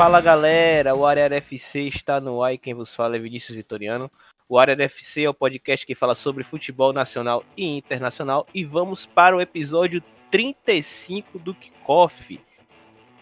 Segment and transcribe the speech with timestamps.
[0.00, 4.10] Fala galera, o Área FC está no ar e quem vos fala é Vinícius Vitoriano.
[4.48, 9.04] O Área FC é o podcast que fala sobre futebol nacional e internacional e vamos
[9.04, 12.40] para o episódio 35 do Kickoff.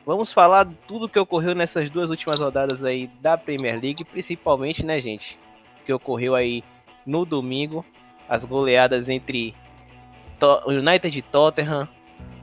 [0.07, 5.01] Vamos falar tudo que ocorreu nessas duas últimas rodadas aí da Premier League, principalmente, né,
[5.01, 5.37] gente,
[5.85, 6.63] que ocorreu aí
[7.05, 7.85] no domingo,
[8.29, 9.53] as goleadas entre
[10.65, 11.89] United e Tottenham,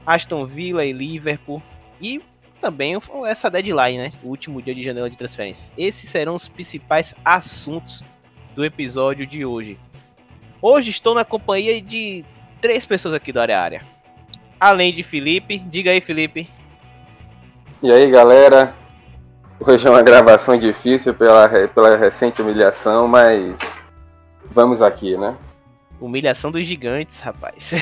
[0.04, 1.62] Aston Villa e Liverpool
[1.98, 2.20] e
[2.60, 4.12] também essa deadline, né?
[4.22, 5.70] O último dia de janela de transferências.
[5.76, 8.04] Esses serão os principais assuntos
[8.54, 9.78] do episódio de hoje.
[10.60, 12.24] Hoje estou na companhia de
[12.60, 13.82] três pessoas aqui do área área.
[14.58, 16.48] Além de Felipe, diga aí, Felipe.
[17.82, 18.74] E aí, galera?
[19.60, 23.54] Hoje é uma gravação difícil pela, pela recente humilhação, mas
[24.50, 25.36] vamos aqui, né?
[26.00, 27.72] Humilhação dos gigantes, rapaz.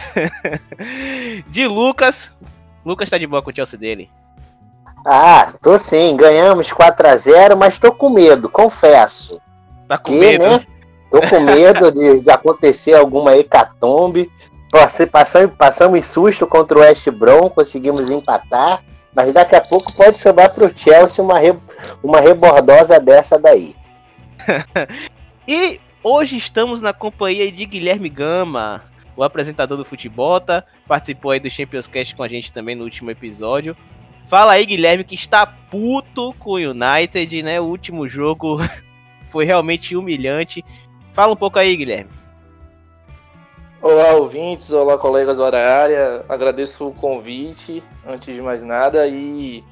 [1.48, 2.30] de Lucas.
[2.84, 4.10] Lucas tá de boa com o Chelsea dele.
[5.04, 6.16] Ah, tô sim.
[6.16, 9.40] Ganhamos 4 a 0 mas tô com medo, confesso.
[9.86, 10.44] Tá com que, medo?
[10.44, 10.66] Né?
[11.10, 14.30] Tô com medo de, de acontecer alguma hecatombe.
[15.12, 18.82] Passamos, passamos susto contra o West Brom, conseguimos empatar.
[19.14, 21.56] Mas daqui a pouco pode sobrar pro Chelsea uma, re,
[22.02, 23.76] uma rebordosa dessa daí.
[25.46, 28.82] e hoje estamos na companhia de Guilherme Gama,
[29.16, 30.66] o apresentador do Futebota.
[30.88, 33.76] Participou aí do Champions Cast com a gente também no último episódio.
[34.26, 37.60] Fala aí, Guilherme, que está puto com o United, né?
[37.60, 38.58] O último jogo
[39.30, 40.64] foi realmente humilhante.
[41.12, 42.10] Fala um pouco aí, Guilherme.
[43.82, 46.24] Olá, ouvintes, olá, colegas da área.
[46.26, 49.62] Agradeço o convite, antes de mais nada, e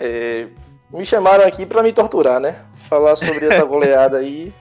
[0.00, 0.46] é,
[0.92, 2.64] me chamaram aqui para me torturar, né?
[2.88, 4.54] Falar sobre essa goleada aí.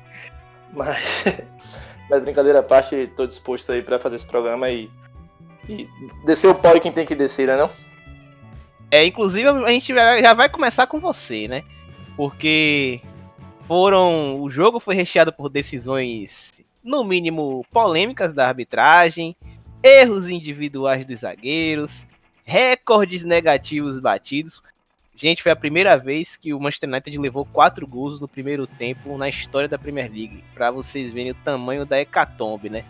[0.73, 1.26] Mas,
[2.10, 4.90] mas brincadeira à parte, estou disposto aí para fazer esse programa e,
[5.70, 5.88] e
[6.26, 7.56] descer o pó quem tem que descer, né?
[7.56, 7.70] Não?
[8.89, 11.64] É, inclusive a gente já vai começar com você, né?
[12.15, 13.02] Porque
[13.64, 14.42] foram.
[14.42, 19.36] O jogo foi recheado por decisões, no mínimo, polêmicas da arbitragem,
[19.83, 22.05] erros individuais dos zagueiros,
[22.45, 24.61] recordes negativos batidos.
[25.15, 29.17] Gente, foi a primeira vez que o Manchester United levou quatro gols no primeiro tempo
[29.17, 30.43] na história da Premier League.
[30.54, 32.86] Para vocês verem o tamanho da hecatombe, né?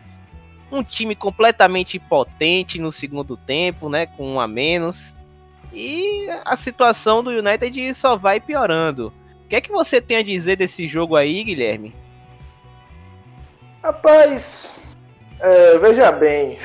[0.69, 4.05] Um time completamente potente no segundo tempo, né?
[4.05, 5.15] Com um a menos.
[5.73, 9.13] E a situação do United só vai piorando.
[9.45, 11.95] O que é que você tem a dizer desse jogo aí, Guilherme?
[13.83, 14.79] Rapaz,
[15.39, 16.57] é, veja bem,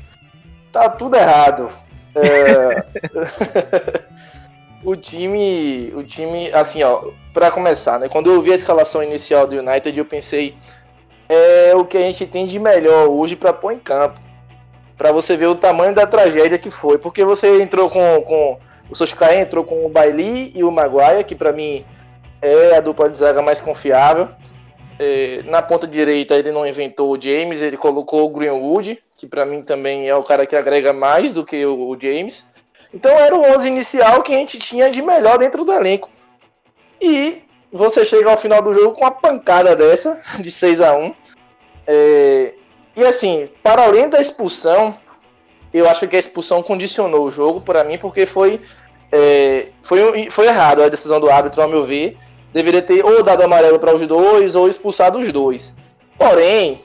[0.70, 1.70] tá tudo errado.
[2.14, 2.84] É,
[4.84, 8.08] o time, o time, assim, ó, para começar, né?
[8.08, 10.56] Quando eu vi a escalação inicial do United, eu pensei
[11.30, 14.20] é o que a gente tem de melhor hoje para pôr em campo
[15.00, 16.98] para você ver o tamanho da tragédia que foi.
[16.98, 18.20] Porque você entrou com.
[18.20, 18.58] com
[18.90, 21.86] o Solskjaer entrou com o Bailey e o Maguire, que para mim
[22.42, 24.28] é a dupla de zaga mais confiável.
[24.98, 29.46] É, na ponta direita ele não inventou o James, ele colocou o Greenwood, que para
[29.46, 32.44] mim também é o cara que agrega mais do que o, o James.
[32.92, 36.10] Então era o 11 inicial que a gente tinha de melhor dentro do elenco.
[37.00, 41.14] E você chega ao final do jogo com uma pancada dessa, de 6 a 1
[41.86, 42.54] é,
[43.00, 44.94] e assim, para além da expulsão,
[45.72, 48.60] eu acho que a expulsão condicionou o jogo para mim, porque foi,
[49.10, 52.16] é, foi, foi errado a decisão do árbitro, ao meu ver.
[52.52, 55.72] Deveria ter ou dado amarelo para os dois ou expulsado os dois.
[56.18, 56.82] Porém,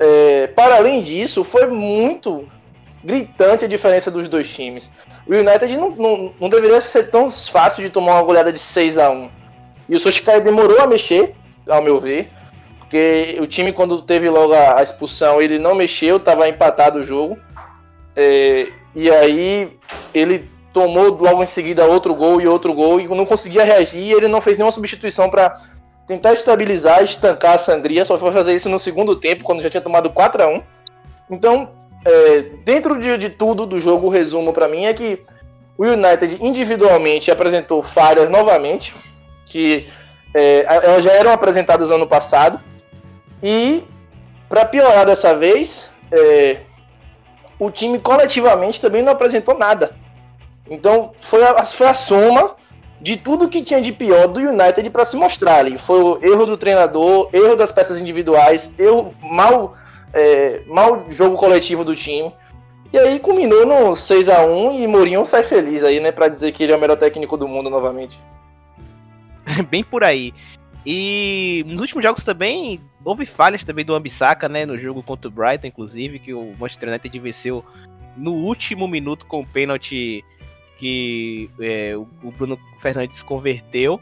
[0.00, 2.48] é, para além disso, foi muito
[3.04, 4.90] gritante a diferença dos dois times.
[5.26, 8.98] O United não, não, não deveria ser tão fácil de tomar uma goleada de 6
[8.98, 9.30] a 1
[9.88, 11.34] E o Solskjaer demorou a mexer,
[11.68, 12.28] ao meu ver.
[12.88, 17.38] Porque o time, quando teve logo a, expulsão, ele não mexeu, estava empatado o jogo.
[18.16, 19.78] É, e aí
[20.14, 24.10] ele tomou logo em seguida outro gol e outro gol e não conseguia reagir.
[24.10, 25.60] Ele não fez nenhuma substituição para
[26.06, 28.06] tentar estabilizar, estancar a sangria.
[28.06, 30.62] Só foi fazer isso no segundo tempo, quando já tinha tomado 4 a 1
[31.30, 31.68] Então,
[32.06, 35.22] é, dentro de, de tudo do jogo, o resumo para mim é que
[35.76, 38.94] o United individualmente apresentou falhas novamente,
[39.44, 39.86] que
[40.34, 42.58] é, elas já eram apresentadas ano passado.
[43.42, 43.84] E,
[44.48, 46.58] para piorar dessa vez, é,
[47.58, 49.94] o time coletivamente também não apresentou nada.
[50.68, 52.56] Então, foi a, foi a soma
[53.00, 55.78] de tudo que tinha de pior do United para se mostrar ali.
[55.78, 59.74] Foi o erro do treinador, erro das peças individuais, erro, mal,
[60.12, 62.32] é, mal jogo coletivo do time.
[62.92, 66.52] E aí culminou no 6 a 1 e Mourinho sai feliz aí, né, para dizer
[66.52, 68.18] que ele é o melhor técnico do mundo novamente.
[69.70, 70.32] Bem por aí.
[70.90, 74.64] E nos últimos jogos também houve falhas também do Ambissaca, né?
[74.64, 77.62] No jogo contra o Brighton, inclusive, que o Manchester United venceu
[78.16, 80.24] no último minuto com o pênalti
[80.78, 84.00] que é, o, Bruno Fernandes converteu.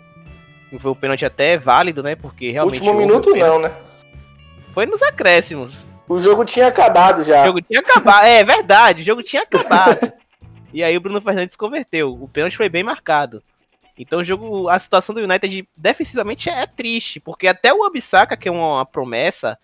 [0.79, 2.15] Foi um pênalti até válido, né?
[2.15, 2.81] Porque realmente.
[2.81, 3.73] Último minuto não, né?
[4.73, 5.85] Foi nos acréscimos.
[6.09, 7.43] O jogo tinha acabado já.
[7.43, 8.27] O jogo tinha acabado.
[8.27, 10.13] É verdade, o jogo tinha acabado.
[10.73, 12.13] e aí o Bruno Fernandes converteu.
[12.13, 13.43] O pênalti foi bem marcado.
[13.99, 18.49] Então o jogo, a situação do United defensivamente é triste, porque até o Abisaka, que
[18.49, 19.59] é uma, promessa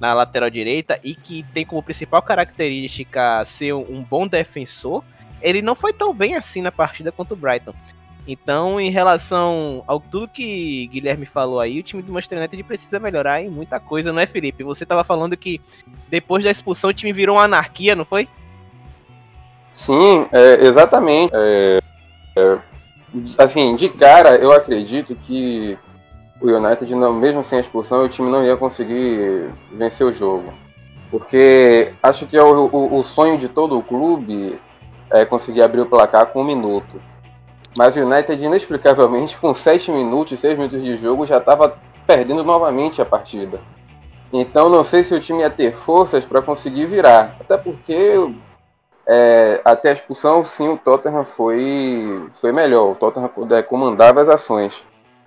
[0.00, 5.04] na lateral direita e que tem como principal característica ser um, bom defensor,
[5.42, 7.74] ele não foi tão bem assim na partida contra o Brighton.
[8.26, 12.98] Então, em relação ao tudo que Guilherme falou aí, o time do Manchester United precisa
[12.98, 14.64] melhorar em muita coisa, não é, Felipe?
[14.64, 15.60] Você tava falando que
[16.08, 18.26] depois da expulsão o time virou uma anarquia, não foi?
[19.74, 21.32] Sim, é, exatamente.
[21.34, 21.80] É,
[22.36, 22.58] é,
[23.38, 25.78] assim, de cara, eu acredito que
[26.40, 30.52] o United, não, mesmo sem a expulsão, o time não ia conseguir vencer o jogo.
[31.10, 34.58] Porque acho que é o, o, o sonho de todo o clube
[35.10, 37.00] é conseguir abrir o placar com um minuto.
[37.76, 43.00] Mas o United, inexplicavelmente, com 7 minutos, 6 minutos de jogo, já estava perdendo novamente
[43.00, 43.60] a partida.
[44.32, 47.36] Então não sei se o time ia ter forças para conseguir virar.
[47.40, 48.16] Até porque
[49.06, 52.92] é, até a expulsão, sim, o Tottenham foi, foi melhor.
[52.92, 54.82] O Tottenham é, comandava as ações.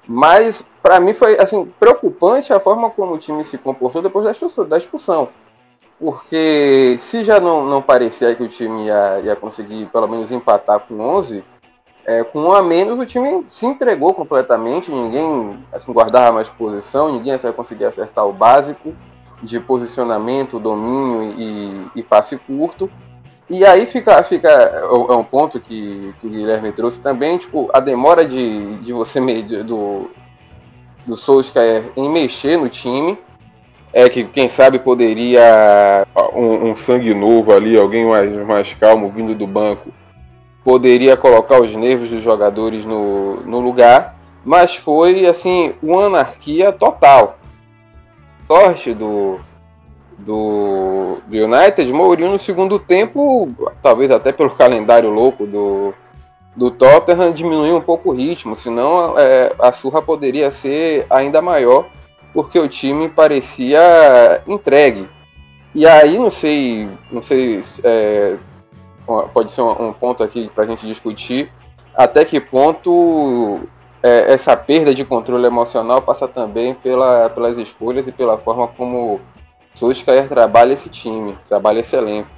[0.08, 4.32] Mas, para mim, foi assim, preocupante a forma como o time se comportou depois da
[4.32, 4.68] expulsão.
[4.68, 5.30] Da expulsão.
[6.00, 10.82] Porque se já não, não parecia que o time ia, ia conseguir pelo menos empatar
[10.82, 11.44] com 11,
[12.06, 17.12] é, com um a menos o time se entregou completamente, ninguém assim, guardava mais posição,
[17.12, 18.94] ninguém ia conseguir acertar o básico
[19.42, 22.90] de posicionamento, domínio e, e passe curto.
[23.50, 27.80] E aí fica, fica é um ponto que, que o Guilherme trouxe também, tipo, a
[27.80, 29.22] demora de, de você
[29.64, 30.12] do,
[31.06, 33.18] do Solskjaer em mexer no time.
[33.94, 39.34] É que quem sabe poderia um, um sangue novo ali, alguém mais, mais calmo vindo
[39.34, 39.94] do banco,
[40.62, 47.40] poderia colocar os nervos dos jogadores no, no lugar, mas foi assim uma anarquia total.
[48.46, 49.40] Sorte do,
[50.18, 53.50] do, do United, Mourinho no segundo tempo,
[53.82, 55.94] talvez até pelo calendário louco do,
[56.56, 61.86] do Tottenham, diminuiu um pouco o ritmo, senão é, a surra poderia ser ainda maior,
[62.34, 65.08] porque o time parecia entregue.
[65.76, 68.38] E aí não sei, não sei, é,
[69.34, 71.52] pode ser um, ponto aqui para a gente discutir,
[71.96, 73.60] até que ponto
[74.02, 79.22] é, essa perda de controle emocional passa também pela, pelas escolhas e pela forma como
[79.78, 82.30] Solskjaer trabalha esse time, trabalha esse elenco.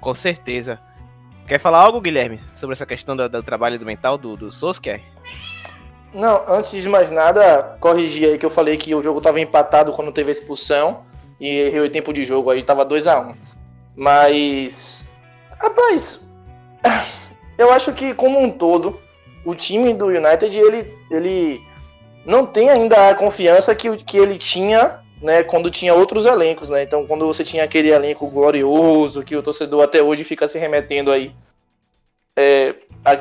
[0.00, 0.80] Com certeza.
[1.46, 5.00] Quer falar algo, Guilherme, sobre essa questão do, do trabalho do mental do, do Solskjaer?
[6.12, 9.92] Não, antes de mais nada, corrigir aí que eu falei que o jogo estava empatado
[9.92, 11.02] quando teve a expulsão
[11.40, 13.34] e errei o tempo de jogo aí, tava 2 a 1 um.
[13.96, 15.14] Mas,
[15.60, 16.28] rapaz,
[17.58, 19.00] eu acho que como um todo,
[19.44, 21.73] o time do United, ele, ele
[22.24, 26.82] não tem ainda a confiança que, que ele tinha né, quando tinha outros elencos, né?
[26.82, 31.10] Então, quando você tinha aquele elenco glorioso que o torcedor até hoje fica se remetendo
[31.10, 31.34] aí.
[32.36, 32.74] É,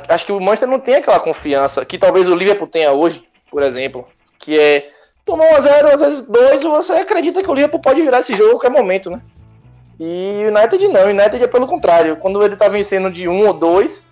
[0.10, 3.62] acho que o Manchester não tem aquela confiança que talvez o Liverpool tenha hoje, por
[3.62, 4.08] exemplo,
[4.40, 4.90] que é
[5.24, 8.36] tomar 1 a 0 às vezes 2 você acredita que o Liverpool pode virar esse
[8.36, 9.22] jogo a qualquer momento, né?
[10.00, 12.18] E o United não, o United é pelo contrário.
[12.18, 14.10] Quando ele tá vencendo de 1 ou 2,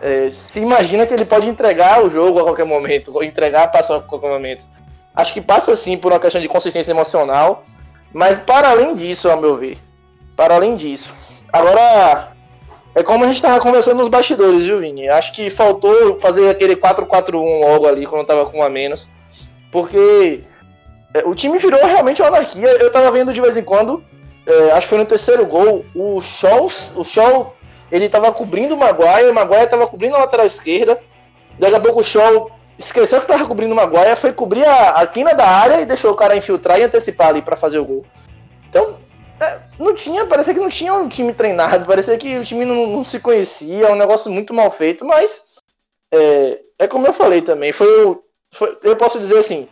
[0.00, 3.92] é, se imagina que ele pode entregar o jogo a qualquer momento, entregar a passo
[3.92, 4.66] a qualquer momento.
[5.14, 7.64] Acho que passa sim por uma questão de consistência emocional,
[8.12, 9.78] mas para além disso, ao meu ver,
[10.36, 11.12] para além disso,
[11.52, 12.32] agora
[12.94, 15.08] é como a gente estava conversando nos bastidores, viu, Vini?
[15.08, 19.08] Acho que faltou fazer aquele 4-4-1 logo ali quando tava com a menos,
[19.70, 20.44] porque
[21.14, 22.68] é, o time virou realmente uma anarquia.
[22.68, 24.04] Eu tava vendo de vez em quando,
[24.46, 27.54] é, acho que foi no terceiro gol, o Shaw, o Shaw
[27.90, 31.00] ele tava cobrindo o Maguire, o Maguire tava cobrindo a lateral esquerda.
[31.58, 35.06] Daqui a pouco o Shaw esqueceu que tava cobrindo o Maguire, foi cobrir a, a
[35.06, 38.06] quina da área e deixou o cara infiltrar e antecipar ali para fazer o gol.
[38.68, 38.96] Então,
[39.40, 42.86] é, não tinha, parecia que não tinha um time treinado, parecia que o time não,
[42.86, 45.46] não se conhecia, é um negócio muito mal feito, mas
[46.12, 48.18] é, é como eu falei também, foi,
[48.50, 49.68] foi, eu posso dizer assim,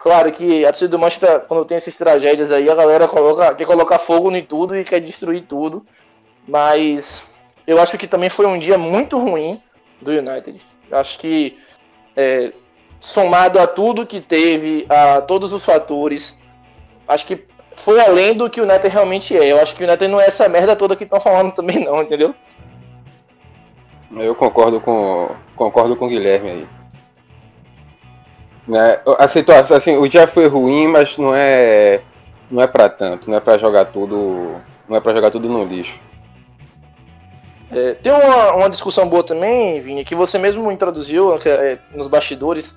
[0.00, 3.66] claro que a torcida do Manchester, quando tem essas tragédias aí, a galera coloca, quer
[3.66, 5.84] colocar fogo em tudo e quer destruir tudo,
[6.46, 7.27] mas
[7.68, 9.60] eu acho que também foi um dia muito ruim
[10.00, 10.58] do United.
[10.90, 11.58] Eu acho que,
[12.16, 12.50] é,
[12.98, 16.42] somado a tudo que teve, a todos os fatores,
[17.06, 17.44] acho que
[17.76, 19.52] foi além do que o United realmente é.
[19.52, 22.00] Eu acho que o United não é essa merda toda que estão falando também, não,
[22.00, 22.34] entendeu?
[24.16, 26.68] Eu concordo com concordo com o Guilherme aí.
[28.66, 28.98] Né?
[29.18, 32.00] A situação, assim, o dia foi ruim, mas não é
[32.50, 34.56] não é para tanto, não é para jogar tudo,
[34.88, 36.07] não é para jogar tudo no lixo.
[37.70, 42.74] É, tem uma, uma, discussão boa também, Vini, que você mesmo introduziu é, nos bastidores,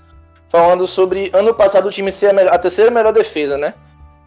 [0.50, 3.74] falando sobre ano passado o time ser a, melhor, a terceira melhor defesa, né?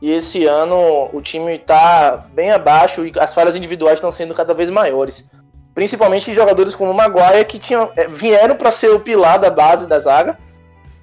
[0.00, 4.54] E esse ano o time está bem abaixo e as falhas individuais estão sendo cada
[4.54, 5.30] vez maiores.
[5.75, 9.87] Principalmente jogadores como o Maguire, que tinham, é, vieram para ser o pilar da base
[9.87, 10.38] da zaga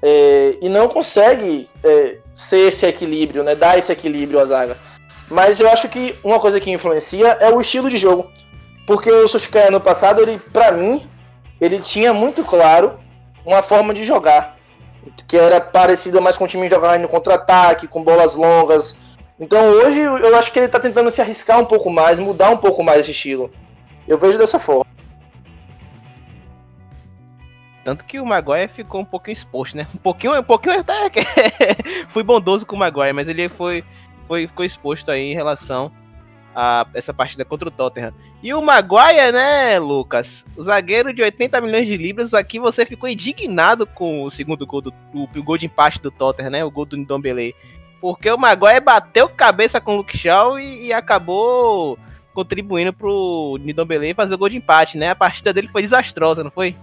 [0.02, 3.56] é, e não consegue é, ser esse equilíbrio, né?
[3.56, 4.78] dar esse equilíbrio à zaga.
[5.30, 8.30] Mas eu acho que uma coisa que influencia é o estilo de jogo.
[8.92, 11.10] Porque o Sushikai no passado, ele, para mim,
[11.62, 13.00] ele tinha muito claro
[13.46, 14.58] uma forma de jogar.
[15.30, 19.00] Que era parecida mais com o time jogando no contra-ataque, com bolas longas.
[19.40, 22.58] Então hoje eu acho que ele tá tentando se arriscar um pouco mais, mudar um
[22.58, 23.50] pouco mais esse estilo.
[24.06, 24.86] Eu vejo dessa forma.
[27.86, 29.88] Tanto que o Maguire ficou um pouquinho exposto, né?
[29.96, 31.10] Um pouquinho, um pouquinho até
[32.12, 33.86] fui bondoso com o Maguire, mas ele foi,
[34.28, 35.94] foi ficou exposto aí em relação
[36.56, 38.14] a essa partida contra o Tottenham.
[38.42, 40.46] E o Maguire, né, Lucas?
[40.56, 44.82] O zagueiro de 80 milhões de libras, aqui você ficou indignado com o segundo gol
[44.82, 46.66] do o, o gol de empate do Tottenham, né?
[46.66, 47.56] O gol do Ndombele.
[48.00, 51.98] Porque o Maguire bateu cabeça com o Luke Shaw e, e acabou
[52.34, 55.10] contribuindo pro Ndombele fazer o gol de empate, né?
[55.10, 56.76] A partida dele foi desastrosa, não foi?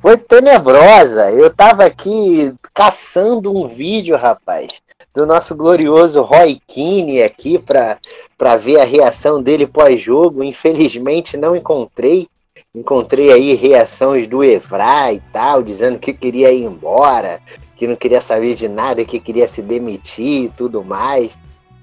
[0.00, 1.30] Foi tenebrosa.
[1.30, 4.80] Eu tava aqui caçando um vídeo, rapaz,
[5.14, 10.44] do nosso glorioso Roy Keane aqui para ver a reação dele pós-jogo.
[10.44, 12.28] Infelizmente não encontrei.
[12.74, 17.40] Encontrei aí reações do Evra e tal, dizendo que queria ir embora,
[17.76, 21.36] que não queria saber de nada, que queria se demitir e tudo mais.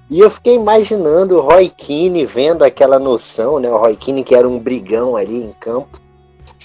[0.09, 3.69] E eu fiquei imaginando o Roy Keane vendo aquela noção, né?
[3.69, 5.99] O Roy Keane que era um brigão ali em campo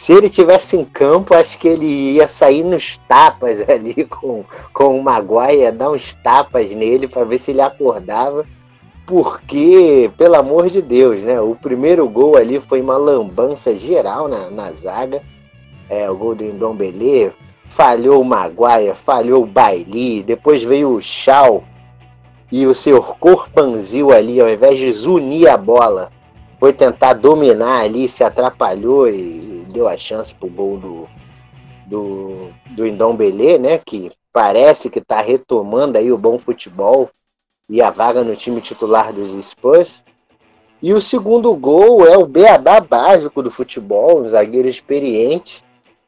[0.00, 4.42] se ele tivesse em campo, acho que ele ia sair nos tapas ali com,
[4.72, 8.46] com o Maguire, dar uns tapas nele para ver se ele acordava.
[9.06, 11.38] Porque, pelo amor de Deus, né?
[11.38, 15.20] O primeiro gol ali foi uma lambança geral na, na zaga.
[15.90, 17.32] É, o gol do Ndombele.
[17.68, 20.22] Falhou o Maguire, falhou o Bailey.
[20.22, 21.62] Depois veio o Shaw
[22.50, 26.10] e o seu Corpanzil ali, ao invés de zunir a bola,
[26.60, 31.08] foi tentar dominar ali, se atrapalhou e deu a chance pro gol do,
[31.86, 33.78] do, do Indão Belê, né?
[33.78, 37.08] Que parece que está retomando aí o bom futebol
[37.68, 40.04] e a vaga no time titular dos Spurs.
[40.82, 45.64] E o segundo gol é o beabá básico do futebol, um zagueiro experiente.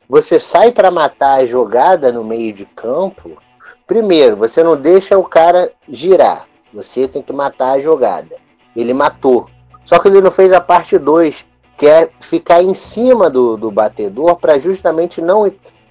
[0.09, 3.39] Você sai para matar a jogada no meio de campo.
[3.87, 6.47] Primeiro, você não deixa o cara girar.
[6.75, 8.37] Você tem que matar a jogada.
[8.77, 9.47] Ele matou.
[9.85, 11.45] Só que ele não fez a parte 2,
[11.77, 15.51] que é ficar em cima do, do batedor para justamente não,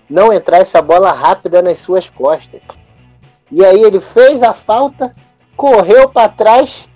[0.10, 2.62] não entrar essa bola rápida nas suas costas.
[3.51, 5.13] E aí ele fez a falta,
[5.55, 6.88] correu para trás,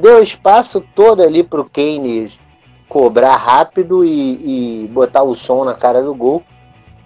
[0.00, 2.32] deu espaço todo ali para o Kane
[2.88, 6.42] cobrar rápido e, e botar o som na cara do gol,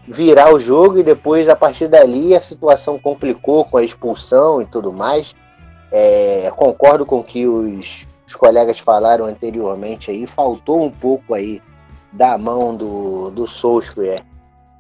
[0.09, 4.67] virar o jogo e depois a partir dali a situação complicou com a expulsão e
[4.67, 5.35] tudo mais.
[5.93, 11.63] É, concordo com que os os colegas falaram anteriormente aí, faltou um pouco aí
[12.13, 14.23] da mão do, do Solskjaer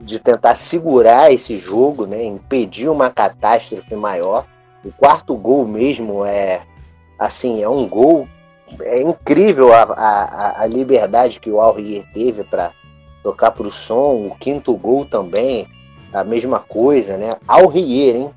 [0.00, 4.44] de tentar segurar esse jogo, né, impedir uma catástrofe maior.
[4.84, 6.62] O quarto gol mesmo é
[7.18, 8.28] assim, é um gol
[8.82, 12.72] é incrível a, a, a liberdade que o Aurier teve para
[13.22, 14.26] tocar para o som.
[14.26, 15.68] O quinto gol também,
[16.12, 17.36] a mesma coisa, né?
[17.46, 18.30] Aurier, hein?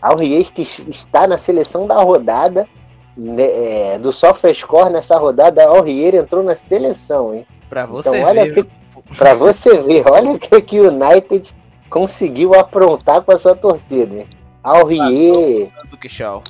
[0.00, 2.68] Aurier que está na seleção da rodada
[3.16, 7.46] né, é, do SofaScore nessa rodada, a Aurier entrou na seleção, hein?
[7.68, 8.64] Pra você então, olha ver.
[8.64, 8.70] Que,
[9.16, 11.54] pra você ver, olha o que, que o United
[11.88, 14.28] conseguiu aprontar com a sua torcida, hein?
[14.62, 15.70] Aurier.
[15.90, 16.42] Do que Shaw.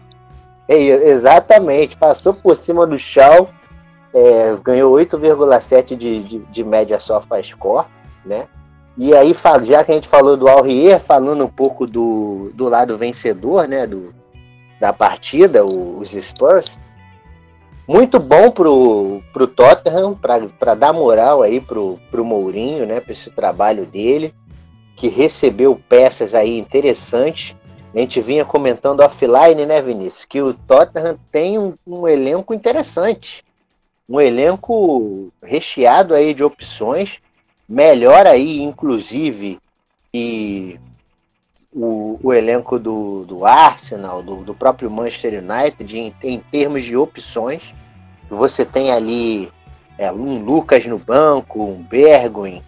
[0.69, 3.49] É, exatamente, passou por cima do Shaw,
[4.13, 7.87] é, ganhou 8,7 de, de, de média SofaScore,
[8.25, 8.49] né?
[8.99, 12.97] E aí, já que a gente falou do Aurier, falando um pouco do, do lado
[12.97, 13.87] vencedor, né?
[13.87, 14.15] Do,
[14.81, 16.79] da partida, os Spurs.
[17.89, 23.31] Muito bom pro, pro Tottenham, para dar moral aí pro, pro Mourinho, né, para esse
[23.31, 24.35] trabalho dele,
[24.97, 27.55] que recebeu peças aí interessantes.
[27.95, 33.45] A gente vinha comentando offline, né, Vinícius, que o Tottenham tem um, um elenco interessante.
[34.09, 37.21] Um elenco recheado aí de opções,
[37.69, 39.59] melhor aí, inclusive,
[40.13, 40.79] e
[41.77, 46.97] o, o elenco do, do Arsenal, do, do próprio Manchester United, em, em termos de
[46.97, 47.75] opções.
[48.31, 49.53] Você tem ali
[49.99, 52.63] é, um Lucas no banco, um Bergwijn,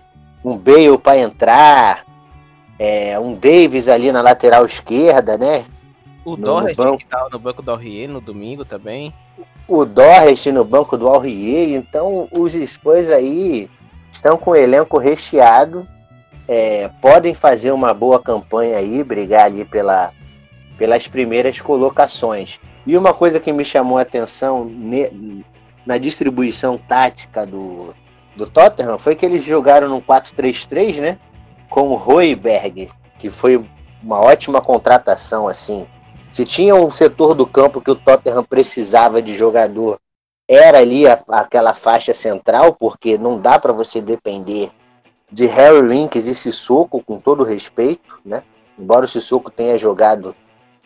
[0.45, 2.05] um Bale para entrar,
[2.79, 5.65] é, um Davis ali na lateral esquerda, né?
[6.23, 6.99] O Dorret banco...
[6.99, 9.15] que tá no banco do Aurier no domingo também.
[9.67, 11.71] O Dorret no banco do Aurier.
[11.71, 13.71] Então, os Spurs aí
[14.13, 15.89] estão com o elenco recheado,
[16.49, 20.13] é, podem fazer uma boa campanha aí, brigar ali pela,
[20.79, 22.59] pelas primeiras colocações.
[22.87, 25.45] E uma coisa que me chamou a atenção ne,
[25.85, 27.95] na distribuição tática do,
[28.35, 31.19] do Tottenham foi que eles jogaram no 4-3-3, né?
[31.69, 32.89] Com o Royberg,
[33.19, 33.63] que foi
[34.03, 35.87] uma ótima contratação, assim.
[36.33, 39.99] Se tinha um setor do campo que o Tottenham precisava de jogador,
[40.49, 44.71] era ali a, aquela faixa central, porque não dá para você depender
[45.31, 48.43] de Harry Winks e Sissoko, com todo respeito, né?
[48.79, 50.35] Embora o Sissoko tenha jogado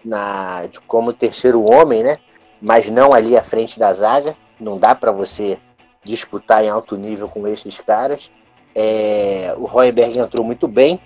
[0.05, 2.19] na como terceiro homem, né?
[2.61, 5.59] Mas não ali à frente da zaga, não dá para você
[6.05, 8.31] disputar em alto nível com esses caras.
[8.75, 10.99] É, o Royberg entrou muito bem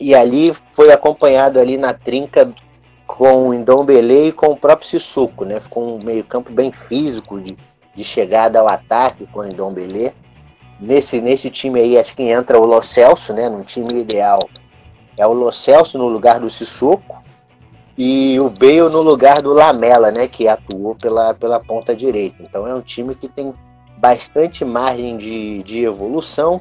[0.00, 2.52] e ali foi acompanhado ali na trinca
[3.06, 5.60] com o Ndombele e com o próprio Sissoko, né?
[5.60, 7.56] Ficou um meio campo bem físico de,
[7.94, 10.12] de chegada ao ataque com o Ndombele.
[10.78, 13.48] Nesse, nesse time aí acho que entra o Lo Celso, né?
[13.48, 14.40] Num time ideal
[15.16, 17.22] é o Lo Celso no lugar do Sissoko
[17.96, 20.28] e o Bale no lugar do Lamela, né?
[20.28, 22.42] Que atuou pela, pela ponta direita.
[22.42, 23.54] Então é um time que tem
[23.96, 26.60] bastante margem de, de evolução,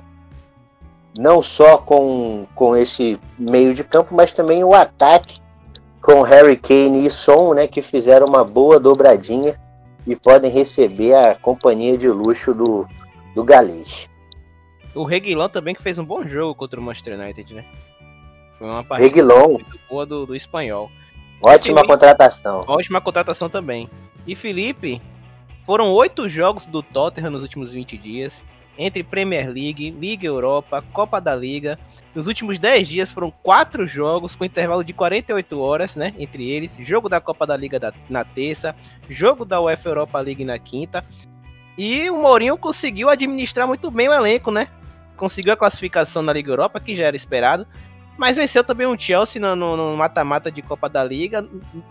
[1.18, 5.40] não só com, com esse meio de campo, mas também o ataque
[6.02, 9.60] com Harry Kane e Son, né, que fizeram uma boa dobradinha
[10.06, 12.88] e podem receber a companhia de luxo do,
[13.36, 14.08] do galês.
[14.96, 17.66] O Reguilão também que fez um bom jogo contra o Manchester United, né?
[18.58, 19.10] Foi uma partida
[19.50, 20.90] muito boa do, do espanhol.
[21.44, 22.64] Ótima Felipe- contratação.
[22.66, 23.90] Ótima contratação também.
[24.26, 25.02] E Felipe,
[25.66, 28.42] foram oito jogos do Tottenham nos últimos 20 dias,
[28.78, 31.78] entre Premier League, Liga Europa, Copa da Liga.
[32.16, 36.14] Nos últimos 10 dias foram quatro jogos com intervalo de 48 horas, né?
[36.18, 38.74] Entre eles, jogo da Copa da Liga da- na terça,
[39.10, 41.04] jogo da UEFA Europa League na quinta.
[41.78, 44.68] E o Mourinho conseguiu administrar muito bem o elenco, né?
[45.18, 47.66] Conseguiu a classificação na Liga Europa, que já era esperado.
[48.18, 51.46] Mas venceu também um Chelsea no- mata-mata de Copa da Liga.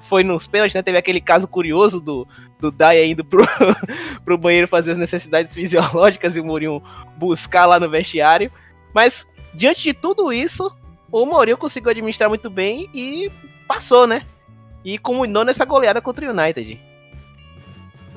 [0.08, 0.82] Foi nos pênaltis, né?
[0.82, 2.26] Teve aquele caso curioso do,
[2.58, 3.44] do Daya indo pro,
[4.24, 6.82] pro banheiro fazer as necessidades fisiológicas e o Mourinho
[7.18, 8.50] buscar lá no vestiário.
[8.94, 10.74] Mas, diante de tudo isso,
[11.12, 13.30] o Mourinho conseguiu administrar muito bem e
[13.68, 14.22] passou, né?
[14.82, 16.80] E culminou nessa goleada contra o United.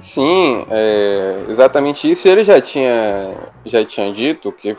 [0.01, 2.27] Sim, é exatamente isso.
[2.27, 4.77] Ele já tinha, já tinha dito que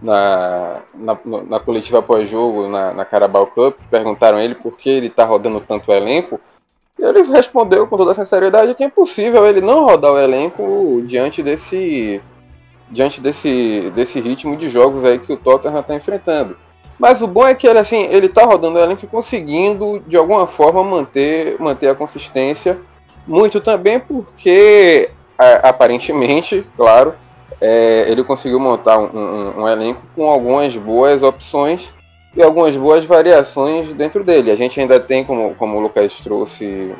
[0.00, 5.24] na, na, na coletiva pós-jogo, na, na Carabao Cup, perguntaram ele por que ele está
[5.24, 6.40] rodando tanto o elenco.
[6.98, 11.42] E ele respondeu com toda sinceridade que é impossível ele não rodar o elenco diante
[11.42, 12.20] desse,
[12.90, 16.56] diante desse, desse ritmo de jogos aí que o Tottenham está enfrentando.
[16.98, 20.46] Mas o bom é que ele assim, ele está rodando o elenco conseguindo de alguma
[20.46, 22.78] forma manter, manter a consistência
[23.26, 27.14] muito também porque, a- aparentemente, claro,
[27.60, 31.92] é, ele conseguiu montar um, um- um elenco com algumas boas opções
[32.36, 34.50] e algumas boas variações dentro dele.
[34.50, 36.94] A gente ainda tem, como, como o Lucas trouxe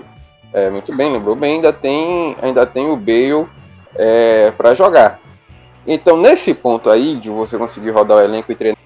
[0.53, 3.47] é, muito bem, lembrou bem, ainda tem, ainda tem o Bale
[4.57, 5.21] para jogar.
[5.87, 8.79] Então, nesse ponto aí, de você conseguir rodar o elenco e treinar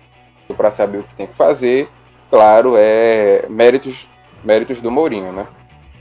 [0.56, 1.88] para saber o que tem que fazer,
[2.30, 4.08] claro, é méritos,
[4.42, 5.46] méritos do Mourinho, né?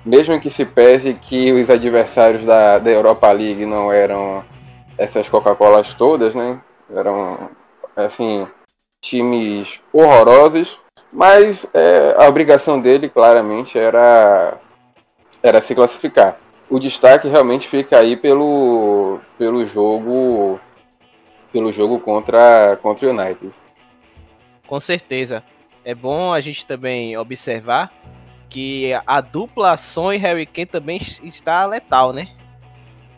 [0.07, 4.43] Mesmo que se pese que os adversários da, da Europa League não eram
[4.97, 6.61] essas Coca-Colas todas, né?
[6.89, 7.49] Eram,
[7.95, 8.47] assim,
[9.01, 10.79] times horrorosos,
[11.11, 14.57] mas é, a obrigação dele, claramente, era,
[15.43, 16.37] era se classificar.
[16.69, 20.59] O destaque realmente fica aí pelo, pelo jogo
[21.51, 23.51] pelo jogo contra, contra o United.
[24.67, 25.43] Com certeza.
[25.83, 27.91] É bom a gente também observar
[28.49, 32.33] que a dupla Son e Harry Kane também está letal, né?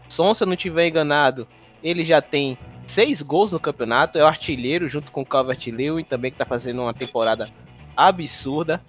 [0.08, 1.48] Son, se eu não estiver enganado,
[1.84, 6.32] ele já tem seis gols no campeonato, é o artilheiro junto com o Calvert-Lewin também
[6.32, 7.48] que está fazendo uma temporada
[7.96, 8.82] absurda.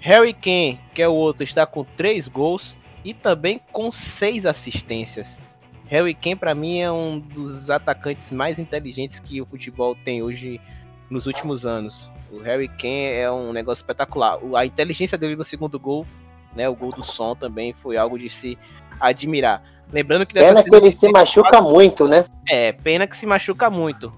[0.00, 5.40] Harry Kane, que é o outro, está com três gols e também com seis assistências.
[5.88, 10.60] Harry Kane para mim é um dos atacantes mais inteligentes que o futebol tem hoje
[11.10, 12.10] nos últimos anos.
[12.30, 14.38] O Harry Kane é um negócio espetacular.
[14.54, 16.06] A inteligência dele no segundo gol,
[16.54, 18.58] né, o gol do som também foi algo de se
[19.00, 19.62] admirar.
[19.90, 22.26] Lembrando que Pena que ele se machuca muito, né?
[22.46, 24.12] é, pena que se machuca muito.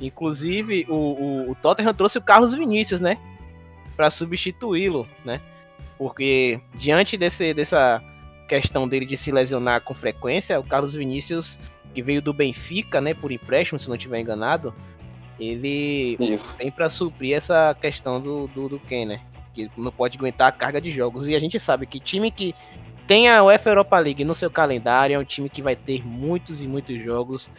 [0.00, 3.16] Inclusive, o, o, o Tottenham trouxe o Carlos Vinícius, né?
[3.96, 5.40] Pra substituí-lo, né?
[5.96, 8.02] Porque diante desse, dessa
[8.48, 11.58] questão dele de se lesionar com frequência, o Carlos Vinícius,
[11.94, 13.14] que veio do Benfica, né?
[13.14, 14.74] Por empréstimo, se não estiver enganado,
[15.38, 16.54] ele Isso.
[16.56, 19.20] vem pra suprir essa questão do, do, do Ken, né?
[19.54, 21.28] Que não pode aguentar a carga de jogos.
[21.28, 22.54] E a gente sabe que time que
[23.06, 26.62] tem a UEFA Europa League no seu calendário é um time que vai ter muitos
[26.62, 27.50] e muitos jogos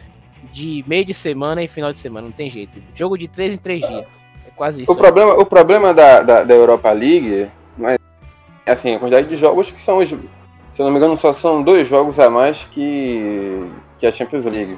[0.52, 2.82] de meio de semana e final de semana, não tem jeito.
[2.94, 4.22] Jogo de três em três dias.
[4.46, 4.92] É quase isso.
[4.92, 7.98] O problema, o problema da, da, da Europa League, mas,
[8.66, 10.08] assim, a quantidade de jogos que são os.
[10.08, 13.66] Se eu não me engano, só são dois jogos a mais que,
[13.98, 14.76] que a Champions League.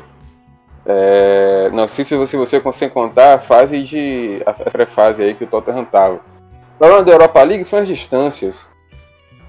[0.91, 4.43] É, não sei se você, você consegue contar a fase de.
[4.47, 6.15] a pré-fase aí que o Tottenham tava.
[6.15, 8.67] O problema da Europa League são as distâncias.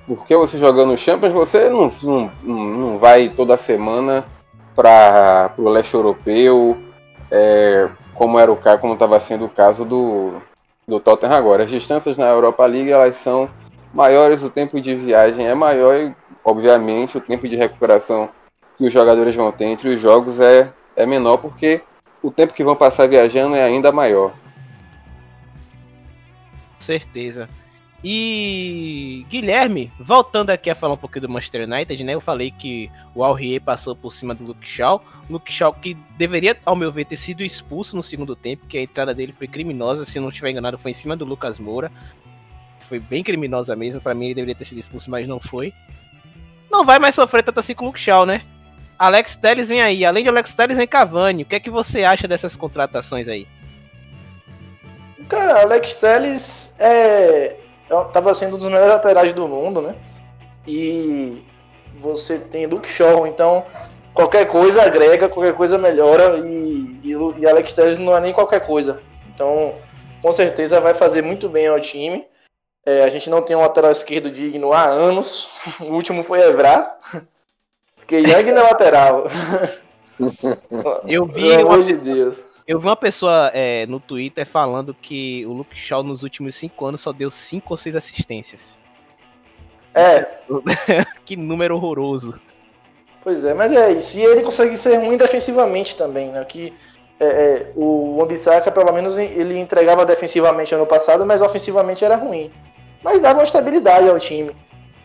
[0.05, 4.25] Porque você jogando Champions, você não, não, não vai toda semana
[4.75, 6.77] para o leste europeu,
[7.31, 10.33] é, como era o caso, como estava sendo o caso do,
[10.85, 11.63] do Tottenham agora.
[11.63, 13.49] As distâncias na Europa League elas são
[13.93, 18.27] maiores, o tempo de viagem é maior e, obviamente, o tempo de recuperação
[18.77, 21.81] que os jogadores vão ter entre os jogos é, é menor, porque
[22.21, 24.33] o tempo que vão passar viajando é ainda maior.
[26.77, 27.49] Certeza.
[28.03, 32.13] E Guilherme, voltando aqui a falar um pouquinho do Manchester United, né?
[32.13, 35.03] Eu falei que o Alrier passou por cima do Luke Shaw.
[35.29, 38.81] Luke Shaw que deveria, ao meu ver, ter sido expulso no segundo tempo, que a
[38.81, 41.91] entrada dele foi criminosa, se não estiver enganado, foi em cima do Lucas Moura.
[42.87, 45.73] Foi bem criminosa mesmo, para mim ele deveria ter sido expulso, mas não foi.
[46.71, 48.43] Não vai mais sofrer tanto assim com o Luke Shaw, né?
[48.99, 51.43] Alex Telles vem aí, além de Alex Telles vem Cavani.
[51.43, 53.47] O que é que você acha dessas contratações aí?
[55.29, 57.55] Cara, Alex Telles é
[57.89, 59.95] estava sendo um dos melhores laterais do mundo, né?
[60.67, 61.41] E
[61.99, 63.65] você tem Luke Shaw, então
[64.13, 68.59] qualquer coisa agrega, qualquer coisa melhora e, e, e Alex Telles não é nem qualquer
[68.59, 69.01] coisa.
[69.33, 69.75] Então,
[70.21, 72.27] com certeza vai fazer muito bem ao time.
[72.85, 75.49] É, a gente não tem um lateral esquerdo digno há anos.
[75.79, 76.97] O último foi Evra.
[78.09, 79.25] Porque Young na lateral.
[81.05, 81.49] Eu vi.
[81.49, 82.43] Pelo amor de Deus.
[82.67, 86.87] Eu vi uma pessoa é, no Twitter falando que o Luke Shaw nos últimos cinco
[86.87, 88.79] anos só deu cinco ou seis assistências.
[89.93, 90.25] É.
[91.23, 92.39] que número horroroso.
[93.23, 94.17] Pois é, mas é isso.
[94.17, 96.43] E ele consegue ser ruim defensivamente também, né?
[96.45, 96.73] Que
[97.19, 102.51] é, é, o Wambisaka, pelo menos, ele entregava defensivamente ano passado, mas ofensivamente era ruim.
[103.03, 104.55] Mas dava uma estabilidade ao time.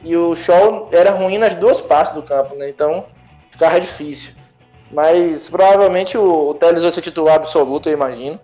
[0.05, 2.69] E o Shaw era ruim nas duas partes do campo, né?
[2.69, 3.07] Então
[3.51, 4.33] ficava difícil.
[4.93, 8.39] Mas provavelmente o, o Teles vai ser titular absoluto, eu imagino.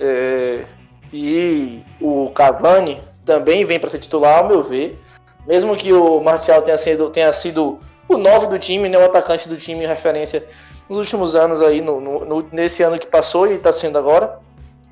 [0.00, 0.64] É,
[1.12, 5.00] e o Cavani também vem para ser titular, ao meu ver.
[5.46, 9.48] Mesmo que o Martial tenha sido, tenha sido o 9 do time, né, o atacante
[9.48, 10.44] do time referência
[10.88, 14.38] nos últimos anos aí, no, no nesse ano que passou e está sendo agora.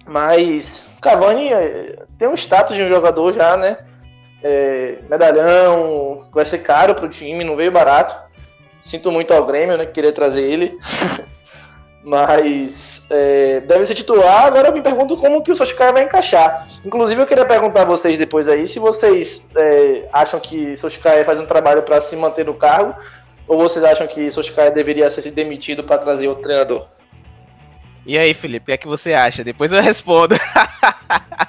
[0.07, 3.79] Mas Cavani é, tem um status de um jogador já, né?
[4.43, 8.15] É, medalhão, vai ser caro para o time, não veio barato.
[8.83, 9.85] Sinto muito ao Grêmio, né?
[9.85, 10.79] Que queria trazer ele.
[12.03, 14.47] Mas é, deve ser titular.
[14.47, 16.69] Agora eu me pergunto como que o Soshikaya vai encaixar.
[16.85, 21.41] Inclusive, eu queria perguntar a vocês depois aí se vocês é, acham que Soshikaya faz
[21.41, 22.95] um trabalho para se manter no cargo
[23.47, 26.87] ou vocês acham que Soshikaya deveria ser demitido para trazer outro treinador?
[28.07, 29.43] E aí, Felipe, o que é que você acha?
[29.43, 30.35] Depois eu respondo.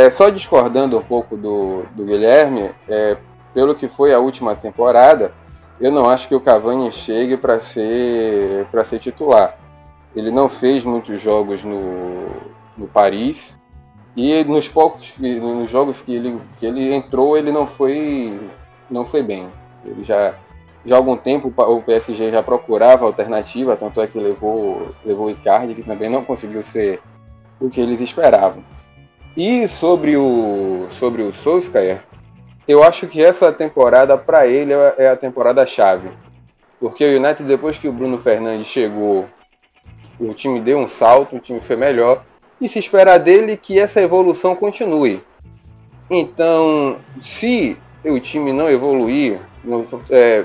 [0.00, 3.16] é, só discordando um pouco do, do Guilherme, é,
[3.52, 5.32] pelo que foi a última temporada,
[5.80, 9.58] eu não acho que o Cavani chegue para ser ser titular.
[10.14, 12.28] Ele não fez muitos jogos no,
[12.76, 13.54] no Paris
[14.16, 18.40] e nos poucos nos jogos que ele, que ele entrou ele não foi
[18.90, 19.48] não foi bem.
[19.84, 20.34] Ele já
[20.84, 25.30] já há algum tempo o PSG já procurava alternativa, tanto é que levou levou o
[25.30, 27.00] Icardi que também não conseguiu ser
[27.60, 28.62] o que eles esperavam.
[29.36, 32.02] E sobre o sobre o Solskjaer,
[32.66, 36.08] eu acho que essa temporada, para ele, é a temporada chave.
[36.78, 39.26] Porque o United, depois que o Bruno Fernandes chegou,
[40.18, 42.22] o time deu um salto, o time foi melhor.
[42.60, 45.22] E se espera dele que essa evolução continue.
[46.10, 50.44] Então, se o time não evoluir, não, é,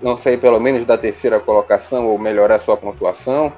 [0.00, 3.52] não sair pelo menos da terceira colocação ou melhorar sua pontuação,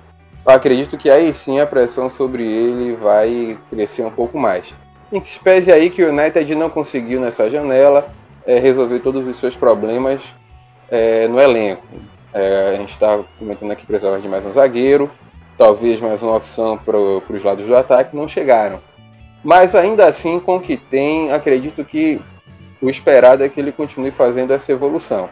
[0.54, 4.72] acredito que aí sim a pressão sobre ele vai crescer um pouco mais.
[5.12, 8.08] Em que se pese aí que o United não conseguiu nessa janela
[8.46, 10.22] é, resolver todos os seus problemas
[10.90, 11.87] é, no elenco.
[12.32, 15.11] É, a gente está comentando aqui que precisava de mais um zagueiro,
[15.56, 18.80] talvez mais uma opção para os lados do ataque, não chegaram.
[19.42, 22.20] Mas ainda assim, com o que tem, acredito que
[22.80, 25.28] o esperado é que ele continue fazendo essa evolução.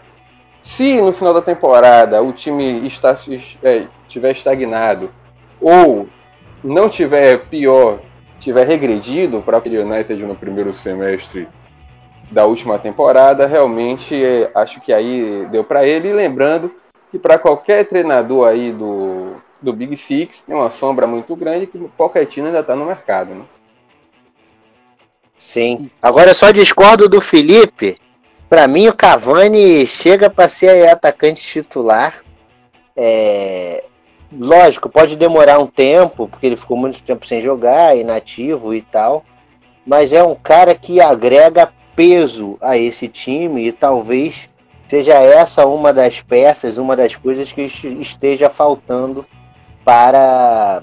[0.67, 3.17] Se no final da temporada o time está,
[3.63, 5.11] é, estiver estagnado
[5.61, 6.09] ou
[6.63, 8.01] não tiver pior
[8.41, 11.49] tiver regredido para o United no primeiro semestre
[12.33, 16.09] da última temporada, realmente é, acho que aí deu para ele.
[16.09, 16.73] E lembrando
[17.13, 21.79] que para qualquer treinador aí do, do Big Six tem uma sombra muito grande que
[21.79, 23.45] o Pochettino ainda está no mercado, né?
[25.39, 25.89] Sim.
[26.03, 27.97] Agora eu só discordo do Felipe.
[28.49, 32.23] Para mim o Cavani chega para ser atacante titular.
[32.97, 33.85] É...
[34.33, 39.25] lógico, pode demorar um tempo, porque ele ficou muito tempo sem jogar, inativo e tal.
[39.85, 44.49] Mas é um cara que agrega peso a esse time e talvez
[44.87, 47.63] seja essa uma das peças, uma das coisas que
[48.01, 49.27] esteja faltando
[49.85, 50.83] para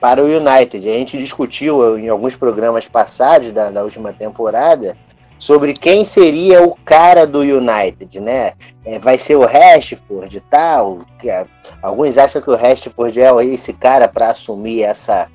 [0.00, 0.88] para o United.
[0.88, 4.96] A gente discutiu em alguns programas passados da, da última temporada
[5.38, 8.52] sobre quem seria o cara do United, né?
[8.84, 11.00] É, vai ser o Rashford e tal.
[11.18, 11.46] Que, é,
[11.82, 15.28] alguns acham que o Rashford é esse cara para assumir essa,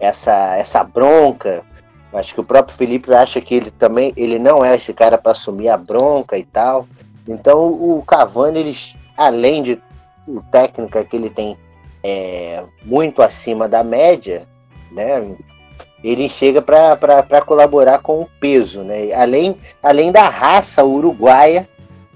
[0.00, 1.62] essa, essa bronca.
[2.12, 5.32] Acho que o próprio Felipe acha que ele também ele não é esse cara para
[5.32, 6.86] assumir a bronca e tal.
[7.26, 8.76] Então o Cavani, ele,
[9.16, 9.80] além de
[10.50, 11.56] técnica que ele tem
[12.02, 14.46] é, muito acima da média,
[14.90, 15.36] né?
[16.02, 19.12] Ele chega para colaborar com o peso, né?
[19.12, 21.68] Além, além da raça uruguaia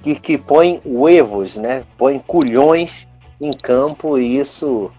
[0.03, 1.85] que, que põe huevos, né?
[1.96, 3.07] Põe culhões
[3.40, 4.90] em campo e isso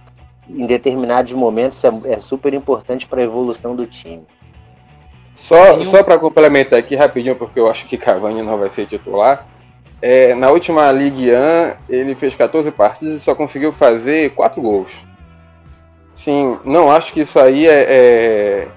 [0.50, 4.24] em determinados momentos é, é super importante para a evolução do time.
[5.34, 5.86] Só, um...
[5.86, 9.46] só para complementar aqui rapidinho, porque eu acho que Cavani não vai ser titular.
[10.02, 11.36] É, na última Ligue 1,
[11.90, 14.92] ele fez 14 partidas e só conseguiu fazer 4 gols.
[16.16, 18.68] Sim, não acho que isso aí é, é,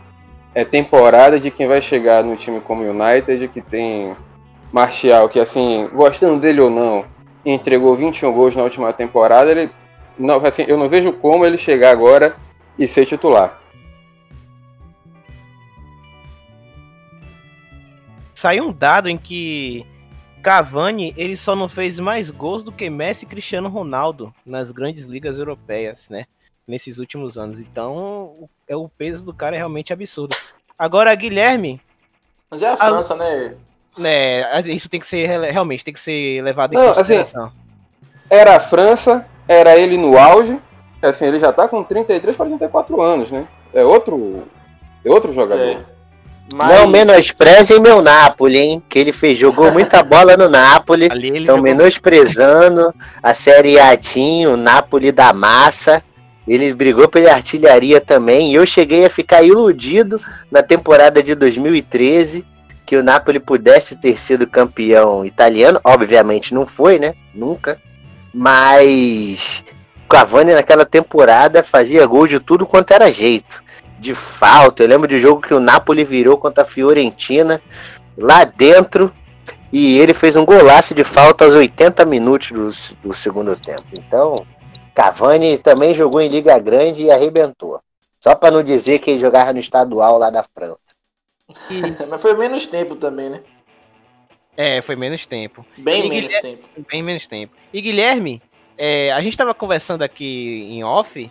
[0.54, 4.16] é, temporada de quem vai chegar no time como United, que tem
[4.72, 7.04] Martial, que assim, gostando dele ou não,
[7.44, 9.70] entregou 21 gols na última temporada, ele
[10.18, 12.36] não, assim, eu não vejo como ele chegar agora
[12.78, 13.58] e ser titular.
[18.34, 19.84] Saiu um dado em que
[20.42, 25.04] Cavani, ele só não fez mais gols do que Messi e Cristiano Ronaldo nas grandes
[25.06, 26.24] ligas europeias, né?
[26.70, 27.58] Nesses últimos anos.
[27.58, 30.36] Então, é o peso do cara é realmente absurdo.
[30.78, 31.80] Agora, Guilherme.
[32.48, 33.16] Mas é a França, a...
[33.16, 33.56] né?
[33.98, 37.46] É, isso tem que ser realmente tem que ser levado em não, assim, consideração.
[37.46, 37.56] Assim,
[38.30, 40.60] era a França, era ele no auge.
[41.02, 43.48] Assim, ele já tá com 33 para 34 anos, né?
[43.74, 44.44] É outro,
[45.04, 45.62] é outro jogador.
[45.62, 45.84] É.
[46.54, 46.78] Mas...
[46.78, 48.82] Não menosprezem meu Napoli, hein?
[48.88, 51.06] Que ele fez, jogou muita bola no Napoli.
[51.06, 51.62] Estão jogou...
[51.62, 56.02] menosprezando a Série Atinho, o Napoli da massa.
[56.50, 58.50] Ele brigou pela artilharia também.
[58.50, 62.44] E eu cheguei a ficar iludido na temporada de 2013
[62.84, 65.80] que o Napoli pudesse ter sido campeão italiano.
[65.84, 67.14] Obviamente não foi, né?
[67.32, 67.80] Nunca.
[68.34, 69.62] Mas
[70.08, 73.62] Cavani naquela temporada fazia gol de tudo quanto era jeito
[74.00, 74.82] de falta.
[74.82, 77.62] Eu lembro de jogo que o Napoli virou contra a Fiorentina
[78.18, 79.12] lá dentro
[79.72, 83.84] e ele fez um golaço de falta aos 80 minutos do, do segundo tempo.
[83.96, 84.34] Então,
[84.94, 87.80] Cavani também jogou em Liga Grande e arrebentou.
[88.18, 90.94] Só para não dizer que ele jogava no estadual lá da França.
[92.08, 93.42] Mas foi menos tempo também, né?
[94.56, 95.64] É, foi menos tempo.
[95.78, 96.56] Bem e menos Guilherme...
[96.56, 96.86] tempo.
[96.90, 97.56] Bem menos tempo.
[97.72, 98.42] E Guilherme,
[98.76, 101.30] é, a gente estava conversando aqui em off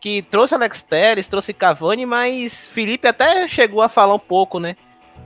[0.00, 4.76] que trouxe Alex Telles, trouxe Cavani, mas Felipe até chegou a falar um pouco, né?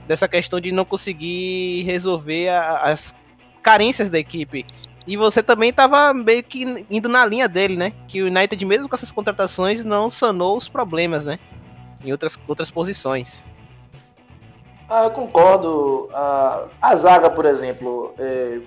[0.07, 3.15] Dessa questão de não conseguir resolver a, as
[3.61, 4.65] carências da equipe.
[5.05, 7.93] E você também estava meio que indo na linha dele, né?
[8.07, 11.39] Que o United, mesmo com essas contratações, não sanou os problemas, né?
[12.03, 13.43] Em outras, outras posições.
[14.89, 16.09] Ah, eu concordo.
[16.13, 18.61] A, a zaga, por exemplo, é,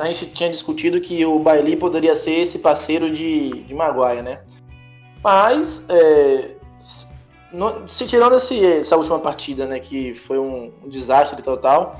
[0.00, 4.40] a gente tinha discutido que o Bailey poderia ser esse parceiro de, de Maguire, né?
[5.22, 6.56] Mas, é,
[7.86, 11.96] se tirando esse, essa última partida, né, que foi um desastre total,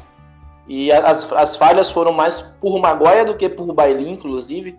[0.67, 4.79] e as, as falhas foram mais por Maguire do que por Bailey, inclusive.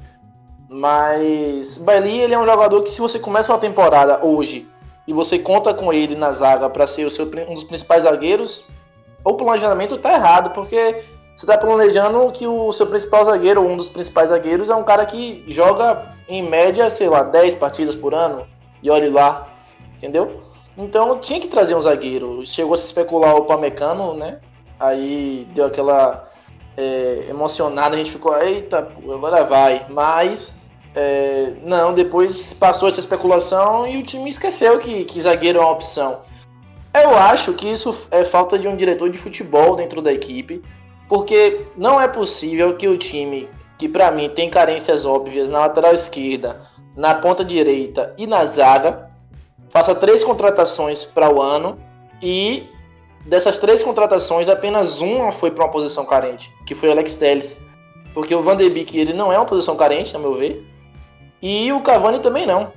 [0.70, 4.68] Mas Bailey ele é um jogador que se você começa uma temporada hoje
[5.08, 8.68] e você conta com ele na zaga para ser o seu, um dos principais zagueiros,
[9.24, 11.04] o planejamento tá errado, porque
[11.36, 14.84] você tá planejando que o seu principal zagueiro, ou um dos principais zagueiros, é um
[14.84, 18.48] cara que joga em média, sei lá, 10 partidas por ano,
[18.82, 19.50] e olhe lá,
[19.98, 20.42] entendeu?
[20.78, 22.46] Então tinha que trazer um zagueiro.
[22.46, 24.40] Chegou a se especular o Pamecano, né?
[24.84, 26.30] Aí deu aquela
[26.76, 29.86] é, emocionada, a gente ficou, eita, agora vai.
[29.90, 30.60] Mas,
[30.94, 35.72] é, não, depois passou essa especulação e o time esqueceu que, que zagueiro é uma
[35.72, 36.22] opção.
[36.94, 40.62] Eu acho que isso é falta de um diretor de futebol dentro da equipe,
[41.08, 45.94] porque não é possível que o time que para mim tem carências óbvias na lateral
[45.94, 46.62] esquerda,
[46.96, 49.08] na ponta direita e na zaga,
[49.70, 51.80] faça três contratações para o ano
[52.22, 52.70] e
[53.26, 57.62] dessas três contratações apenas uma foi para uma posição carente, que foi o Alex Telles,
[58.14, 60.66] porque o Van de Beek ele não é uma posição carente, no meu ver,
[61.42, 62.72] e o Cavani também não.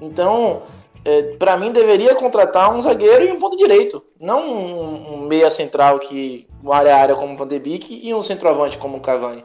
[0.00, 0.62] Então,
[1.04, 5.50] é, para mim deveria contratar um zagueiro e um ponto direito, não um, um meia
[5.50, 9.00] central que área a área como o Van de Beek e um centroavante como o
[9.00, 9.44] Cavani.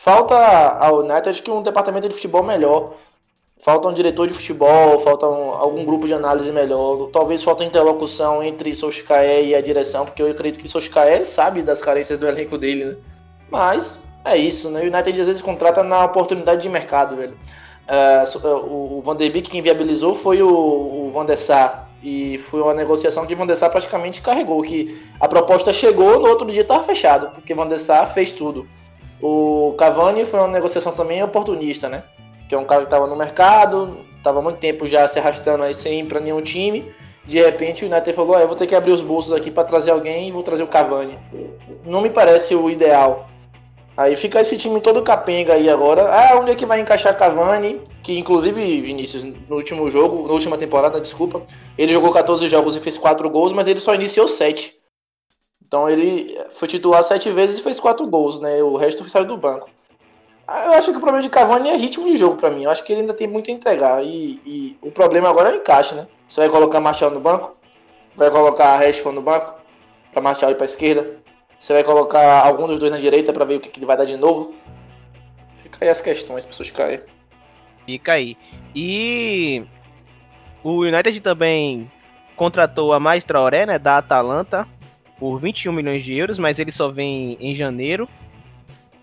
[0.00, 0.36] Falta
[0.78, 2.94] ao United que um departamento de futebol melhor.
[3.60, 8.40] Falta um diretor de futebol, falta um, algum grupo de análise melhor, talvez falta interlocução
[8.40, 12.56] entre Solskjaer e a direção, porque eu acredito que Solskjaer sabe das carências do elenco
[12.56, 12.96] dele, né?
[13.50, 14.80] Mas é isso, né?
[14.80, 17.36] O United às vezes contrata na oportunidade de mercado, velho.
[17.88, 22.60] Uh, o Van der Beek quem viabilizou foi o, o Van der Sar, e foi
[22.60, 26.60] uma negociação que Van der Sar praticamente carregou, que a proposta chegou, no outro dia
[26.60, 28.68] estava fechado, porque Van der Sar fez tudo.
[29.20, 32.04] O Cavani foi uma negociação também oportunista, né?
[32.48, 35.74] Que é um cara que estava no mercado, estava muito tempo já se arrastando aí
[35.74, 36.92] sem ir para nenhum time.
[37.24, 39.64] De repente o United falou: ah, eu vou ter que abrir os bolsos aqui para
[39.64, 41.18] trazer alguém e vou trazer o Cavani.
[41.84, 43.28] Não me parece o ideal.
[43.98, 46.02] Aí fica esse time todo capenga aí agora.
[46.08, 47.82] Ah, onde é que vai encaixar Cavani?
[48.02, 51.42] Que inclusive, Vinícius, no último jogo, na última temporada, desculpa,
[51.76, 54.78] ele jogou 14 jogos e fez 4 gols, mas ele só iniciou 7.
[55.66, 58.62] Então ele foi titular 7 vezes e fez 4 gols, né?
[58.62, 59.68] O resto saiu do banco.
[60.48, 62.64] Eu acho que o problema de Cavani é ritmo de jogo para mim.
[62.64, 64.02] Eu acho que ele ainda tem muito a entregar.
[64.02, 66.08] E, e, o problema agora é o encaixe, né?
[66.26, 67.54] Você vai colocar Marshall no banco?
[68.16, 69.54] Vai colocar Rashford no banco?
[70.10, 71.18] Pra Marshall ir pra esquerda?
[71.58, 73.96] Você vai colocar algum dos dois na direita para ver o que, que ele vai
[73.96, 74.54] dar de novo?
[75.56, 77.00] Fica aí as questões, pessoas caem.
[77.84, 78.36] Fica aí.
[78.74, 79.64] E
[80.62, 81.90] o United também
[82.36, 84.66] contratou a Mais Traoré, né, da Atalanta,
[85.18, 88.08] por 21 milhões de euros, mas ele só vem em janeiro.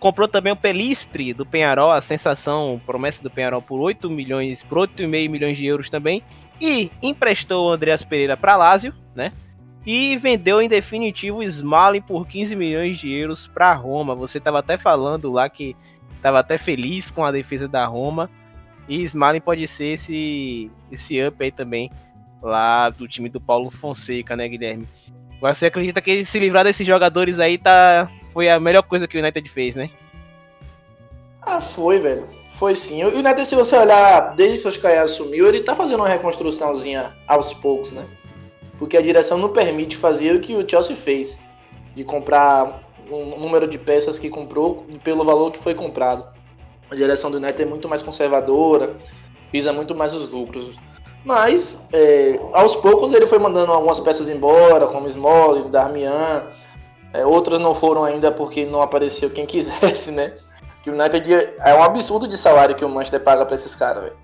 [0.06, 4.78] Comprou também o Pelistre do Penharol, a sensação, promessa do Penharol por 8 milhões, por
[4.78, 6.22] 8,5 milhões de euros também.
[6.62, 9.34] E emprestou o Andreas Pereira para Lazio, né?
[9.84, 14.14] e vendeu em definitivo o Smalling por 15 milhões de euros para Roma.
[14.14, 15.76] Você estava até falando lá que
[16.16, 18.30] estava até feliz com a defesa da Roma.
[18.88, 21.90] E Smalling pode ser esse, esse up aí também,
[22.44, 24.88] lá do time do Paulo Fonseca, né, Guilherme?
[25.42, 29.22] Você acredita que se livrar desses jogadores aí tá, foi a melhor coisa que o
[29.22, 29.90] United fez, né?
[31.42, 32.28] Ah, foi, velho.
[32.50, 33.02] Foi sim.
[33.04, 37.16] O United, se você olhar, desde que o Oscar assumiu, ele tá fazendo uma reconstruçãozinha
[37.28, 38.06] aos poucos, né?
[38.78, 41.40] porque a direção não permite fazer o que o Chelsea fez,
[41.96, 46.26] de comprar um número de peças que comprou pelo valor que foi comprado.
[46.90, 48.98] A direção do United é muito mais conservadora,
[49.52, 50.76] visa muito mais os lucros.
[51.24, 56.44] Mas, é, aos poucos, ele foi mandando algumas peças embora, como Smalling, Darmian.
[57.16, 60.34] É, outras não foram ainda porque não apareceu quem quisesse, né?
[60.84, 64.04] Que o United é um absurdo de salário que o Manchester paga para esses caras,
[64.04, 64.16] velho.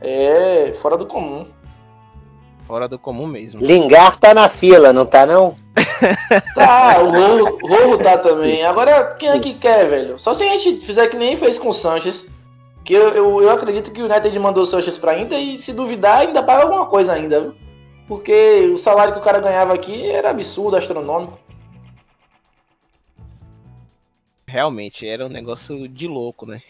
[0.00, 1.46] É fora do comum.
[2.66, 3.60] Fora do comum mesmo.
[3.60, 5.56] Lingar tá na fila, não tá não?
[6.54, 8.64] tá, o Rorro, tá também.
[8.64, 10.18] Agora, quem é que quer, velho?
[10.18, 12.34] Só se a gente fizer que nem fez com o Sanches.
[12.84, 15.72] Que eu, eu, eu acredito que o United mandou o Sanches pra Inter e se
[15.72, 17.54] duvidar ainda paga alguma coisa ainda, viu?
[18.06, 21.36] Porque o salário que o cara ganhava aqui era absurdo, astronômico.
[24.56, 26.62] Realmente, era um negócio de louco, né?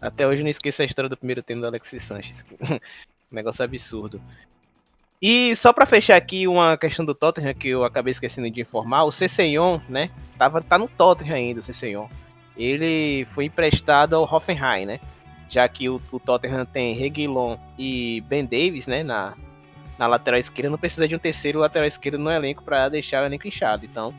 [0.00, 2.44] Até hoje eu não esqueço a história do primeiro tempo do Alexis Sanches.
[3.30, 4.20] negócio absurdo.
[5.22, 9.04] E só para fechar aqui uma questão do Tottenham que eu acabei esquecendo de informar,
[9.04, 10.10] o Cessenhon, né?
[10.36, 12.08] Tava, tá no Tottenham ainda, o Cessenhon.
[12.56, 14.98] Ele foi emprestado ao Hoffenheim, né?
[15.48, 19.04] Já que o, o Tottenham tem Reguilon e Ben Davis, né?
[19.04, 19.36] Na,
[19.96, 23.26] na lateral esquerda, não precisa de um terceiro lateral esquerdo no elenco para deixar o
[23.26, 23.86] elenco inchado.
[23.86, 24.12] Então,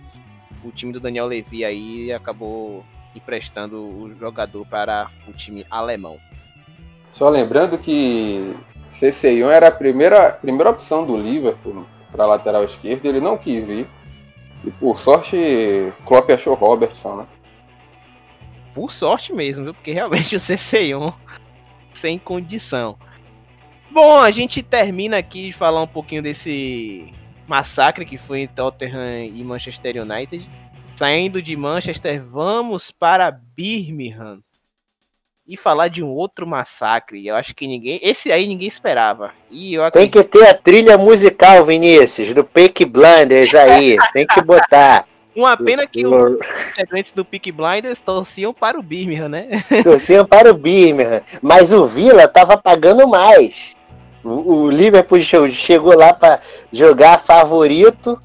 [0.64, 6.18] o time do Daniel Levy aí acabou emprestando o jogador para o time alemão.
[7.12, 8.56] Só lembrando que
[8.90, 13.88] Cesseyon era a primeira, primeira opção do Liverpool para lateral esquerdo, ele não quis ir.
[14.64, 15.38] E por sorte,
[16.06, 17.26] Klopp achou Robertson, né?
[18.74, 19.74] Por sorte mesmo, viu?
[19.74, 21.12] Porque realmente o Cesseyon
[21.94, 22.98] sem condição.
[23.90, 27.14] Bom, a gente termina aqui de falar um pouquinho desse
[27.48, 30.50] massacre que foi em Tottenham e Manchester United.
[31.02, 34.38] Saindo de Manchester, vamos para Birmingham
[35.48, 37.26] e falar de um outro massacre.
[37.26, 38.00] Eu acho que ninguém.
[38.04, 39.32] Esse aí ninguém esperava.
[39.50, 40.14] E eu acredito...
[40.14, 43.98] Tem que ter a trilha musical, Vinícius, do Peak Blinders aí.
[44.14, 45.08] Tem que botar.
[45.36, 46.38] Uma pena que os
[46.70, 49.48] integrantes do Peak Blinders torciam para o Birmingham, né?
[49.82, 51.24] Torciam para o Birmingham.
[51.42, 53.76] Mas o Vila tava pagando mais.
[54.24, 55.20] O, o Liverpool
[55.50, 56.40] chegou lá para
[56.72, 58.22] jogar favorito.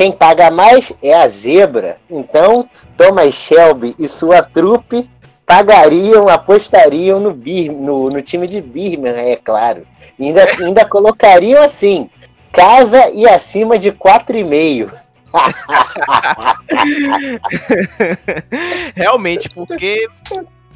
[0.00, 1.98] Quem paga mais é a zebra.
[2.08, 5.06] Então, Thomas Shelby e sua trupe
[5.44, 9.86] pagariam, apostariam no, Bir, no, no time de Birmingham, é claro.
[10.18, 12.08] E ainda, ainda colocariam assim,
[12.50, 14.90] casa e acima de 4,5.
[18.96, 20.08] Realmente, porque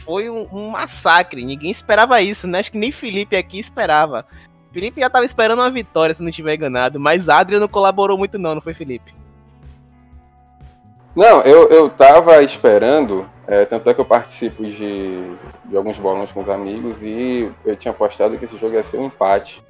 [0.00, 1.42] foi um, um, massacre.
[1.42, 2.58] Ninguém esperava isso, né?
[2.58, 4.26] Acho que nem Felipe aqui esperava.
[4.74, 6.98] Felipe já estava esperando uma vitória, se não tiver enganado.
[6.98, 9.14] Mas Adriano não colaborou muito, não, não foi, Felipe?
[11.14, 16.32] Não, eu, eu tava esperando É, tanto é que eu participo de, de alguns bolões
[16.32, 19.62] com os amigos e eu tinha apostado que esse jogo ia ser um empate.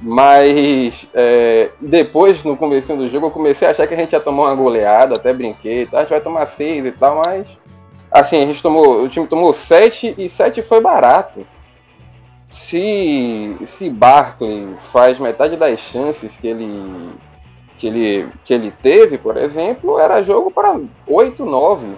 [0.00, 4.20] Mas é, depois, no começo do jogo, eu comecei a achar que a gente ia
[4.20, 5.98] tomar uma goleada, até brinquei, tá?
[5.98, 7.48] a gente vai tomar seis e tal, mas
[8.10, 11.46] assim, a gente tomou, o time tomou sete e sete foi barato.
[12.66, 17.12] Se, se Barkley faz metade das chances que ele,
[17.78, 21.96] que ele, que ele teve, por exemplo, era jogo para 8, 9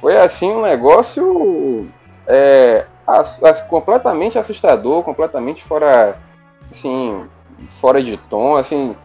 [0.00, 1.88] foi assim um negócio
[2.26, 2.86] é,
[3.68, 6.16] completamente assustador, completamente fora,
[6.70, 7.24] assim,
[7.80, 8.96] fora de tom, assim.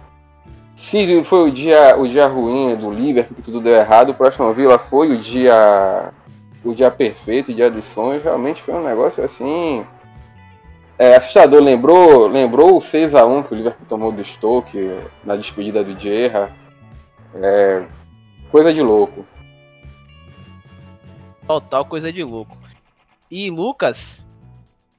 [0.76, 4.54] Se foi o dia, o dia ruim do Liverpool, que tudo deu errado, o próximo
[4.54, 6.12] Villa foi o dia,
[6.64, 8.24] o dia perfeito, o dia dos sonhos.
[8.24, 9.86] Realmente foi um negócio assim
[10.98, 11.62] é, assustador.
[11.62, 14.78] Lembrou, lembrou o 6 a 1 que o Liverpool tomou do Stoke
[15.24, 16.52] na despedida do Gerra.
[17.36, 17.84] É,
[18.52, 19.26] coisa de louco.
[21.48, 22.58] Total coisa de louco.
[23.30, 24.26] E Lucas,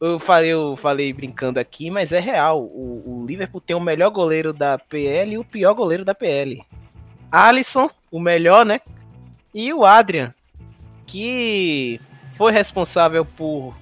[0.01, 2.63] eu falei, eu falei brincando aqui, mas é real.
[2.63, 6.63] O, o, Liverpool tem o melhor goleiro da PL e o pior goleiro da PL.
[7.31, 8.81] Alisson, o melhor, né?
[9.55, 10.35] E o Adrian,
[11.07, 12.01] que
[12.37, 13.75] foi responsável por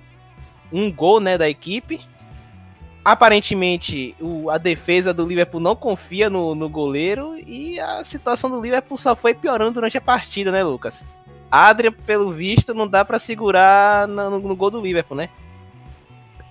[0.73, 2.01] um gol né, da equipe.
[3.05, 8.61] Aparentemente, o, a defesa do Liverpool não confia no, no goleiro e a situação do
[8.61, 11.03] Liverpool só foi piorando durante a partida, né, Lucas?
[11.51, 15.29] Adrian, pelo visto, não dá para segurar no, no, gol do Liverpool, né?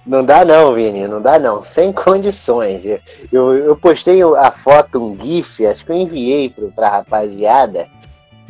[0.05, 2.84] Não dá não, Vini, não dá não, sem condições.
[3.32, 7.88] Eu, eu postei a foto, um gif, acho que eu enviei pro, pra rapaziada,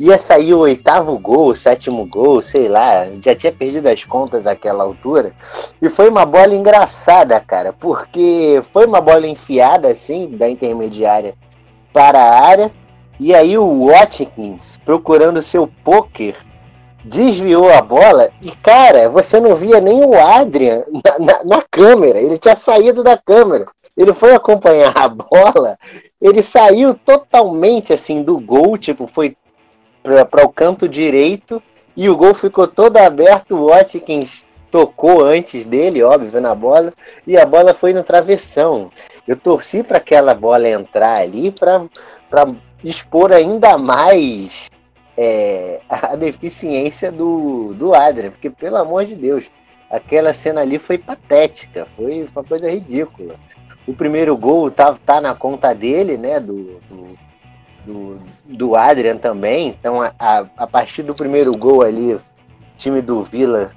[0.04, 4.44] ia sair o oitavo gol, o sétimo gol, sei lá, já tinha perdido as contas
[4.44, 5.32] naquela altura,
[5.80, 11.34] e foi uma bola engraçada, cara, porque foi uma bola enfiada, assim, da intermediária
[11.92, 12.72] para a área,
[13.20, 16.34] e aí o Watkins, procurando seu poker,
[17.04, 22.20] desviou a bola e, cara, você não via nem o Adrian na, na, na, câmera.
[22.20, 23.66] Ele tinha saído da câmera.
[23.96, 25.76] Ele foi acompanhar a bola,
[26.20, 29.36] ele saiu totalmente assim do gol, tipo, foi
[30.02, 31.62] para o canto direito
[31.96, 33.56] e o gol ficou todo aberto.
[33.56, 36.92] O Watkins tocou antes dele, óbvio, na bola,
[37.26, 38.90] e a bola foi no travessão.
[39.28, 41.86] Eu torci para aquela bola entrar ali para
[42.82, 44.70] expor ainda mais
[45.16, 49.44] é, a deficiência do, do Adrian, porque pelo amor de Deus,
[49.90, 53.36] aquela cena ali foi patética, foi uma coisa ridícula.
[53.86, 57.18] O primeiro gol tá, tá na conta dele, né, do, do,
[57.84, 62.22] do, do Adrian também, então a, a, a partir do primeiro gol ali, o
[62.78, 63.72] time do Vila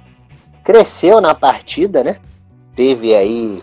[0.62, 2.16] cresceu na partida, né,
[2.74, 3.62] teve aí,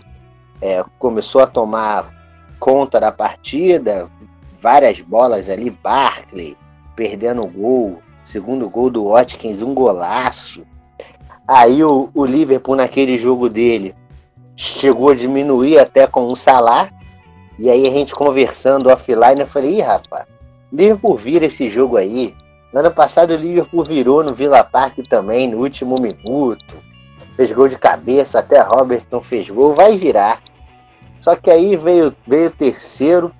[0.60, 2.12] é, começou a tomar
[2.58, 4.08] conta da partida,
[4.60, 6.56] várias bolas ali, Barkley
[6.96, 10.62] perdendo o gol, segundo gol do Watkins, um golaço.
[11.46, 13.94] Aí o, o Liverpool naquele jogo dele
[14.56, 16.90] chegou a diminuir até com o Salah.
[17.58, 20.26] E aí a gente conversando offline, eu falei, ih, rapaz,
[20.74, 22.34] Liverpool vira esse jogo aí.
[22.72, 26.76] No ano passado o Liverpool virou no Villa Park também, no último minuto.
[27.36, 30.42] Fez gol de cabeça, até Robertson fez gol, vai virar.
[31.20, 33.32] Só que aí veio, veio terceiro,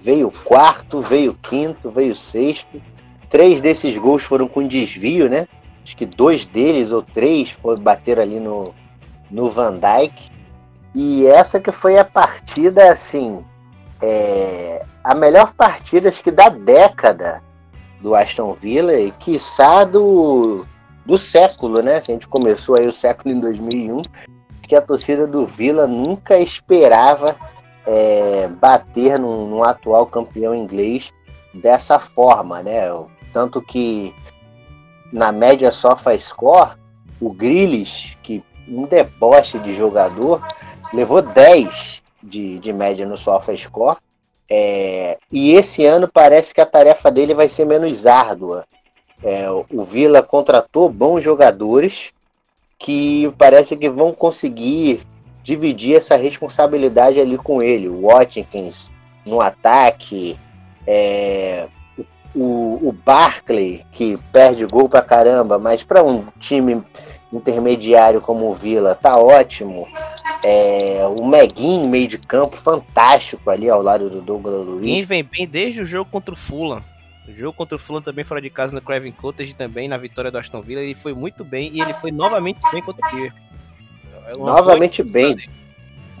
[0.00, 2.80] veio quarto, veio quinto, veio sexto.
[3.28, 5.48] Três desses gols foram com desvio, né?
[5.82, 8.72] Acho que dois deles ou três foram bater ali no,
[9.30, 10.30] no Van Dyke.
[10.94, 13.44] E essa que foi a partida, assim,
[14.00, 17.42] é, a melhor partida, acho que da década
[18.00, 20.66] do Aston Villa e quiçá do,
[21.04, 21.96] do século, né?
[21.96, 24.02] A gente começou aí o século em 2001,
[24.62, 27.36] que a torcida do Villa nunca esperava
[27.86, 31.12] é, bater num, num, atual campeão inglês
[31.54, 32.82] dessa forma, né?
[33.32, 34.14] Tanto que
[35.12, 36.70] na média sofa score,
[37.20, 40.40] o Grilis, que um deboche de jogador,
[40.92, 43.98] levou 10 de, de média no sofa score.
[44.54, 48.66] É, e esse ano parece que a tarefa dele vai ser menos árdua.
[49.24, 52.10] É, o Vila contratou bons jogadores
[52.78, 55.06] que parece que vão conseguir
[55.42, 57.88] dividir essa responsabilidade ali com ele.
[57.88, 58.90] O Watkins
[59.26, 60.38] no ataque,
[60.86, 61.66] é,
[62.34, 66.84] o, o Barkley, que perde gol pra caramba, mas para um time
[67.32, 69.88] intermediário como o Vila, tá ótimo.
[70.44, 74.84] É, o Meguin, meio de campo, fantástico ali ao lado do Douglas Luiz.
[74.84, 76.82] Quem vem bem desde o jogo contra o Fulham.
[77.28, 80.30] O jogo contra o Fulham também fora de casa no Craven Cottage também, na vitória
[80.30, 83.52] do Aston Villa, ele foi muito bem e ele foi novamente bem contra o Liverpool.
[84.26, 85.36] É Novamente bem.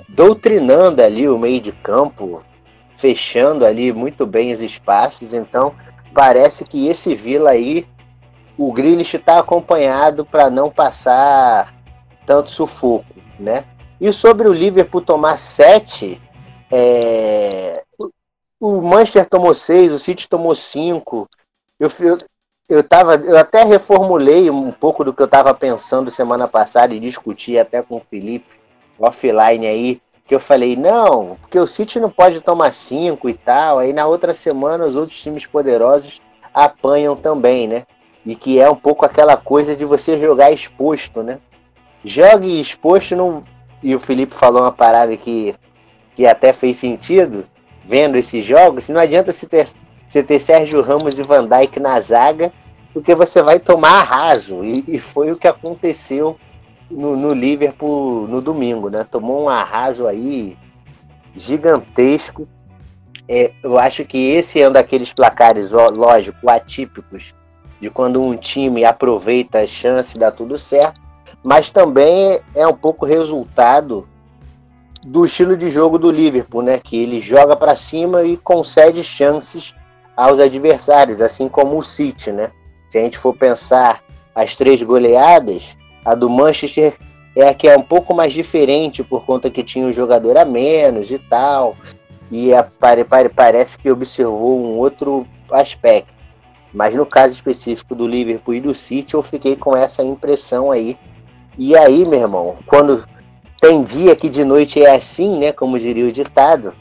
[0.08, 2.42] Doutrinando ali o meio de campo,
[2.96, 5.34] fechando ali muito bem os espaços.
[5.34, 5.74] Então,
[6.14, 7.86] parece que esse Vila aí,
[8.68, 11.74] o Grealish está acompanhado para não passar
[12.24, 13.64] tanto sufoco, né?
[14.00, 16.20] E sobre o Liverpool tomar 7,
[16.70, 17.82] é...
[18.60, 21.28] o Manchester tomou 6, o City tomou 5.
[21.78, 22.18] Eu, eu,
[22.68, 27.00] eu, tava, eu até reformulei um pouco do que eu estava pensando semana passada e
[27.00, 28.46] discuti até com o Felipe
[28.98, 33.80] offline aí, que eu falei, não, porque o City não pode tomar 5 e tal.
[33.80, 36.20] Aí na outra semana os outros times poderosos
[36.54, 37.84] apanham também, né?
[38.24, 41.38] E que é um pouco aquela coisa de você jogar exposto, né?
[42.04, 43.42] Jogue exposto.
[43.82, 45.54] E o Felipe falou uma parada que,
[46.14, 47.44] que até fez sentido,
[47.84, 48.88] vendo esses jogos.
[48.88, 49.68] Não adianta você ter,
[50.08, 52.52] você ter Sérgio Ramos e Van Dijk na zaga,
[52.92, 54.64] porque você vai tomar arraso.
[54.64, 56.38] E, e foi o que aconteceu
[56.90, 59.04] no, no Liverpool no domingo, né?
[59.10, 60.56] Tomou um arraso aí
[61.34, 62.46] gigantesco.
[63.28, 67.32] É, eu acho que esse é um daqueles placares, ó, lógico, atípicos,
[67.82, 71.00] de quando um time aproveita a chance e dá tudo certo,
[71.42, 74.08] mas também é um pouco resultado
[75.02, 76.78] do estilo de jogo do Liverpool, né?
[76.78, 79.74] Que ele joga para cima e concede chances
[80.16, 82.52] aos adversários, assim como o City, né?
[82.88, 84.00] Se a gente for pensar
[84.32, 86.96] as três goleadas, a do Manchester
[87.34, 90.44] é a que é um pouco mais diferente por conta que tinha um jogador a
[90.44, 91.76] menos e tal.
[92.30, 96.21] E a, pare, pare, parece que observou um outro aspecto.
[96.72, 100.96] Mas no caso específico do Liverpool e do City, eu fiquei com essa impressão aí.
[101.58, 103.06] E aí, meu irmão, quando
[103.60, 105.52] tem dia que de noite é assim, né?
[105.52, 106.74] Como diria o ditado,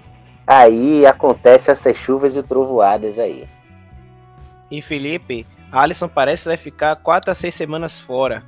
[0.47, 3.47] aí acontece essas chuvas e trovoadas aí.
[4.69, 8.43] E Felipe, Alisson parece que vai ficar quatro a seis semanas fora.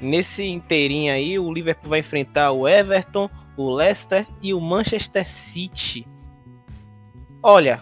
[0.00, 6.06] Nesse inteirinho aí, o Liverpool vai enfrentar o Everton, o Leicester e o Manchester City.
[7.42, 7.80] Olha,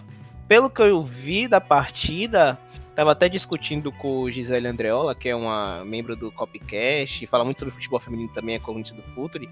[0.49, 2.57] pelo que eu vi da partida,
[2.95, 7.59] tava até discutindo com o Gisele Andreola, que é uma membro do Copycast, fala muito
[7.59, 9.47] sobre futebol feminino também, é colunista do Futuri.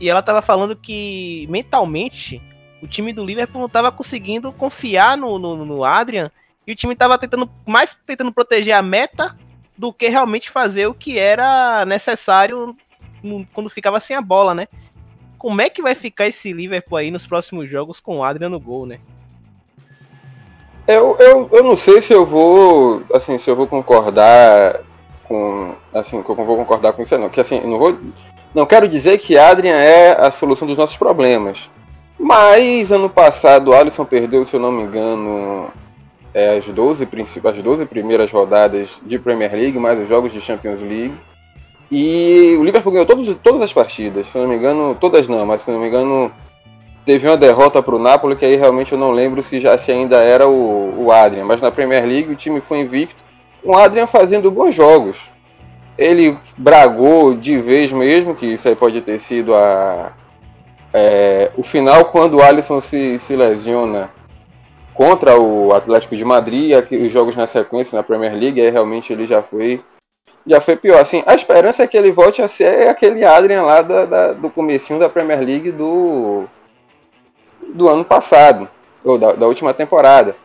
[0.00, 2.42] E ela tava falando que mentalmente
[2.82, 6.28] o time do Liverpool não tava conseguindo confiar no, no, no Adrian
[6.66, 9.38] e o time tava tentando mais tentando proteger a meta
[9.78, 12.76] do que realmente fazer o que era necessário
[13.52, 14.66] quando ficava sem a bola, né?
[15.38, 18.60] Como é que vai ficar esse Liverpool aí nos próximos jogos com o Adriano no
[18.60, 18.98] gol, né?
[20.86, 24.80] Eu, eu, eu não sei se eu vou, assim, se eu vou concordar
[25.24, 27.98] com, assim, que eu vou concordar com isso não, que assim, não vou,
[28.54, 31.70] não quero dizer que Adrian é a solução dos nossos problemas,
[32.18, 35.70] mas ano passado o Alisson perdeu, se eu não me engano,
[36.34, 37.08] é, as, 12,
[37.44, 41.14] as 12 primeiras rodadas de Premier League, mais os jogos de Champions League.
[41.90, 45.62] E o Liverpool ganhou todos, todas as partidas, se não me engano, todas não, mas
[45.62, 46.32] se não me engano,
[47.04, 49.92] teve uma derrota para o Napoli, que aí realmente eu não lembro se já se
[49.92, 53.22] ainda era o, o Adrian, mas na Premier League o time foi invicto,
[53.62, 55.18] o Adrian fazendo bons jogos.
[55.96, 60.12] Ele bragou de vez mesmo, que isso aí pode ter sido a,
[60.92, 64.10] é, o final quando o Alisson se, se lesiona
[64.92, 69.26] contra o Atlético de Madrid, os jogos na sequência na Premier League, aí realmente ele
[69.26, 69.80] já foi
[70.46, 71.00] já foi pior.
[71.00, 74.50] Assim, a esperança é que ele volte a ser aquele Adrian lá da, da, do
[74.50, 76.44] comecinho da Premier League do,
[77.72, 78.68] do ano passado,
[79.04, 80.36] ou da, da última temporada.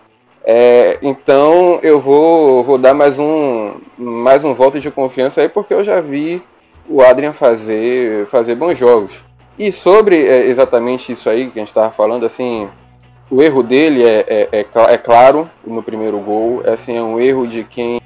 [0.43, 5.73] É, então eu vou, vou dar mais um, mais um voto de confiança aí, porque
[5.73, 6.41] eu já vi
[6.87, 9.11] o Adrian fazer, fazer bons jogos.
[9.57, 12.69] E sobre é, exatamente isso aí que a gente estava falando, assim,
[13.29, 16.61] o erro dele é, é, é, é, claro no primeiro gol.
[16.65, 18.01] É, assim, é um erro de quem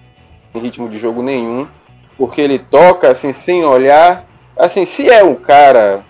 [0.51, 1.67] tem ritmo de jogo nenhum.
[2.17, 4.25] Porque ele toca assim sem olhar.
[4.57, 6.03] Assim, se é um cara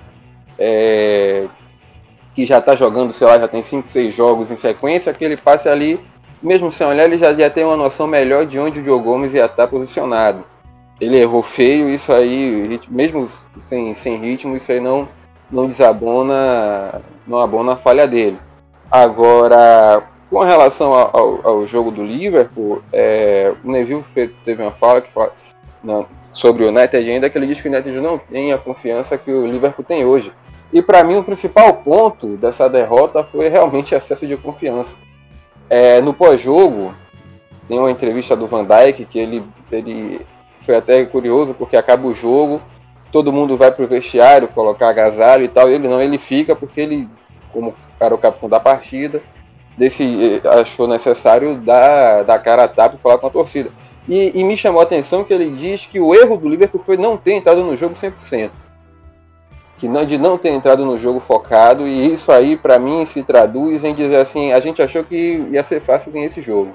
[0.58, 1.45] é,
[2.34, 5.38] que já está jogando, sei lá, já tem 5, 6 jogos em sequência, que ele
[5.38, 6.00] passe ali,
[6.42, 9.34] mesmo sem olhar, ele já, já tem uma noção melhor de onde o Diogo Gomes
[9.34, 10.44] ia estar tá posicionado.
[11.00, 15.08] Ele errou feio, isso aí, mesmo sem, sem ritmo, isso aí não,
[15.52, 18.38] não desabona, não abona a falha dele.
[18.92, 24.04] Agora, com relação ao, ao jogo do Liverpool, é, o Neville
[24.44, 25.32] teve uma fala que fala,
[25.84, 29.18] não, sobre o United ainda, que ele diz que o United não tem a confiança
[29.18, 30.32] que o Liverpool tem hoje.
[30.74, 34.96] E para mim o principal ponto dessa derrota foi realmente excesso de confiança.
[35.70, 36.94] É, no pós-jogo,
[37.68, 40.22] tem uma entrevista do Van Dijk que ele, ele
[40.62, 42.60] foi até curioso porque acaba o jogo,
[43.12, 47.08] todo mundo vai pro vestiário colocar agasalho e tal, ele não, ele fica porque ele
[47.54, 49.22] como era o capitão da partida,
[49.78, 53.70] desse, achou necessário dar, dar cara a tapa e falar com a torcida.
[54.10, 56.98] E, e, me chamou a atenção que ele diz que o erro do Liverpool foi
[56.98, 58.50] não ter entrado no jogo 100%.
[59.84, 63.22] Que não, de não ter entrado no jogo focado, e isso aí, para mim, se
[63.22, 66.72] traduz em dizer assim: a gente achou que ia ser fácil ganhar esse jogo.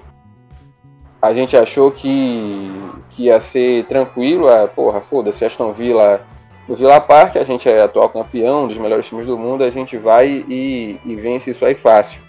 [1.23, 2.71] a gente achou que,
[3.13, 6.21] que ia ser tranquilo, a, porra, foda-se, Aston Villa
[6.69, 9.97] no Villa Park, a gente é atual campeão, dos melhores times do mundo, a gente
[9.97, 12.21] vai e, e vence isso aí fácil.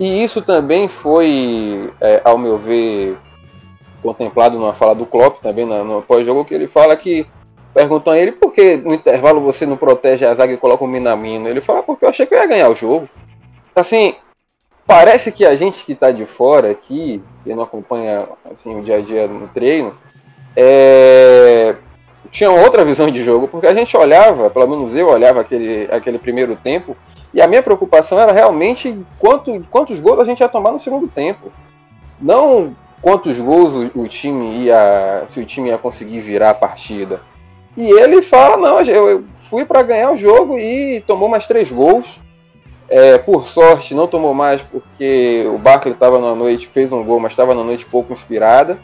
[0.00, 3.14] E isso também foi, é, ao meu ver,
[4.02, 7.26] contemplado numa fala do Klopp também no, no pós-jogo, que ele fala que
[7.74, 10.88] perguntam a ele por que no intervalo você não protege a zaga e coloca o
[10.88, 11.48] Minamino.
[11.48, 13.08] Ele fala, porque eu achei que eu ia ganhar o jogo.
[13.74, 14.16] Assim,
[14.86, 18.96] parece que a gente que está de fora aqui, que não acompanha assim, o dia
[18.96, 19.94] a dia no treino,
[20.56, 21.76] é,
[22.30, 26.18] tinha outra visão de jogo, porque a gente olhava, pelo menos eu olhava aquele, aquele
[26.18, 26.96] primeiro tempo,
[27.32, 31.06] e a minha preocupação era realmente quanto, quantos gols a gente ia tomar no segundo
[31.06, 31.52] tempo.
[32.20, 35.24] Não quantos gols o, o time ia.
[35.28, 37.20] se o time ia conseguir virar a partida.
[37.78, 42.18] E ele fala, não, eu fui para ganhar o jogo e tomou mais três gols.
[42.88, 47.20] É, por sorte, não tomou mais porque o Barkley estava na noite, fez um gol,
[47.20, 48.80] mas estava na noite pouco inspirada.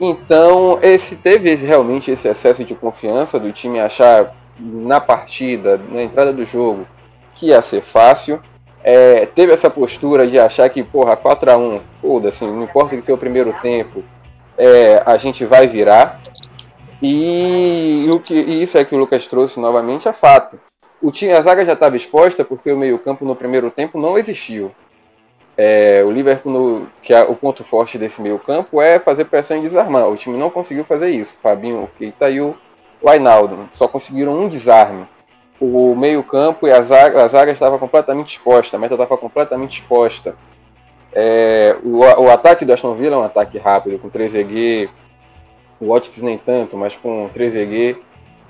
[0.00, 6.32] Então, esse teve realmente esse excesso de confiança do time achar na partida, na entrada
[6.32, 6.86] do jogo,
[7.34, 8.38] que ia ser fácil.
[8.84, 13.14] É, teve essa postura de achar que, porra, 4x1, foda-se, não importa o que foi
[13.14, 14.04] o primeiro tempo,
[14.56, 16.20] é, a gente vai virar.
[17.08, 20.58] E, o que, e isso é que o Lucas trouxe novamente é fato.
[21.00, 24.72] O time, a zaga já estava exposta porque o meio-campo no primeiro tempo não existiu.
[25.56, 29.60] É, o Liverpool, no, que é o ponto forte desse meio-campo é fazer pressão e
[29.60, 30.08] desarmar.
[30.08, 31.32] O time não conseguiu fazer isso.
[31.40, 32.56] Fabinho, o Keita e o
[33.06, 35.06] Ainaldo só conseguiram um desarme.
[35.60, 40.34] O meio-campo e a zaga, a zaga estava completamente exposta, a meta estava completamente exposta.
[41.12, 44.90] É, o, o, ataque do Aston Villa é um ataque rápido, com 3EG,
[45.80, 47.96] o Watkins nem tanto, mas com 3EG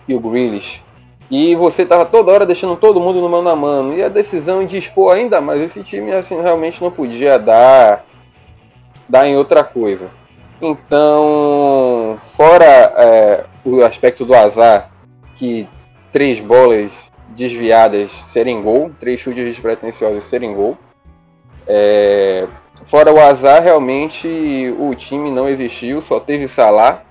[0.08, 0.82] e o Grealish.
[1.30, 3.94] E você estava toda hora deixando todo mundo no mano a mano.
[3.94, 8.04] E a decisão de expor ainda mais esse time assim, realmente não podia dar,
[9.08, 10.08] dar em outra coisa.
[10.62, 14.90] Então, fora é, o aspecto do azar,
[15.34, 15.68] que
[16.12, 20.78] três bolas desviadas serem gol, três chutes despretensiosos serem gol.
[21.66, 22.46] É,
[22.86, 24.28] fora o azar, realmente
[24.78, 27.05] o time não existiu, só teve Salah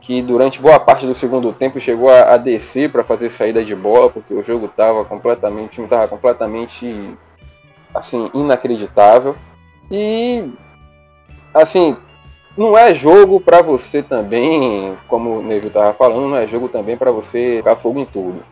[0.00, 3.76] que durante boa parte do segundo tempo chegou a, a descer para fazer saída de
[3.76, 7.16] bola, porque o jogo estava completamente, estava completamente
[7.94, 9.36] assim inacreditável.
[9.90, 10.50] E
[11.52, 11.96] assim,
[12.56, 16.96] não é jogo para você também, como o Neville estava falando, não é jogo também
[16.96, 18.42] para você ficar fogo em tudo.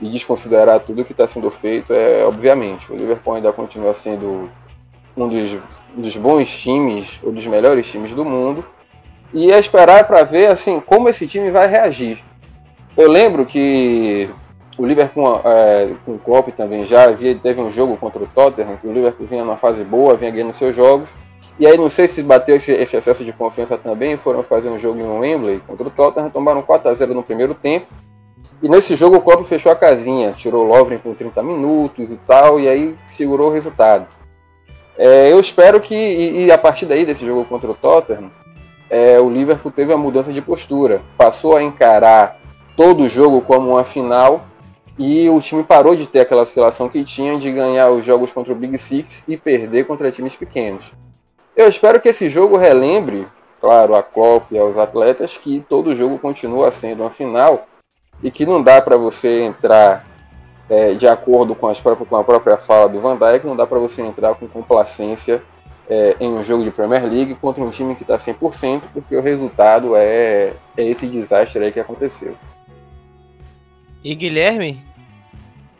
[0.00, 2.90] E desconsiderar tudo que está sendo feito, é obviamente.
[2.92, 4.50] O Liverpool ainda continua sendo
[5.16, 5.52] um dos,
[5.96, 8.64] um dos bons times, ou dos melhores times do mundo
[9.32, 12.22] e é esperar para ver assim como esse time vai reagir.
[12.96, 14.28] Eu lembro que
[14.76, 18.76] o Liverpool é, com o Klopp também já havia, teve um jogo contra o Tottenham,
[18.76, 21.08] que o Liverpool vinha numa fase boa, vinha ganhando seus jogos.
[21.58, 24.78] E aí não sei se bateu esse, esse excesso de confiança também, foram fazer um
[24.78, 27.86] jogo em Wembley contra o Tottenham, tomaram 4 a 0 no primeiro tempo.
[28.62, 32.16] E nesse jogo o Klopp fechou a casinha, tirou o Lovren com 30 minutos e
[32.16, 34.06] tal, e aí segurou o resultado.
[34.96, 38.30] É, eu espero que, e, e a partir daí desse jogo contra o Tottenham,
[38.92, 41.00] é, o Liverpool teve uma mudança de postura.
[41.16, 42.38] Passou a encarar
[42.76, 44.44] todo o jogo como uma final
[44.98, 48.52] e o time parou de ter aquela oscilação que tinha de ganhar os jogos contra
[48.52, 50.84] o Big Six e perder contra times pequenos.
[51.56, 53.26] Eu espero que esse jogo relembre,
[53.62, 57.64] claro, a Klopp e aos atletas que todo jogo continua sendo uma final
[58.22, 60.04] e que não dá para você entrar
[60.68, 63.66] é, de acordo com, as próprias, com a própria fala do Van Dijk, não dá
[63.66, 65.42] para você entrar com complacência
[65.88, 69.22] é, em um jogo de Premier League contra um time que está 100%, porque o
[69.22, 72.36] resultado é, é esse desastre aí que aconteceu.
[74.02, 74.82] E Guilherme,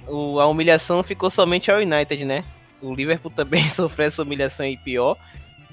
[0.07, 2.45] o, a humilhação ficou somente ao United, né?
[2.81, 5.17] O Liverpool também sofreu essa humilhação aí pior.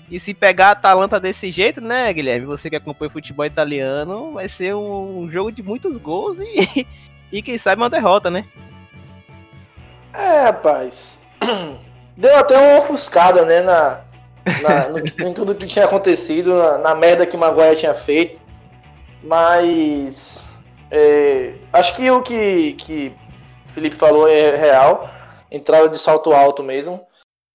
[0.10, 2.46] E se pegar a Atalanta desse jeito, né, Guilherme?
[2.48, 6.88] Você que acompanha o futebol italiano, vai ser um, um jogo de muitos gols e,
[7.32, 8.46] e quem sabe uma derrota, né?
[10.14, 11.28] É, rapaz.
[12.18, 14.02] Deu até uma ofuscada, né, na,
[14.62, 18.40] na, no, em tudo que tinha acontecido, na, na, merda que Maguire tinha feito.
[19.24, 20.46] Mas
[20.92, 23.14] é, acho que o que, que
[23.68, 25.10] Felipe falou é real.
[25.52, 27.06] Entrada de salto alto mesmo.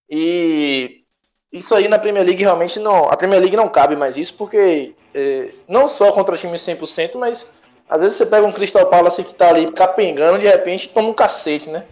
[0.08, 1.04] E
[1.52, 3.08] isso aí na Premier League realmente não.
[3.08, 7.52] A Premier League não cabe mais isso, porque é, não só contra times 100%, mas
[7.88, 11.14] às vezes você pega um Crystal Palace que tá ali capengando, de repente toma um
[11.14, 11.84] cacete, né?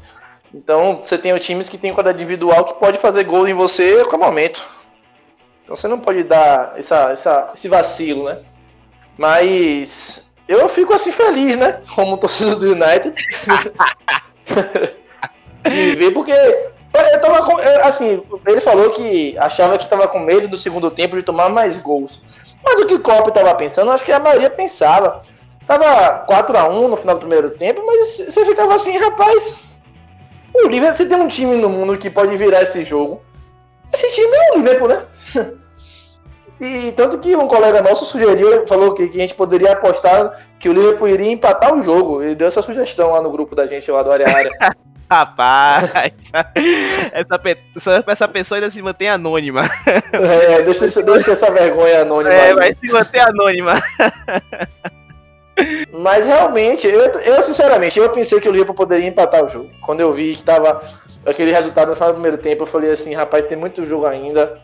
[0.53, 3.99] Então você tem os times que tem quadra individual que pode fazer gol em você
[4.01, 4.63] a qualquer momento.
[5.65, 8.39] Então você não pode dar essa, essa, esse vacilo, né?
[9.17, 11.83] Mas eu fico assim feliz, né?
[11.95, 13.15] Como torcedor do United.
[15.65, 20.57] de ver, porque eu tava assim, ele falou que achava que estava com medo no
[20.57, 22.23] segundo tempo de tomar mais gols.
[22.63, 25.23] Mas o que o Klopp estava pensando, acho que a maioria pensava.
[25.67, 29.61] Tava 4 a 1 no final do primeiro tempo, mas você ficava assim, rapaz.
[30.55, 33.23] O Liverpool, você tem um time no mundo que pode virar esse jogo.
[33.93, 35.03] Esse time é o Liverpool, né?
[36.63, 40.69] E tanto que um colega nosso sugeriu, falou que, que, a gente poderia apostar que
[40.69, 42.23] o Liverpool iria empatar o jogo.
[42.23, 44.53] Ele deu essa sugestão lá no grupo da gente lá do Área Área.
[45.11, 45.91] Rapaz,
[47.13, 49.69] essa, essa pessoa ainda se mantém anônima.
[50.13, 52.33] É, deixa, deixa essa vergonha anônima.
[52.33, 53.83] É, vai se manter anônima.
[55.93, 59.69] Mas realmente, eu, eu sinceramente, eu pensei que o Liverpool poderia empatar o jogo.
[59.83, 60.81] Quando eu vi que tava
[61.27, 64.59] aquele resultado no final do primeiro tempo, eu falei assim, rapaz, tem muito jogo ainda.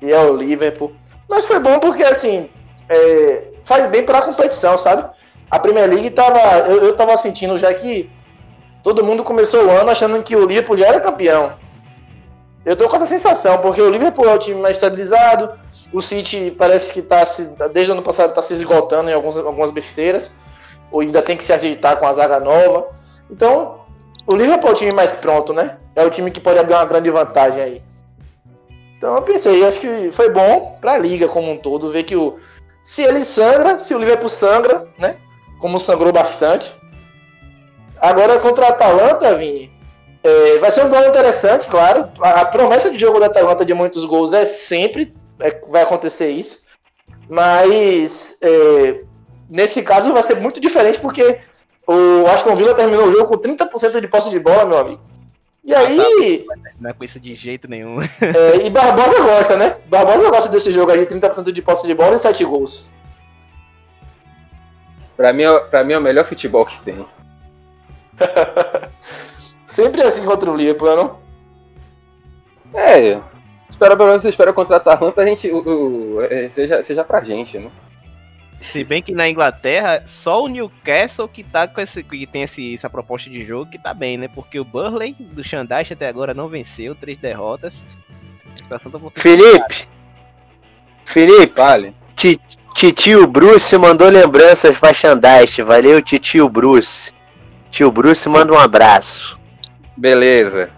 [0.00, 0.94] E é o Liverpool.
[1.28, 2.48] Mas foi bom porque, assim,
[2.88, 5.08] é, faz bem para a competição, sabe?
[5.50, 6.38] A Premier League tava.
[6.68, 8.10] Eu, eu tava sentindo já que
[8.82, 11.54] todo mundo começou o ano achando que o Liverpool já era campeão.
[12.64, 15.58] Eu tô com essa sensação, porque o Liverpool é o time mais estabilizado,
[15.92, 19.38] o City parece que tá se, desde o ano passado está se esgotando em alguns,
[19.38, 20.36] algumas besteiras,
[20.90, 22.88] ou ainda tem que se ajeitar com a zaga nova.
[23.30, 23.80] Então,
[24.26, 25.78] o Liverpool é o time mais pronto, né?
[25.96, 27.82] É o time que pode abrir uma grande vantagem aí.
[28.98, 32.16] Então eu pensei, acho que foi bom para a liga como um todo ver que
[32.16, 32.36] o
[32.82, 35.16] se ele sangra, se o Liverpool sangra, né?
[35.60, 36.74] Como sangrou bastante.
[38.00, 39.70] Agora contra a Atalanta, Vini,
[40.22, 42.08] é, vai ser um duelo interessante, claro.
[42.20, 46.30] A, a, promessa de jogo da Atalanta de muitos gols é sempre é, vai acontecer
[46.30, 46.62] isso.
[47.28, 49.02] Mas é,
[49.48, 51.40] nesse caso vai ser muito diferente porque
[51.86, 55.02] o Aston Villa terminou o jogo com 30% de posse de bola, meu amigo.
[55.68, 56.46] E aí.
[56.80, 57.98] Não é com isso de jeito nenhum.
[58.22, 59.76] É, e Barbosa gosta, né?
[59.86, 62.88] Barbosa gosta desse jogo aí, 30% de posse de bola e 7 gols.
[65.14, 67.04] Pra mim, é pra mim é o melhor futebol que tem.
[69.66, 71.18] Sempre assim contra o Liverpool, não?
[72.72, 73.20] É.
[73.68, 75.50] Espera pelo menos espera contra a Atalanta, a gente.
[75.50, 77.70] O, o, é, seja, seja pra gente, né?
[78.60, 82.74] Se bem que na Inglaterra, só o Newcastle que tá com esse, que tem esse,
[82.74, 84.28] essa proposta de jogo que tá bem, né?
[84.28, 87.74] Porque o Burley do Xandaich até agora não venceu, três derrotas.
[88.68, 88.78] Tá
[89.14, 89.88] Felipe!
[91.04, 91.54] Felipe!
[91.56, 91.94] Vale.
[92.74, 95.62] Titio Bruce mandou lembranças pra Xandaich.
[95.62, 97.12] Valeu, titio Bruce.
[97.70, 99.38] Tio Bruce manda um abraço.
[99.96, 100.70] Beleza.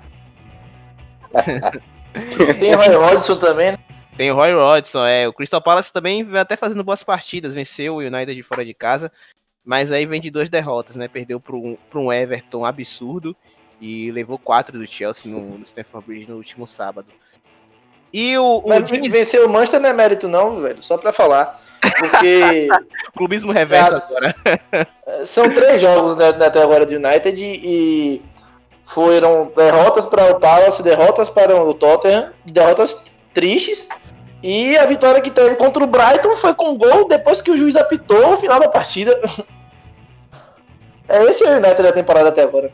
[2.59, 3.78] tem o Roy Hodgson também, né?
[4.21, 5.27] Tem o Roy Rodson, é.
[5.27, 8.75] O Crystal Palace também vem até fazendo boas partidas, venceu o United de fora de
[8.75, 9.11] casa,
[9.64, 11.09] mas aí vem de duas derrotas, né?
[11.09, 13.35] Perdeu para um, um Everton absurdo
[13.81, 17.09] e levou quatro do Chelsea no, no Stamford Bridge no último sábado.
[18.12, 19.11] E o, o Mas James...
[19.11, 21.59] vencer o Manchester não é mérito não, velho, só para falar.
[21.81, 22.68] Porque.
[23.16, 24.37] Clubismo reverso agora.
[25.25, 28.21] São três jogos né, até agora do United e
[28.85, 33.03] foram derrotas para o Palace, derrotas para o Tottenham, derrotas
[33.33, 33.89] tristes
[34.43, 37.76] e a vitória que teve contra o Brighton foi com gol depois que o juiz
[37.76, 39.18] apitou o final da partida.
[41.12, 42.72] É esse o United da temporada até agora.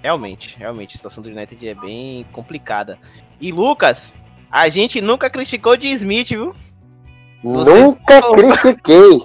[0.00, 2.96] Realmente, realmente, a situação do United é bem complicada.
[3.40, 4.14] E Lucas,
[4.48, 6.54] a gente nunca criticou de Smith, viu?
[7.42, 9.20] Você nunca critiquei.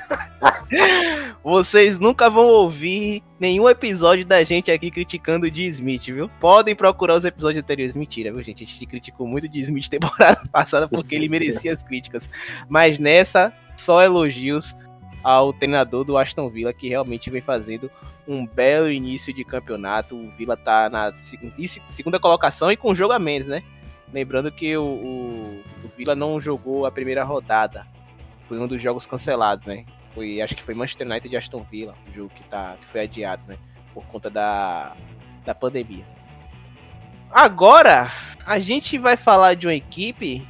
[1.42, 6.28] Vocês nunca vão ouvir nenhum episódio da gente aqui criticando o de Smith, viu?
[6.40, 7.96] Podem procurar os episódios anteriores.
[7.96, 8.64] Mentira, viu, gente?
[8.64, 12.28] A gente criticou muito de Smith temporada passada porque ele merecia as críticas.
[12.68, 14.74] Mas nessa, só elogios
[15.22, 17.90] ao treinador do Aston Villa, que realmente vem fazendo
[18.28, 20.16] um belo início de campeonato.
[20.16, 21.12] O Villa tá na
[21.88, 23.62] segunda colocação e com jogo a menos, né?
[24.12, 27.86] Lembrando que o, o, o Villa não jogou a primeira rodada.
[28.48, 29.84] Foi um dos jogos cancelados, né?
[30.14, 33.02] Foi, acho que foi Manchester United e Aston Villa, o jogo que, tá, que foi
[33.02, 33.56] adiado, né?
[33.92, 34.94] Por conta da,
[35.44, 36.04] da pandemia.
[37.30, 38.12] Agora,
[38.46, 40.46] a gente vai falar de uma equipe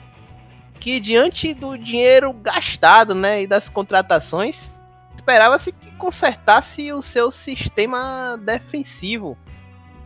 [0.79, 3.43] que, diante do dinheiro gastado, né?
[3.43, 4.71] E das contratações,
[5.17, 9.39] esperava-se que consertasse o seu sistema defensivo.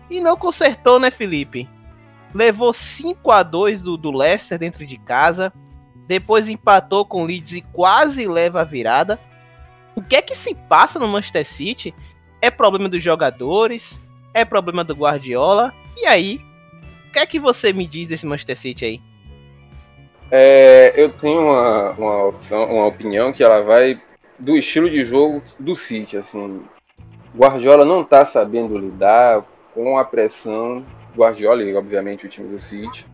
[0.09, 1.69] E não consertou, né, Felipe?
[2.35, 5.53] levou 5 a 2 do, do Leicester dentro de casa,
[6.07, 9.19] depois empatou com o Leeds e quase leva a virada.
[9.99, 11.93] O que é que se passa no Manchester City?
[12.41, 14.01] É problema dos jogadores?
[14.33, 15.75] É problema do Guardiola?
[15.97, 16.41] E aí?
[17.09, 19.01] O que é que você me diz desse Manchester City aí?
[20.31, 24.01] É, eu tenho uma, uma, opção, uma opinião que ela vai
[24.39, 26.17] do estilo de jogo do City.
[26.17, 26.63] Assim,
[27.37, 29.43] Guardiola não está sabendo lidar
[29.75, 30.87] com a pressão
[31.17, 33.05] Guardiola e, obviamente, o time do City,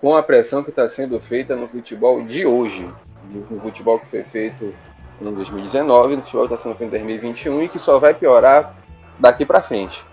[0.00, 2.88] com a pressão que está sendo feita no futebol de hoje,
[3.28, 4.72] no futebol que foi feito
[5.20, 8.74] em 2019, no futebol está sendo feito em 2021 e que só vai piorar
[9.18, 10.04] daqui para frente.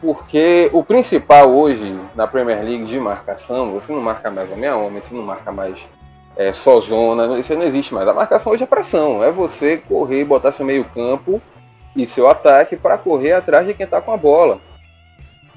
[0.00, 5.00] porque o principal hoje na Premier League de marcação, você não marca mais a homem,
[5.00, 5.78] você não marca mais
[6.36, 8.06] é, só zona, isso não existe mais.
[8.06, 11.40] A marcação hoje é pressão, é você correr, botar seu meio campo
[11.96, 14.60] e seu ataque para correr atrás de quem está com a bola.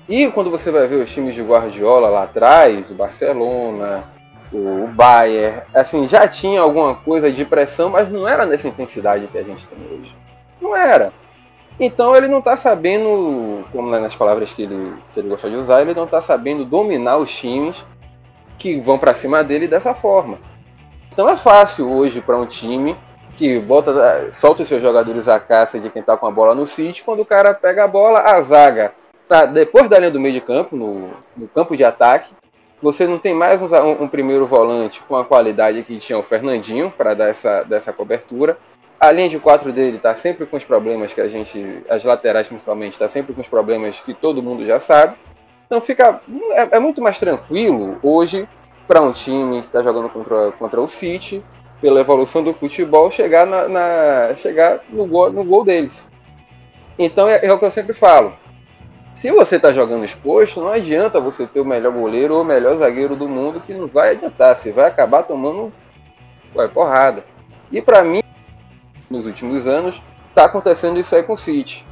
[0.08, 4.06] E quando você vai ver os times de Guardiola lá atrás, o Barcelona,
[4.52, 9.38] o Bayern, assim, já tinha alguma coisa de pressão, mas não era nessa intensidade que
[9.38, 10.16] a gente tem hoje.
[10.60, 11.14] Não era.
[11.80, 15.82] Então ele não está sabendo, como nas palavras que ele, que ele gosta de usar,
[15.82, 17.78] ele não está sabendo dominar os times
[18.58, 20.38] que vão para cima dele dessa forma.
[21.12, 22.98] Então é fácil hoje para um time
[23.38, 26.68] que bota, solta os seus jogadores à caça de quem está com a bola no
[26.68, 28.92] sítio, quando o cara pega a bola, a zaga
[29.30, 32.34] tá depois da linha do meio de campo, no, no campo de ataque,
[32.82, 36.92] você não tem mais um, um, primeiro volante com a qualidade que tinha o Fernandinho
[36.96, 38.58] para dar essa, dessa cobertura.
[39.00, 42.48] A linha de quatro dele está sempre com os problemas que a gente, as laterais
[42.48, 45.16] principalmente, está sempre com os problemas que todo mundo já sabe.
[45.66, 46.22] Então fica
[46.52, 48.48] é, é muito mais tranquilo hoje
[48.88, 51.44] para um time que está jogando contra, contra o City,
[51.80, 55.94] pela evolução do futebol, chegar, na, na chegar no, gol, no gol deles.
[56.98, 58.34] Então é, é o que eu sempre falo.
[59.20, 62.78] Se você está jogando exposto, não adianta você ter o melhor goleiro ou o melhor
[62.78, 64.56] zagueiro do mundo, que não vai adiantar.
[64.56, 65.74] Você vai acabar tomando
[66.56, 67.26] ué, porrada.
[67.70, 68.24] E para mim,
[69.10, 71.86] nos últimos anos, está acontecendo isso aí com o City.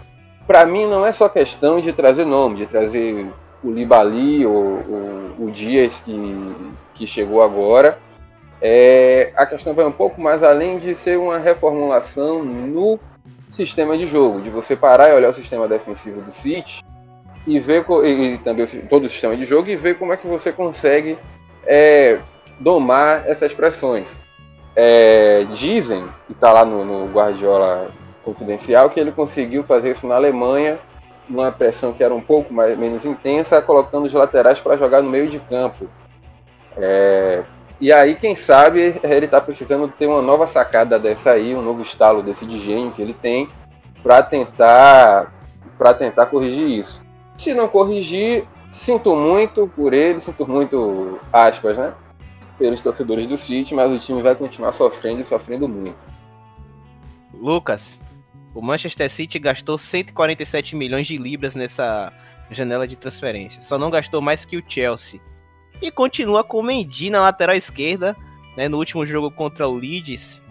[0.48, 3.30] Para mim, não é só questão de trazer nome, de trazer
[3.62, 4.56] o Libali ou,
[4.90, 6.56] ou o Dias que,
[6.94, 8.00] que chegou agora.
[8.62, 12.98] É, a questão vai um pouco mais além de ser uma reformulação no
[13.52, 16.82] sistema de jogo, de você parar e olhar o sistema defensivo do City
[17.48, 20.52] e ver e também todo o sistema de jogo e ver como é que você
[20.52, 21.18] consegue
[21.66, 22.20] é,
[22.60, 24.14] domar essas pressões.
[24.76, 27.90] É, dizem, e está lá no, no, Guardiola
[28.24, 30.78] Confidencial, que ele conseguiu fazer isso na Alemanha,
[31.28, 35.10] numa pressão que era um pouco mais, menos intensa, colocando os laterais para jogar no
[35.10, 35.88] meio de campo.
[36.76, 37.44] É,
[37.80, 41.82] e aí, quem sabe, ele está precisando ter uma nova sacada dessa aí, um novo
[41.82, 43.48] estalo desse de gênio que ele tem,
[44.04, 45.34] para tentar,
[45.78, 47.07] para tentar corrigir isso.
[47.38, 51.94] Se não corrigir, sinto muito por ele, sinto muito, aspas, né?
[52.58, 55.98] pelos torcedores do City, mas o time vai continuar sofrendo e sofrendo muito.
[57.34, 58.00] Lucas,
[58.54, 62.12] o Manchester City gastou 147 milhões de libras nessa
[62.50, 63.62] janela de transferência.
[63.62, 65.22] Só não gastou mais que o Chelsea.
[65.82, 68.16] E continua com o Mendy na lateral esquerda,
[68.56, 70.42] né, no último jogo contra o Leeds,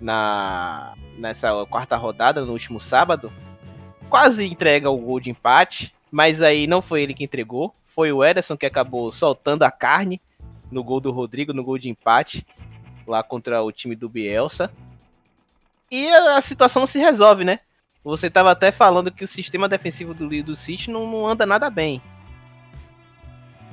[0.00, 3.32] na nessa quarta rodada, no último sábado.
[4.08, 8.24] Quase entrega o gol de empate, mas aí não foi ele que entregou, foi o
[8.24, 10.20] Ederson que acabou soltando a carne
[10.70, 12.46] no gol do Rodrigo, no gol de empate,
[13.06, 14.70] lá contra o time do Bielsa.
[15.90, 17.60] E a, situação não se resolve, né?
[18.04, 21.68] Você estava até falando que o sistema defensivo do, do City não, não anda nada
[21.68, 22.00] bem.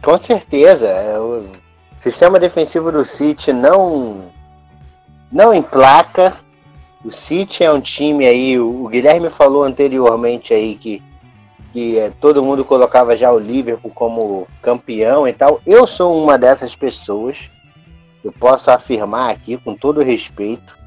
[0.01, 0.87] Com certeza.
[0.87, 1.47] É, o
[1.99, 4.31] sistema defensivo do City não,
[5.31, 6.35] não emplaca.
[7.05, 11.01] O City é um time aí, o Guilherme falou anteriormente aí que
[11.73, 15.61] que é, todo mundo colocava já o Liverpool como campeão e tal.
[15.65, 17.49] Eu sou uma dessas pessoas.
[18.23, 20.77] Eu posso afirmar aqui com todo respeito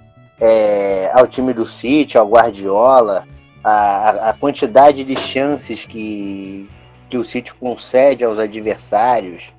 [0.41, 3.27] é, ao time do City, ao Guardiola,
[3.63, 6.69] a, a quantidade de chances que,
[7.09, 9.53] que o City concede aos adversários.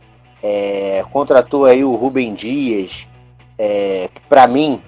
[0.44, 3.08] É, contratou aí o Rubem Dias,
[3.58, 4.82] é, que para mim,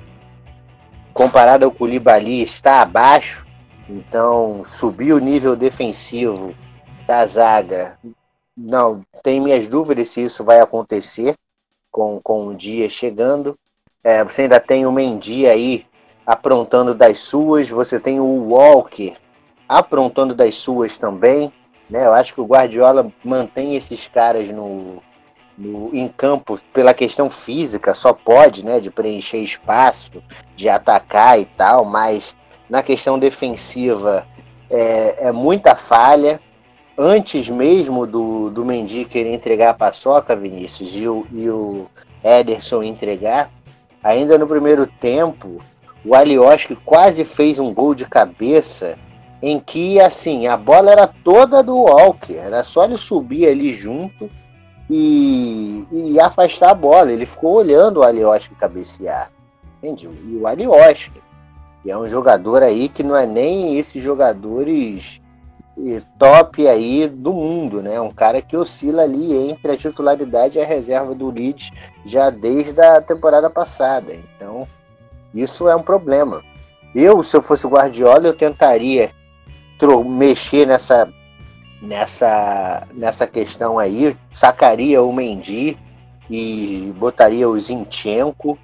[1.14, 3.43] comparado ao Koulibaly, está abaixo
[3.90, 6.56] então, subir o nível defensivo
[7.06, 7.98] da zaga,
[8.56, 11.36] não, tem minhas dúvidas se isso vai acontecer
[11.92, 13.58] com, com o dia chegando.
[14.04, 15.86] É, você ainda tem o Mendy aí
[16.26, 19.16] aprontando das suas, você tem o Walker
[19.68, 21.52] aprontando das suas também.
[21.90, 22.06] Né?
[22.06, 25.02] Eu acho que o Guardiola mantém esses caras no,
[25.58, 30.24] no, em campo pela questão física, só pode, né, de preencher espaço,
[30.56, 32.36] de atacar e tal, mas
[32.74, 34.26] na questão defensiva
[34.68, 36.40] é, é muita falha.
[36.98, 41.86] Antes mesmo do, do Mendy querer entregar a paçoca, Vinícius, e o, e o
[42.24, 43.52] Ederson entregar,
[44.04, 45.62] ainda no primeiro tempo,
[46.04, 48.96] o Alioski quase fez um gol de cabeça
[49.40, 54.32] em que, assim, a bola era toda do Walker, era só ele subir ali junto
[54.90, 57.12] e, e afastar a bola.
[57.12, 59.32] Ele ficou olhando o Alioski cabecear,
[59.78, 60.08] entende?
[60.08, 61.22] E o Alioski
[61.86, 65.22] e é um jogador aí que não é nem esses jogadores
[65.78, 68.00] eh, top aí do mundo, né?
[68.00, 71.72] Um cara que oscila ali entre a titularidade e a reserva do Leeds
[72.06, 74.14] já desde a temporada passada.
[74.14, 74.68] Então,
[75.34, 76.44] isso é um problema.
[76.96, 79.12] Eu, se eu fosse o Guardiola, eu tentaria
[80.06, 81.12] mexer nessa
[81.84, 85.78] nessa, nessa questão aí, sacaria o Mendy
[86.30, 88.58] e botaria o Zinchenko.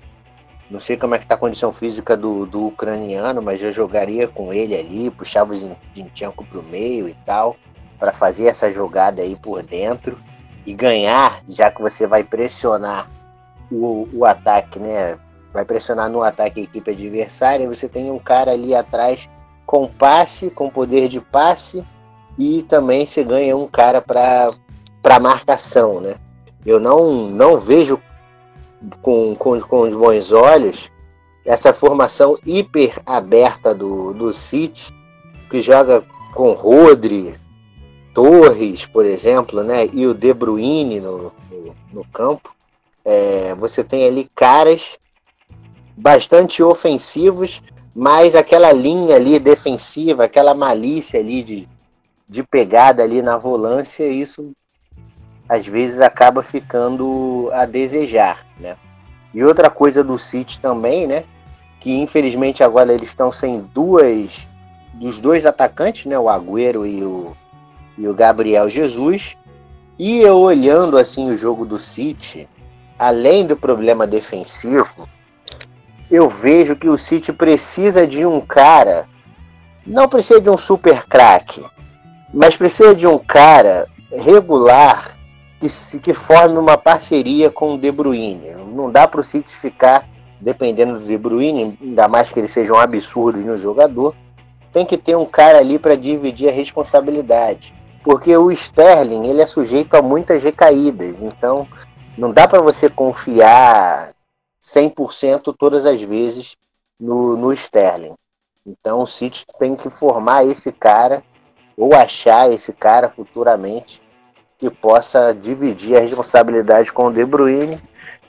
[0.69, 4.27] Não sei como é que tá a condição física do, do ucraniano, mas eu jogaria
[4.27, 7.55] com ele ali, puxava o Zinchenko pro meio e tal,
[7.97, 10.19] para fazer essa jogada aí por dentro
[10.65, 13.09] e ganhar, já que você vai pressionar
[13.71, 15.17] o, o ataque, né?
[15.51, 19.27] Vai pressionar no ataque a equipe adversária, você tem um cara ali atrás
[19.65, 21.83] com passe, com poder de passe,
[22.37, 26.15] e também você ganha um cara para marcação, né?
[26.63, 27.99] Eu não, não vejo
[29.01, 30.89] com, com, com os bons olhos
[31.45, 34.93] essa formação hiper aberta do, do City,
[35.49, 36.03] que joga
[36.33, 37.39] com Rodri,
[38.13, 39.87] Torres, por exemplo, né?
[39.91, 42.53] E o De Bruyne no, no, no campo.
[43.03, 44.97] É, você tem ali caras
[45.97, 47.63] bastante ofensivos,
[47.95, 51.67] mas aquela linha ali defensiva, aquela malícia ali de,
[52.27, 54.51] de pegada ali na volância, isso
[55.47, 58.77] às vezes acaba ficando a desejar, né?
[59.33, 61.23] E outra coisa do City também, né?
[61.79, 64.47] Que infelizmente agora eles estão sem duas
[64.93, 66.17] dos dois atacantes, né?
[66.17, 67.35] O Agüero e o,
[67.97, 69.37] e o Gabriel Jesus.
[69.97, 72.47] E eu olhando assim o jogo do City,
[72.97, 75.07] além do problema defensivo,
[76.09, 79.07] eu vejo que o City precisa de um cara,
[79.85, 81.63] não precisa de um super craque,
[82.33, 85.18] mas precisa de um cara regular
[85.59, 88.51] que, que forme uma parceria com o De Bruyne.
[88.73, 90.07] Não dá para o City ficar
[90.39, 94.15] dependendo do De Bruyne, ainda mais que ele seja um absurdo no jogador.
[94.71, 97.73] Tem que ter um cara ali para dividir a responsabilidade.
[98.03, 101.21] Porque o Sterling ele é sujeito a muitas recaídas.
[101.21, 101.67] Então
[102.17, 104.13] não dá para você confiar
[104.61, 106.55] 100% todas as vezes
[106.97, 108.15] no, no Sterling.
[108.65, 111.23] Então o City tem que formar esse cara
[111.75, 114.01] ou achar esse cara futuramente
[114.59, 117.79] que possa dividir a responsabilidade com o De Bruyne,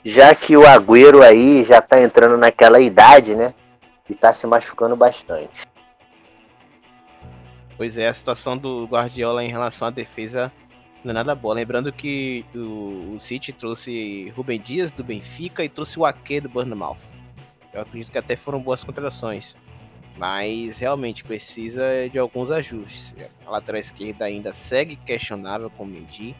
[0.03, 3.53] já que o Agüero aí já está entrando naquela idade, né?
[4.09, 5.61] E está se machucando bastante.
[7.77, 10.51] Pois é, a situação do Guardiola em relação à defesa
[11.03, 11.55] não é nada boa.
[11.55, 16.49] Lembrando que o, o City trouxe Rubem Dias do Benfica e trouxe o Ake do
[16.49, 16.97] Bournemouth.
[17.73, 19.55] Eu acredito que até foram boas contratações.
[20.17, 23.15] Mas realmente precisa de alguns ajustes.
[23.45, 26.35] A lateral esquerda ainda segue questionável com o Mendy.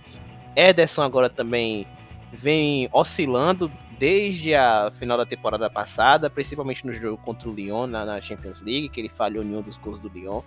[0.55, 1.88] Ederson agora também
[2.34, 8.03] vem oscilando desde a final da temporada passada, principalmente no jogo contra o Lyon na,
[8.03, 10.41] na Champions League, que ele falhou em um dos gols do Lyon.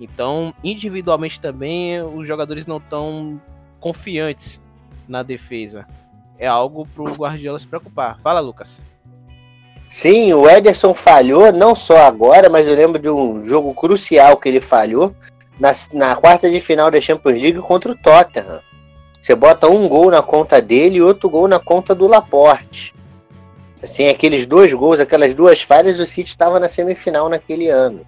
[0.00, 3.40] Então, individualmente também, os jogadores não estão
[3.78, 4.58] confiantes
[5.06, 5.86] na defesa.
[6.38, 8.18] É algo para o Guardiola se preocupar.
[8.20, 8.80] Fala, Lucas.
[9.90, 14.48] Sim, o Ederson falhou, não só agora, mas eu lembro de um jogo crucial que
[14.48, 15.12] ele falhou
[15.58, 18.60] na, na quarta de final da Champions League contra o Tottenham.
[19.20, 22.94] Você bota um gol na conta dele e outro gol na conta do Laporte.
[23.82, 28.06] Assim, aqueles dois gols, aquelas duas falhas, o City estava na semifinal naquele ano.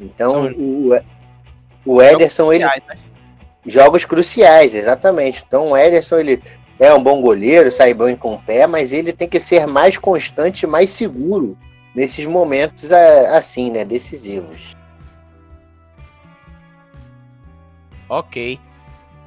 [0.00, 0.52] Então, São...
[0.52, 0.98] o,
[1.84, 2.64] o Ederson, ele.
[2.64, 2.98] Cruciais, né?
[3.66, 5.44] Jogos cruciais, exatamente.
[5.46, 6.42] Então, o Ederson, ele
[6.78, 9.98] é um bom goleiro, sai bem com o pé, mas ele tem que ser mais
[9.98, 11.58] constante, mais seguro
[11.94, 14.76] nesses momentos assim, né, decisivos.
[18.08, 18.58] Ok.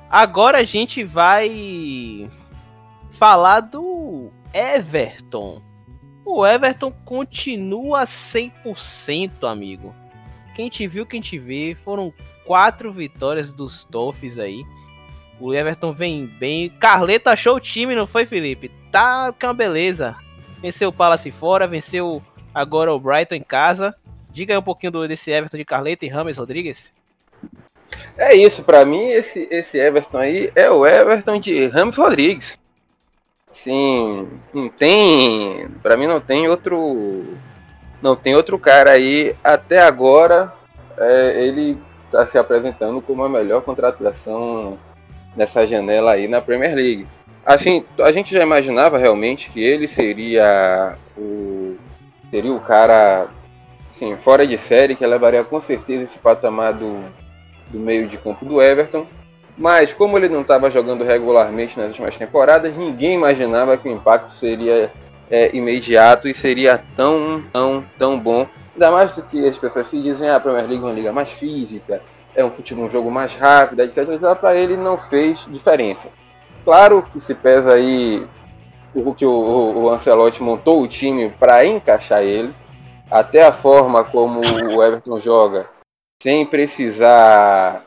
[0.09, 2.29] Agora a gente vai
[3.11, 5.61] falar do Everton.
[6.25, 9.93] O Everton continua 100%, amigo.
[10.55, 12.13] Quem te viu, quem te vê, foram
[12.45, 14.63] quatro vitórias dos Toffs aí.
[15.41, 16.69] O Everton vem bem.
[16.69, 18.69] Carleta achou o time, não foi, Felipe?
[18.91, 20.15] Tá que é uma beleza.
[20.61, 22.21] Venceu o Palace fora, venceu
[22.53, 23.95] agora o Brighton em casa.
[24.31, 26.93] Diga aí um pouquinho do, desse Everton de Carleta e Rames Rodrigues.
[28.15, 32.57] É isso, para mim esse, esse Everton aí é o Everton de Ramos Rodrigues.
[33.51, 37.35] Sim, não tem, para mim não tem outro,
[38.01, 40.53] não tem outro cara aí até agora.
[40.97, 44.77] É, ele está se apresentando como a melhor contratação
[45.35, 47.07] nessa janela aí na Premier League.
[47.45, 51.75] Assim, a gente já imaginava realmente que ele seria o
[52.29, 53.27] seria o cara
[53.91, 57.03] assim, fora de série que levaria com certeza esse patamar do,
[57.69, 59.05] do meio de campo do Everton.
[59.57, 64.31] Mas como ele não estava jogando regularmente nas últimas temporadas, ninguém imaginava que o impacto
[64.31, 64.91] seria
[65.29, 68.47] é, imediato e seria tão, tão, tão bom.
[68.73, 71.11] Ainda mais do que as pessoas que dizem ah, a Premier League é uma liga
[71.11, 72.01] mais física,
[72.35, 73.97] é um futebol um jogo mais rápido, etc.
[74.39, 76.09] Para ele não fez diferença.
[76.63, 78.25] Claro que se pesa aí
[78.93, 82.53] o que o, o Ancelotti montou o time para encaixar ele,
[83.09, 85.67] até a forma como o Everton joga,
[86.21, 87.83] sem precisar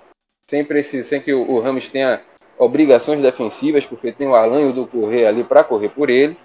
[0.49, 2.21] sem, precisar, sem que o, o Ramos tenha
[2.59, 6.37] obrigações defensivas, porque tem o Alan e o do Correr ali para correr por ele.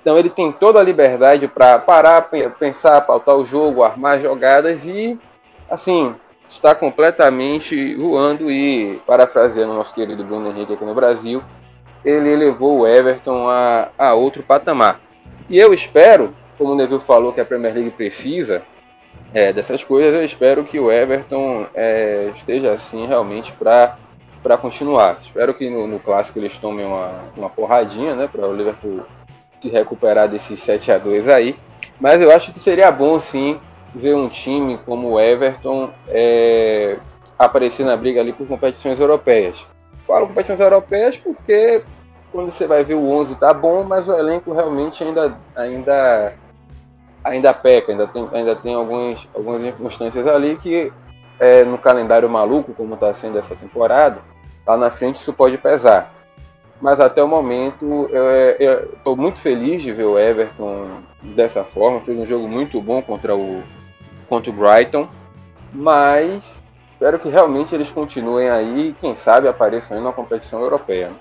[0.00, 5.18] Então ele tem toda a liberdade para parar, pensar, pautar o jogo, armar jogadas e,
[5.68, 6.14] assim,
[6.48, 11.42] está completamente voando e, parafraseando nosso querido Bruno Henrique aqui no Brasil,
[12.04, 15.00] ele levou o Everton a, a outro patamar.
[15.48, 18.62] E eu espero, como o Neville falou que a Premier League precisa
[19.32, 23.96] é, dessas coisas, eu espero que o Everton é, esteja assim realmente para
[24.42, 25.18] para continuar.
[25.20, 29.04] Espero que no, no, clássico eles tomem uma, uma porradinha, né, para o Liverpool
[29.60, 31.56] se recuperar desses 7 a 2 aí.
[32.00, 33.58] Mas eu acho que seria bom sim
[33.94, 36.98] ver um time como o Everton é,
[37.38, 39.64] aparecer na briga ali por competições europeias.
[40.04, 41.82] Falo competições europeias porque
[42.32, 46.34] quando você vai ver o 11 tá bom, mas o elenco realmente ainda ainda
[47.24, 50.92] ainda peca, ainda tem, ainda tem alguns, algumas circunstâncias ali que
[51.38, 54.18] é, no calendário maluco, como está sendo essa temporada,
[54.66, 56.12] lá na frente isso pode pesar.
[56.80, 62.00] Mas até o momento eu estou muito feliz de ver o Everton dessa forma.
[62.00, 63.64] Fez um jogo muito bom contra o,
[64.28, 65.08] contra o Brighton.
[65.72, 66.44] Mas
[66.92, 71.12] espero que realmente eles continuem aí e quem sabe apareçam aí na competição europeia.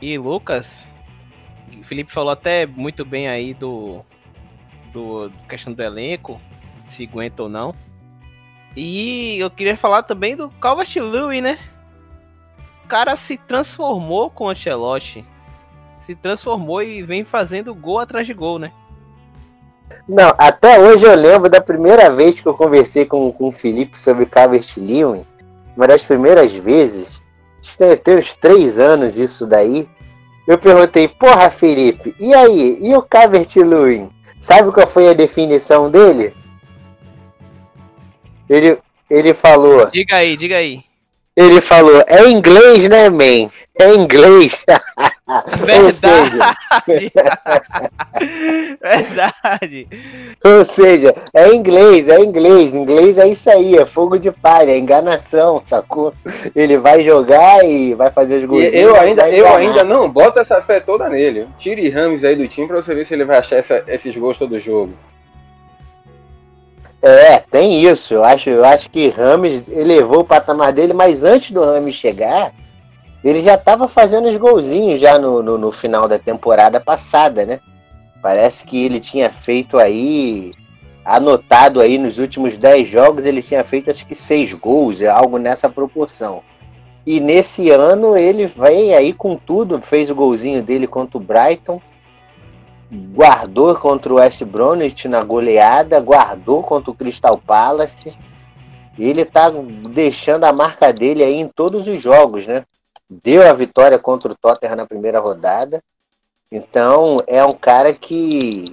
[0.00, 0.86] E Lucas,
[1.76, 4.04] o Felipe falou até muito bem aí do,
[4.92, 6.40] do questão do elenco,
[6.88, 7.74] se aguenta ou não.
[8.76, 11.58] E eu queria falar também do Calvert-Lewin, né?
[12.84, 15.24] O cara se transformou com o Ancelotti.
[16.00, 18.72] Se transformou e vem fazendo gol atrás de gol, né?
[20.08, 23.98] Não, até hoje eu lembro da primeira vez que eu conversei com, com o Felipe
[24.00, 25.24] sobre Calvert-Lewin.
[25.76, 27.22] Uma das primeiras vezes,
[27.62, 29.88] que tem uns três anos isso daí.
[30.46, 32.78] Eu perguntei, porra, Felipe, e aí?
[32.80, 34.10] E o Calvert-Lewin?
[34.40, 36.34] Sabe qual foi a definição dele?
[38.48, 38.78] Ele,
[39.10, 39.90] ele falou.
[39.90, 40.82] Diga aí, diga aí.
[41.36, 43.50] Ele falou, é inglês, né, man?
[43.80, 44.64] É inglês.
[45.64, 46.38] Verdade.
[48.80, 49.88] Verdade.
[50.44, 52.74] Ou seja, é inglês, é inglês.
[52.74, 56.12] Inglês é isso aí, é fogo de palha, é enganação, sacou?
[56.56, 58.72] Ele vai jogar e vai fazer os gols.
[58.72, 61.46] Eu ainda, eu ainda não boto essa fé toda nele.
[61.58, 64.38] Tire Ramos aí do time pra você ver se ele vai achar essa, esses gols
[64.38, 64.94] todo jogo.
[67.02, 68.14] É, tem isso.
[68.14, 72.52] Eu acho, eu acho que Rames elevou o patamar dele, mas antes do Rames chegar,
[73.22, 77.60] ele já estava fazendo os golzinhos já no, no, no, final da temporada passada, né?
[78.22, 80.52] Parece que ele tinha feito aí,
[81.04, 85.68] anotado aí nos últimos 10 jogos, ele tinha feito acho que 6 gols, algo nessa
[85.68, 86.42] proporção.
[87.04, 91.80] E nesse ano ele vem aí com tudo, fez o golzinho dele contra o Brighton,
[92.90, 98.16] guardou contra o West Bromwich na goleada, guardou contra o Crystal Palace.
[98.98, 99.50] Ele tá
[99.90, 102.64] deixando a marca dele aí em todos os jogos, né?
[103.08, 105.82] Deu a vitória contra o Tottenham na primeira rodada.
[106.50, 108.64] Então é um cara que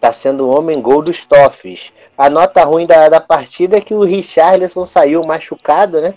[0.00, 1.92] tá sendo o homem gol dos Toffs.
[2.16, 6.14] A nota ruim da, da partida é que o Richarlison saiu machucado, né?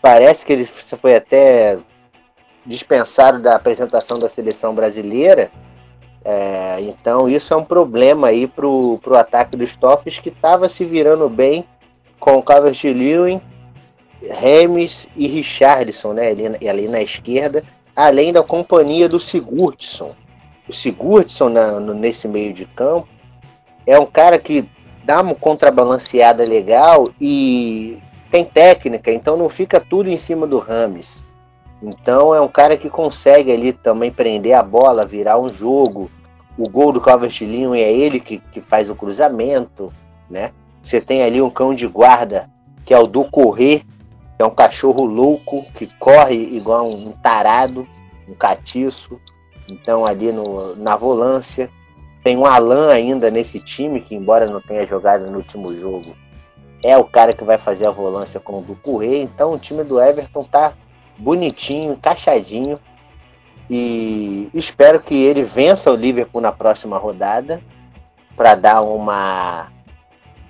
[0.00, 1.78] Parece que ele foi até
[2.64, 5.50] dispensado da apresentação da seleção brasileira.
[6.24, 10.84] É, então isso é um problema aí pro, pro ataque dos Toffs que estava se
[10.84, 11.66] virando bem
[12.20, 13.40] com o Calvert-Lewin,
[14.30, 20.14] Remes e Richardson, né, ali, ali, na esquerda, além da companhia do Sigurdsson.
[20.68, 23.08] O Sigurdsson na, no, nesse meio de campo
[23.86, 24.68] é um cara que
[25.04, 27.98] dá uma contrabalanceada legal e
[28.30, 31.26] tem técnica, então não fica tudo em cima do Rames.
[31.82, 36.10] Então é um cara que consegue ali também prender a bola, virar um jogo.
[36.56, 39.92] O gol do Calvert-Lewin é ele que, que faz o cruzamento,
[40.30, 40.52] né?
[40.80, 42.48] Você tem ali um cão de guarda,
[42.84, 43.84] que é o do correr,
[44.38, 47.86] é um cachorro louco, que corre igual um tarado,
[48.28, 49.20] um catiço.
[49.70, 51.70] Então ali no, na volância.
[52.24, 56.14] Tem um Alan ainda nesse time, que embora não tenha jogado no último jogo,
[56.84, 59.22] é o cara que vai fazer a volância com o do.
[59.22, 60.72] Então o time do Everton tá
[61.18, 62.78] bonitinho, encaixadinho.
[63.68, 67.60] E espero que ele vença o Liverpool na próxima rodada
[68.36, 69.68] para dar uma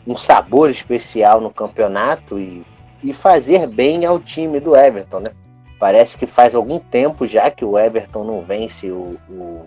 [0.06, 2.64] um sabor especial no campeonato e,
[3.02, 5.30] e fazer bem ao time do Everton, né?
[5.78, 9.66] Parece que faz algum tempo já que o Everton não vence o, o,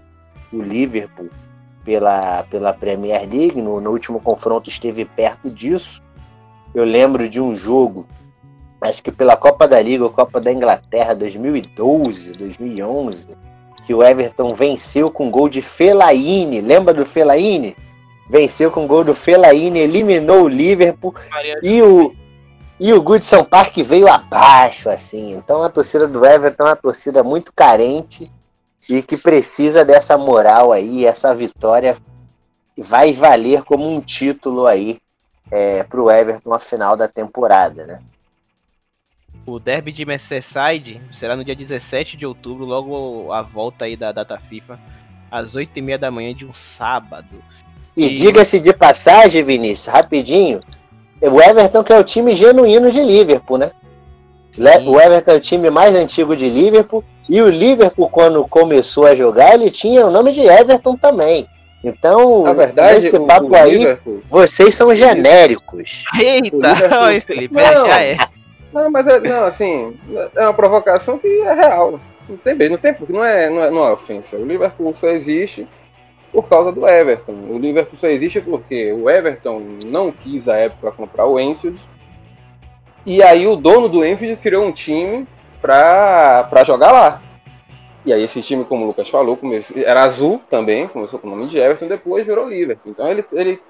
[0.53, 1.30] o Liverpool
[1.84, 3.62] pela, pela Premier League.
[3.62, 6.02] No, no último confronto esteve perto disso.
[6.74, 8.07] Eu lembro de um jogo
[8.82, 13.28] acho que pela Copa da Liga ou Copa da Inglaterra 2012, 2011,
[13.86, 16.62] que o Everton venceu com gol de Fellaini.
[16.62, 17.76] Lembra do Fellaini?
[18.30, 21.14] Venceu com gol do Fellaini, eliminou o Liverpool
[21.62, 22.14] e o
[22.80, 25.34] e o Goodson Park veio abaixo, assim.
[25.34, 28.31] Então a torcida do Everton é uma torcida muito carente
[28.89, 31.97] e que precisa dessa moral aí, essa vitória
[32.77, 34.99] vai valer como um título aí
[35.49, 38.02] é, para o Everton na final da temporada, né?
[39.45, 44.11] O derby de Merseyside será no dia 17 de outubro, logo a volta aí da
[44.11, 44.80] data FIFA,
[45.30, 47.43] às 8h30 da manhã de um sábado.
[47.95, 48.15] E, e...
[48.15, 50.61] diga-se de passagem, Vinícius, rapidinho,
[51.30, 53.72] o Everton que é o time genuíno de Liverpool, né?
[54.52, 54.61] Sim.
[54.88, 57.03] O Everton é o time mais antigo de Liverpool.
[57.27, 61.47] E o Liverpool, quando começou a jogar, ele tinha o nome de Everton também.
[61.84, 66.06] Então, Na verdade, esse papo o aí, Liverpool, vocês são genéricos.
[66.19, 68.18] Eita, oi, Felipe, não, já é.
[68.73, 69.95] Não, mas é, não, assim,
[70.35, 71.99] é uma provocação que é real.
[72.27, 74.35] Não tem bem, não tem porque não é, não é, não é ofensa.
[74.35, 75.68] O Liverpool só existe
[76.36, 77.32] por causa do Everton.
[77.49, 81.80] O Liverpool só existe porque o Everton não quis à época comprar o Enfield.
[83.06, 85.26] E aí o dono do Enfield criou um time
[85.62, 87.22] para jogar lá.
[88.06, 91.32] E aí esse time, como o Lucas falou, começou, era azul também, começou com o
[91.32, 92.91] nome de Everton, depois virou Liverpool.
[92.91, 93.62] Então ele, ele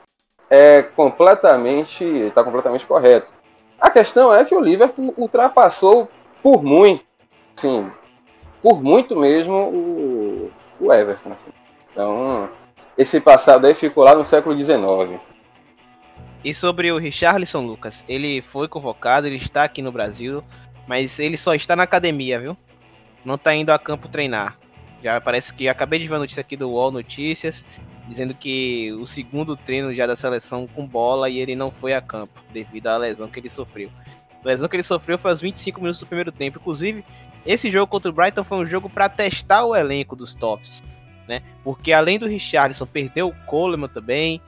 [0.49, 3.31] é completamente, está completamente correto.
[3.79, 6.09] A questão é que o Liverpool ultrapassou
[6.41, 7.05] por muito,
[7.57, 7.91] sim,
[8.63, 11.31] por muito mesmo o, o Everton.
[11.31, 11.64] Assim.
[11.95, 12.49] Então
[12.97, 15.21] esse passado aí ficou lá no século XIX.
[16.43, 20.43] E sobre o Richarlison, Lucas, ele foi convocado, ele está aqui no Brasil,
[20.87, 22.57] mas ele só está na academia, viu?
[23.25, 24.57] não tá indo a campo treinar.
[25.03, 27.65] Já parece que acabei de ver a notícia aqui do UOL Notícias,
[28.07, 32.01] dizendo que o segundo treino já da seleção com bola e ele não foi a
[32.01, 33.89] campo, devido à lesão que ele sofreu.
[34.43, 36.59] A lesão que ele sofreu foi aos 25 minutos do primeiro tempo.
[36.59, 37.03] Inclusive,
[37.45, 40.83] esse jogo contra o Brighton foi um jogo para testar o elenco dos Toffs,
[41.27, 41.41] né?
[41.63, 44.41] Porque além do Richardson, perdeu o Coleman também,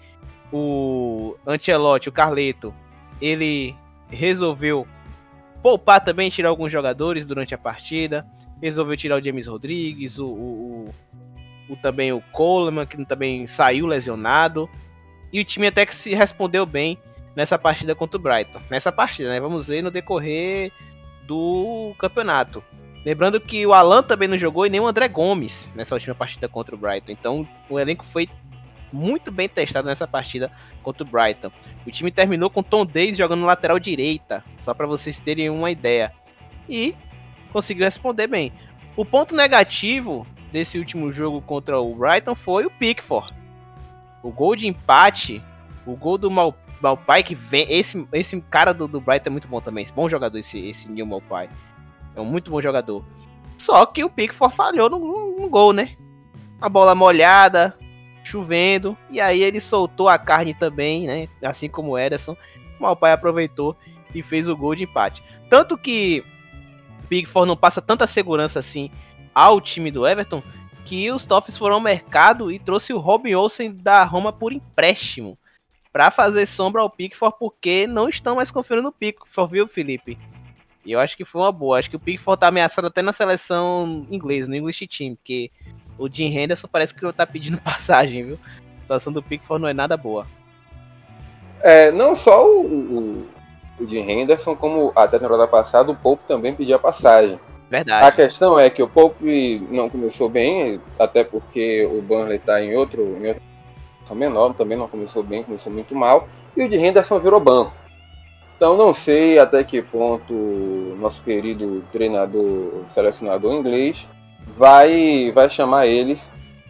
[0.52, 2.74] o Ancelotti, o Carleto,
[3.22, 3.76] ele
[4.10, 4.88] resolveu
[5.62, 8.26] poupar também, tirar alguns jogadores durante a partida
[8.62, 10.94] resolveu tirar o James Rodrigues, o, o,
[11.70, 14.70] o, o, também o Coleman, que também saiu lesionado.
[15.32, 16.98] E o time até que se respondeu bem
[17.36, 18.62] nessa partida contra o Brighton.
[18.70, 19.40] Nessa partida, né?
[19.40, 20.72] Vamos ver no decorrer
[21.26, 22.64] do campeonato.
[23.08, 26.50] Lembrando que o Alan também não jogou e nem o André Gomes nessa última partida
[26.50, 27.14] contra o Brighton.
[27.14, 28.28] Então o elenco foi
[28.92, 30.52] muito bem testado nessa partida
[30.84, 31.50] contra o Brighton.
[31.86, 36.12] O time terminou com Tom Days jogando lateral direita, só para vocês terem uma ideia.
[36.68, 36.94] E
[37.54, 38.52] conseguiu responder bem.
[38.98, 43.34] O ponto negativo desse último jogo contra o Brighton foi o Pickford.
[44.22, 45.42] O gol de empate,
[45.86, 47.68] o gol do Mal, Malpai, que vem.
[47.70, 49.88] Esse, esse cara do, do Brighton é muito bom também.
[49.96, 51.50] Bom jogador esse, esse Neil Malpai.
[52.18, 53.06] É um muito bom jogador.
[53.58, 55.96] Só que o Pickford falhou no, no, no gol, né?
[56.60, 57.78] A bola molhada,
[58.24, 58.98] chovendo.
[59.10, 61.30] E aí ele soltou a carne também, né?
[61.44, 62.36] Assim como o Ederson.
[62.80, 63.78] O Malpai aproveitou
[64.16, 65.24] e fez o gol de empate.
[65.48, 66.26] Tanto que
[67.08, 68.90] Pickford não passa tanta segurança assim
[69.34, 70.42] ao time do Everton
[70.84, 75.38] que os Toffs foram ao mercado e trouxe o Robin Olsen da Roma por empréstimo
[75.92, 80.18] para fazer sombra ao Pickford porque não estão mais confiando no Pickford, viu, Felipe?
[80.88, 81.78] E eu acho que foi uma boa.
[81.78, 85.52] Acho que o Pickford tá ameaçado até na seleção inglesa, no English Team, porque
[86.00, 88.40] o Jim Henderson parece que tá pedindo passagem, viu?
[88.78, 90.26] A situação do Pickford não é nada boa.
[91.62, 93.28] É, não só o, o,
[93.82, 97.38] o de Henderson, como até a temporada passada, o Pope também pedia passagem.
[97.70, 98.06] Verdade.
[98.06, 102.74] A questão é que o Pope não começou bem, até porque o Burnley está em
[102.78, 107.20] outro, em outra menor, também não começou bem, começou muito mal, e o de Henderson
[107.20, 107.74] virou banco.
[108.58, 110.34] Então não sei até que ponto
[111.00, 114.08] nosso querido treinador, selecionador inglês,
[114.58, 116.20] vai, vai chamar eles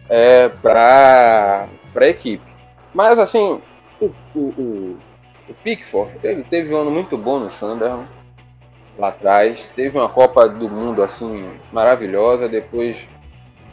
[0.06, 1.66] é, para
[1.96, 2.44] a equipe.
[2.92, 3.58] Mas assim,
[4.00, 4.98] o, o,
[5.48, 8.06] o Pickford, ele teve um ano muito bom no Sunderland,
[8.98, 9.66] lá atrás.
[9.74, 13.08] Teve uma Copa do Mundo assim maravilhosa, depois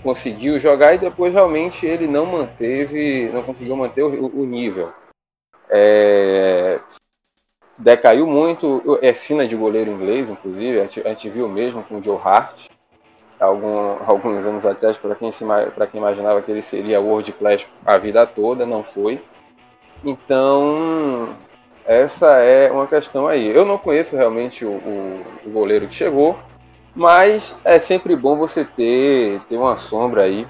[0.02, 4.94] conseguiu jogar e depois realmente ele não manteve, não conseguiu manter o, o nível.
[5.70, 6.80] É,
[7.78, 12.20] decaiu muito, é fina de goleiro inglês, inclusive, a gente, viu mesmo com o Joe
[12.24, 12.68] Hart,
[13.40, 18.26] algum, alguns anos atrás, para quem, quem imaginava que ele seria World Class a vida
[18.26, 19.22] toda, não foi.
[20.04, 21.30] Então,
[21.86, 23.48] essa é uma questão aí.
[23.48, 26.38] Eu não conheço realmente o, o, o goleiro que chegou,
[26.96, 30.48] mas é sempre bom você ter, ter uma sombra aí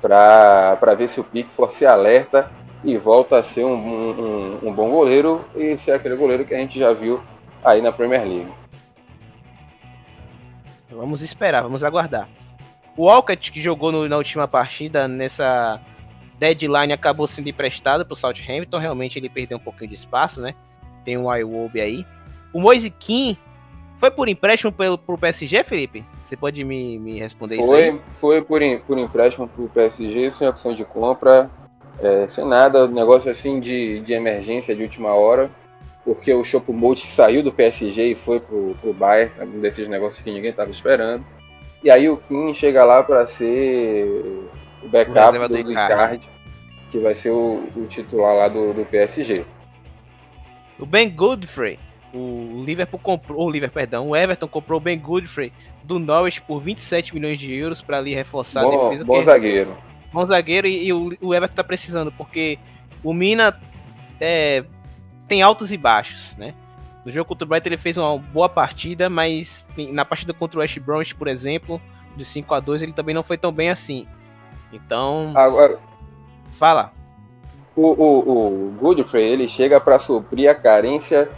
[0.00, 2.50] para ver se o Pickford se alerta
[2.84, 6.58] e volta a ser um, um, um, bom goleiro e ser aquele goleiro que a
[6.58, 7.20] gente já viu
[7.64, 8.52] aí na Premier League.
[10.90, 12.28] Vamos esperar, vamos aguardar.
[12.96, 15.80] O Walcott, que jogou no, na última partida, nessa
[16.38, 18.78] deadline, acabou sendo emprestado para o Southampton.
[18.78, 20.54] Realmente ele perdeu um pouquinho de espaço, né?
[21.08, 22.06] tem o Iwobi aí.
[22.52, 23.34] O Moise Kim
[23.98, 26.04] foi por empréstimo pelo, pro PSG, Felipe?
[26.22, 28.00] Você pode me, me responder foi, isso aí?
[28.20, 31.50] Foi por, por empréstimo pro PSG, sem opção de compra,
[32.00, 35.50] é, sem nada, negócio assim de, de emergência de última hora,
[36.04, 40.30] porque o Chopomote saiu do PSG e foi pro, pro Bayern, um desses negócios que
[40.30, 41.24] ninguém estava esperando.
[41.82, 44.06] E aí o Kim chega lá para ser
[44.82, 46.28] o backup o do, do Icardi,
[46.90, 49.44] que vai ser o, o titular lá do, do PSG.
[50.78, 51.78] O Ben Godfrey
[52.12, 55.52] o Liverpool comprou, o Liverpool, perdão, o Everton comprou o Ben Godfrey
[55.82, 59.04] do Norwich por 27 milhões de euros para ali reforçar bom, a defesa.
[59.04, 59.76] Bom zagueiro.
[60.12, 62.58] Bom zagueiro e, e o, o, Everton tá precisando, porque
[63.02, 63.58] o Mina
[64.20, 64.64] é,
[65.26, 66.54] tem altos e baixos, né?
[67.04, 70.60] No jogo contra o Brighton ele fez uma boa partida, mas na partida contra o
[70.60, 71.80] West Bromwich, por exemplo,
[72.16, 74.06] de 5 a 2 ele também não foi tão bem assim.
[74.72, 75.78] Então, Agora,
[76.58, 76.92] fala.
[77.76, 81.30] O, o, o Godfrey, ele chega para suprir a carência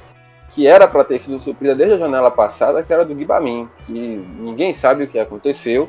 [0.53, 3.93] que era para ter sido suprida desde a janela passada, que era do Guibamin, que
[3.93, 5.89] ninguém sabe o que aconteceu,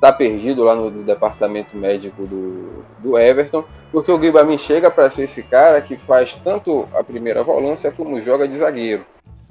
[0.00, 3.62] está perdido lá no departamento médico do, do Everton,
[3.92, 8.18] porque o Guibamin chega para ser esse cara que faz tanto a primeira volância como
[8.22, 9.04] joga de zagueiro.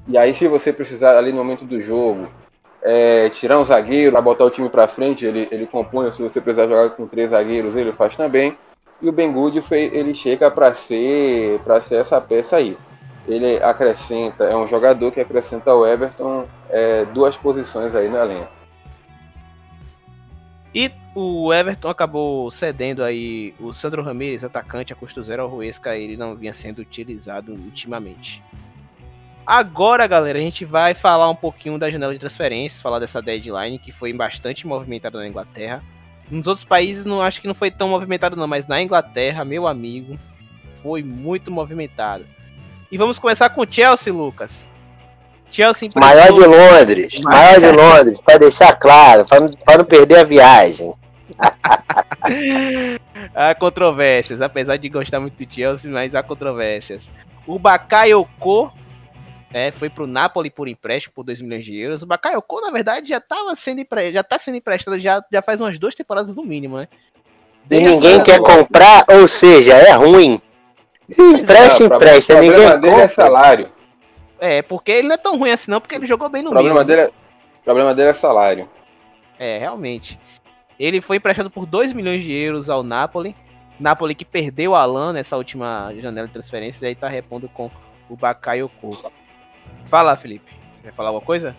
[0.08, 2.28] E aí, se você precisar ali no momento do jogo
[2.82, 6.12] é, tirar um zagueiro, para botar o time para frente, ele, ele compõe.
[6.14, 8.58] Se você precisar jogar com três zagueiros, ele faz também.
[9.00, 12.76] E o Ben Good ele chega para ser, ser essa peça aí
[13.28, 18.59] ele acrescenta, é um jogador que acrescenta ao Everton é, duas posições aí no elenco.
[20.74, 25.98] E o Everton acabou cedendo aí o Sandro Ramirez, atacante a custo zero ao Ruesca,
[25.98, 28.44] ele não vinha sendo utilizado ultimamente.
[29.46, 33.80] Agora, galera, a gente vai falar um pouquinho da janela de transferências, falar dessa deadline
[33.80, 35.84] que foi bastante movimentada na Inglaterra.
[36.30, 39.66] Nos outros países não acho que não foi tão movimentado não, mas na Inglaterra, meu
[39.66, 40.20] amigo,
[40.84, 42.28] foi muito movimentado.
[42.92, 44.69] E vamos começar com o Chelsea, Lucas.
[45.52, 50.94] Chelsea Maior de Londres, maior de Londres, para deixar claro, para não perder a viagem.
[53.34, 57.02] há controvérsias, apesar de gostar muito do Chelsea, mas há controvérsias.
[57.48, 58.72] O Bakayoko
[59.52, 62.04] é, foi pro Napoli por empréstimo por 2 milhões de euros.
[62.04, 64.12] O Bakayoko, na verdade, já tava sendo empre...
[64.12, 66.88] já tá sendo emprestado já, já faz umas duas temporadas no mínimo, né?
[67.70, 70.42] E ninguém quer comprar, ou seja, é ruim.
[71.10, 72.34] Empresta, empresta.
[72.34, 73.70] O problema ninguém dele é salário.
[74.40, 76.84] É, porque ele não é tão ruim assim não, porque ele jogou bem no problema
[76.84, 76.88] mínimo.
[76.88, 77.08] Dele é,
[77.60, 78.70] o problema dele é salário.
[79.38, 80.20] É, realmente.
[80.80, 83.36] Ele foi emprestado por 2 milhões de euros ao Napoli.
[83.80, 87.70] Napoli que perdeu o Alan nessa última janela de transferências e aí tá repondo com
[88.10, 89.12] o Bakayoko.
[89.88, 90.52] Fala, Felipe.
[90.76, 91.56] Você quer falar alguma coisa?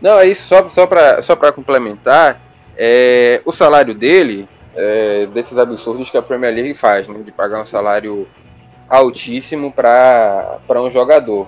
[0.00, 2.40] Não, é isso, só, só para só pra complementar.
[2.76, 7.60] É, o salário dele é, desses absurdos que a Premier League faz, né, de pagar
[7.60, 8.26] um salário
[8.90, 11.46] altíssimo para um jogador.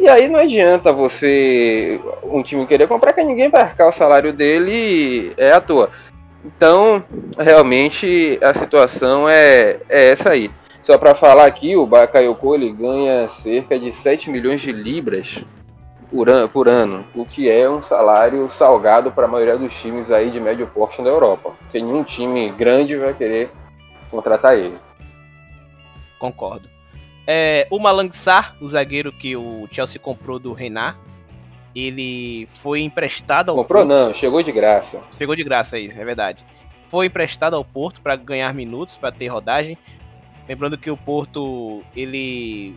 [0.00, 4.32] E aí não adianta você, um time querer comprar que ninguém vai arcar o salário
[4.32, 5.90] dele é à toa.
[6.44, 7.02] Então,
[7.36, 10.50] realmente, a situação é, é essa aí.
[10.84, 15.44] Só para falar aqui, o Bakayoko ele ganha cerca de 7 milhões de libras
[16.10, 20.10] por ano, por ano, o que é um salário salgado para a maioria dos times
[20.10, 21.52] aí de médio porte da Europa.
[21.58, 23.50] Porque nenhum time grande vai querer
[24.10, 24.78] contratar ele.
[26.18, 26.77] Concordo.
[27.30, 30.96] É, o Malang Sarr, o zagueiro que o Chelsea comprou do Renat,
[31.74, 33.94] ele foi emprestado ao Comprou Porto.
[33.94, 34.98] não, chegou de graça.
[35.18, 36.42] Chegou de graça aí, é verdade.
[36.88, 39.76] Foi emprestado ao Porto para ganhar minutos, para ter rodagem.
[40.48, 42.74] Lembrando que o Porto ele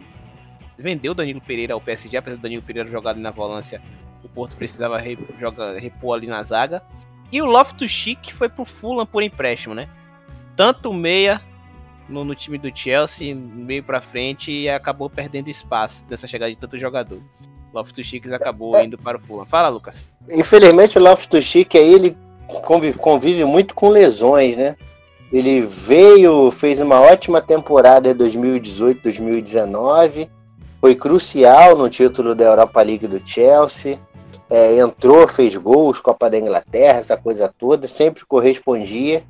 [0.77, 3.81] vendeu Danilo Pereira ao PSG, apesar do Danilo Pereira jogar ali na volância,
[4.21, 6.83] o Porto precisava re, joga, repor ali na zaga.
[7.31, 9.87] E o Loftus Chic foi pro Fulham por empréstimo, né?
[10.57, 11.41] Tanto meia
[12.11, 16.57] no, no, time do Chelsea, meio para frente, e acabou perdendo espaço nessa chegada de
[16.57, 17.21] tanto jogador.
[17.73, 18.85] Loftus Cheek acabou é.
[18.85, 19.45] indo para o Fulham.
[19.45, 20.07] Fala, Lucas.
[20.29, 22.17] Infelizmente o Loftus Cheek aí ele
[22.47, 24.75] convive, convive muito com lesões, né?
[25.31, 30.29] Ele veio, fez uma ótima temporada em 2018, 2019
[30.81, 33.99] foi crucial no título da Europa League do Chelsea.
[34.49, 39.23] É, entrou, fez gols, Copa da Inglaterra, essa coisa toda, sempre correspondia.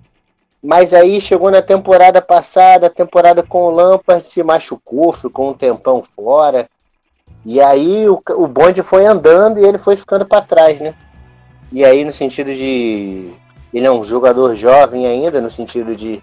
[0.63, 6.03] Mas aí chegou na temporada passada, temporada com o Lampard se machucou, ficou um tempão
[6.15, 6.69] fora.
[7.43, 10.93] E aí o, o bonde foi andando e ele foi ficando para trás, né?
[11.71, 13.31] E aí no sentido de
[13.73, 16.21] ele é um jogador jovem ainda, no sentido de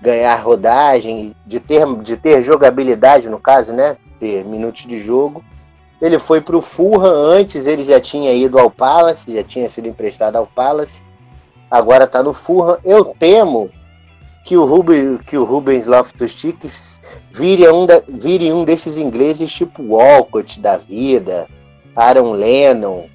[0.00, 3.96] ganhar rodagem, de ter, de ter jogabilidade no caso, né?
[4.20, 5.44] ter minutos de jogo.
[6.00, 9.88] Ele foi para o Fulham antes, ele já tinha ido ao Palace, já tinha sido
[9.88, 11.02] emprestado ao Palace.
[11.70, 12.78] Agora está no Fulham.
[12.84, 13.70] Eu temo
[14.44, 16.70] que o, Ruben, que o Rubens Loftus-Cheek
[17.32, 21.48] vire um, vire um desses ingleses tipo Walcott da vida,
[21.96, 23.06] Aaron Lennon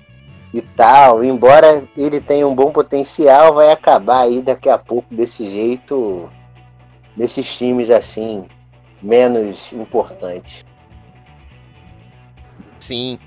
[0.54, 1.24] e tal.
[1.24, 6.30] Embora ele tenha um bom potencial, vai acabar aí daqui a pouco desse jeito,
[7.16, 8.46] desses times assim,
[9.02, 10.66] menos importantes.
[12.80, 13.20] Sim.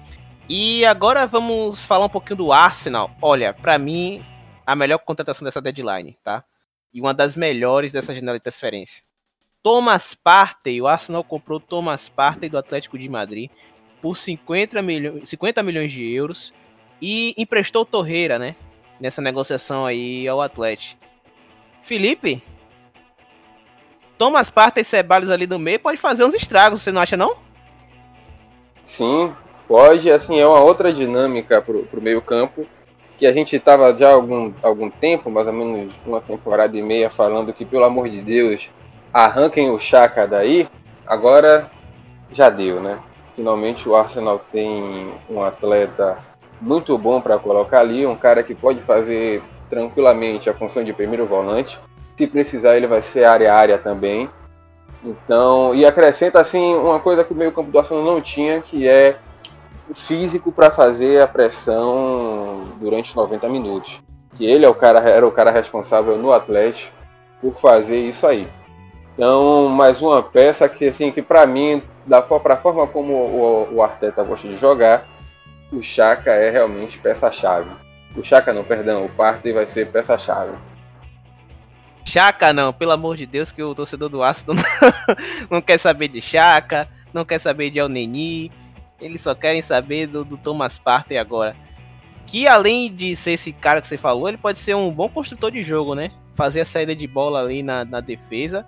[0.49, 3.11] E agora vamos falar um pouquinho do Arsenal.
[3.23, 4.25] Olha, para mim,
[4.67, 6.45] a melhor contratação dessa deadline, tá?
[6.93, 9.03] E uma das melhores dessa janela de transferência.
[9.63, 13.51] Thomas Partey, o Arsenal comprou Thomas Partey do Atlético de Madrid
[14.01, 16.53] por 50 milhões, 50 milhões de euros
[17.01, 18.57] e emprestou Torreira, né?
[19.01, 21.01] Nessa negociação aí ao Atlético.
[21.85, 22.43] Felipe,
[24.19, 27.37] Thomas Partey e Ceballos ali do meio pode fazer uns estragos, você não acha não?
[28.85, 29.35] Sim,
[29.67, 30.11] pode.
[30.11, 32.67] Assim, é uma outra dinâmica pro, pro meio campo
[33.23, 36.83] que a gente estava já há algum, algum tempo, mais ou menos uma temporada e
[36.83, 38.69] meia, falando que, pelo amor de Deus,
[39.15, 40.69] arranquem o Chaka daí.
[41.07, 41.71] Agora
[42.33, 42.99] já deu, né?
[43.37, 46.19] Finalmente o Arsenal tem um atleta
[46.61, 49.41] muito bom para colocar ali, um cara que pode fazer
[49.71, 51.79] tranquilamente a função de primeiro volante.
[52.19, 54.29] Se precisar, ele vai ser área a área também.
[55.05, 59.17] Então, e acrescenta assim uma coisa que o meio-campo do Arsenal não tinha, que é
[59.95, 64.01] físico para fazer a pressão durante 90 minutos.
[64.37, 66.93] Que ele é o cara, era o cara responsável no Atlético
[67.41, 68.49] por fazer isso aí.
[69.15, 73.75] Então, mais uma peça que assim que para mim, da para a forma como o,
[73.75, 75.07] o, Arteta gosta de jogar,
[75.71, 77.71] o Chaka é realmente peça-chave.
[78.17, 80.53] O Chaka não, perdão, o Partey vai ser peça-chave.
[82.05, 84.55] Chaka não, pelo amor de Deus, que o torcedor do Aston
[85.51, 88.51] não quer saber de Chaka, não quer saber de Alneni,
[89.03, 91.57] eles só querem saber do, do Thomas Partey agora.
[92.27, 95.51] Que além de ser esse cara que você falou, ele pode ser um bom construtor
[95.51, 96.13] de jogo, né?
[96.35, 98.65] Fazer a saída de bola ali na, na defesa.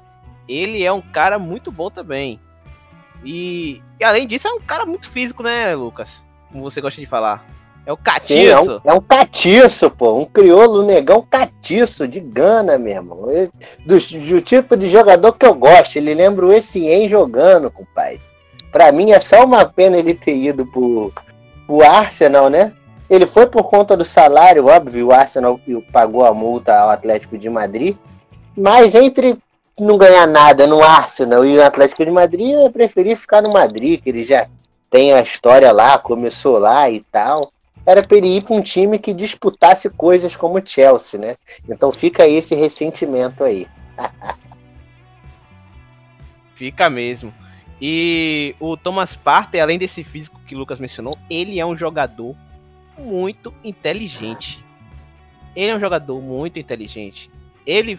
[0.48, 2.38] Ele é um cara muito bom também.
[3.24, 6.22] E, e além disso, é um cara muito físico, né, Lucas?
[6.52, 7.46] Como você gosta de falar.
[7.86, 8.28] É o catiço.
[8.28, 10.18] Sim, é, um, é, um, catiço, pô.
[10.18, 13.26] Um crioulo negão catiço, de gana mesmo.
[13.84, 15.96] Do, do tipo de jogador que eu gosto.
[15.96, 18.20] Ele lembra o Essien jogando, compadre.
[18.74, 21.12] Pra mim é só uma pena ele ter ido pro,
[21.64, 22.72] pro Arsenal, né?
[23.08, 25.60] Ele foi por conta do salário, óbvio, o Arsenal
[25.92, 27.96] pagou a multa ao Atlético de Madrid.
[28.56, 29.38] Mas entre
[29.78, 34.02] não ganhar nada no Arsenal e no Atlético de Madrid, eu preferi ficar no Madrid,
[34.02, 34.48] que ele já
[34.90, 37.52] tem a história lá, começou lá e tal
[37.86, 41.36] era para ele ir para um time que disputasse coisas como o Chelsea, né?
[41.68, 43.68] Então fica esse ressentimento aí.
[46.56, 47.43] fica mesmo.
[47.80, 52.36] E o Thomas Partey, além desse físico que o Lucas mencionou, ele é um jogador
[52.98, 54.64] muito inteligente.
[55.54, 57.30] Ele é um jogador muito inteligente.
[57.66, 57.98] Ele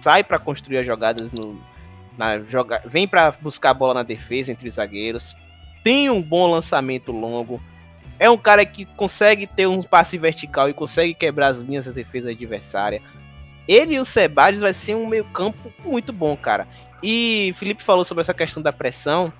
[0.00, 1.60] sai para construir as jogadas no
[2.16, 5.36] na joga, vem para buscar a bola na defesa entre os zagueiros.
[5.84, 7.60] Tem um bom lançamento longo
[8.18, 11.92] é um cara que consegue ter um passe vertical e consegue quebrar as linhas da
[11.92, 13.02] defesa adversária.
[13.66, 16.68] Ele e o Sebadios vai ser um meio-campo muito bom, cara.
[17.02, 19.32] E Felipe falou sobre essa questão da pressão.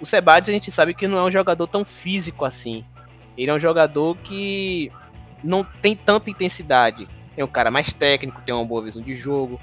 [0.00, 2.84] O Sebadios a gente sabe que não é um jogador tão físico assim.
[3.36, 4.90] Ele é um jogador que
[5.42, 7.08] não tem tanta intensidade.
[7.36, 9.60] É um cara mais técnico, tem uma boa visão de jogo,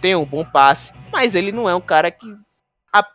[0.00, 2.26] tem um bom passe, mas ele não é um cara que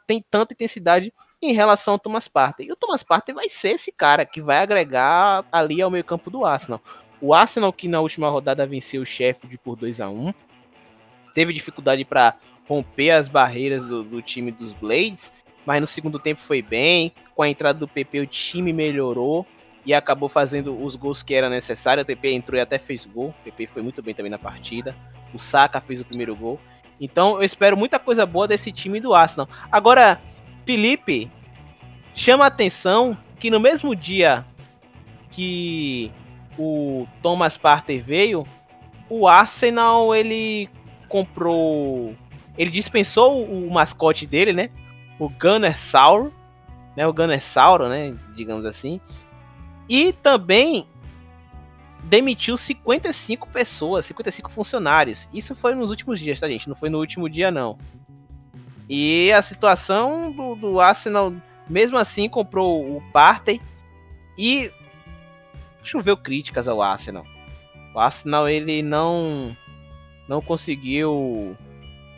[0.05, 2.67] tem tanta intensidade em relação ao Thomas Partey.
[2.67, 6.29] E o Thomas Partey vai ser esse cara que vai agregar ali ao meio campo
[6.29, 6.81] do Arsenal.
[7.23, 10.33] O Arsenal que na última rodada venceu o Sheffield por 2 a 1
[11.33, 12.35] teve dificuldade para
[12.67, 15.31] romper as barreiras do, do, time dos Blades,
[15.65, 17.13] mas no segundo tempo foi bem.
[17.33, 19.47] Com a entrada do PP o time melhorou
[19.85, 22.03] e acabou fazendo os gols que era necessário.
[22.03, 23.29] O PP entrou e até fez gol.
[23.29, 24.93] O PP foi muito bem também na partida.
[25.33, 26.59] O Saka fez o primeiro gol.
[26.99, 29.47] Então eu espero muita coisa boa desse time do Arsenal.
[29.71, 30.19] Agora,
[30.65, 31.31] Felipe,
[32.13, 34.45] chama a atenção que no mesmo dia
[35.31, 36.11] que
[36.57, 38.45] o Thomas Partey veio,
[39.09, 40.69] o Arsenal ele
[41.07, 42.15] comprou,
[42.57, 44.69] ele dispensou o mascote dele, né?
[45.19, 46.33] O Gunner Sauro,
[46.95, 47.05] né?
[47.05, 48.15] O Gunner Sauro, né?
[48.35, 48.99] Digamos assim.
[49.87, 50.87] E também
[52.03, 55.27] demitiu 55 pessoas, 55 funcionários.
[55.33, 56.67] Isso foi nos últimos dias, tá, gente?
[56.67, 57.77] Não foi no último dia, não.
[58.89, 61.33] E a situação do, do Arsenal,
[61.69, 63.61] mesmo assim, comprou o Partey
[64.37, 64.71] e
[65.83, 67.25] choveu críticas ao Arsenal.
[67.93, 69.55] O Arsenal ele não
[70.27, 71.55] não conseguiu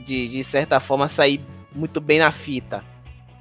[0.05, 1.41] de, de certa forma sair
[1.73, 2.83] muito bem na fita.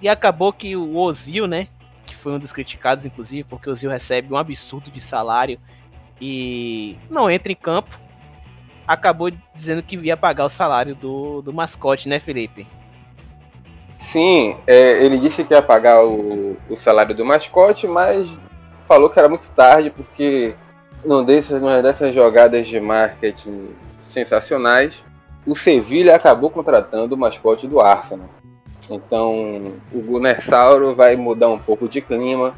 [0.01, 1.69] E acabou que o Ozil, né,
[2.07, 5.59] que foi um dos criticados inclusive, porque o Ozil recebe um absurdo de salário
[6.21, 7.99] e não entra em campo.
[8.87, 12.67] acabou dizendo que ia pagar o salário do, do mascote, né, Felipe?
[13.99, 18.29] Sim, é, ele disse que ia pagar o, o salário do mascote, mas
[18.87, 20.55] falou que era muito tarde, porque
[21.05, 23.69] num desses, numa dessas jogadas de marketing
[24.01, 25.03] sensacionais,
[25.47, 28.29] o Sevilha acabou contratando o mascote do Arsenal.
[28.89, 32.55] Então o Gunnersauro vai mudar um pouco de clima,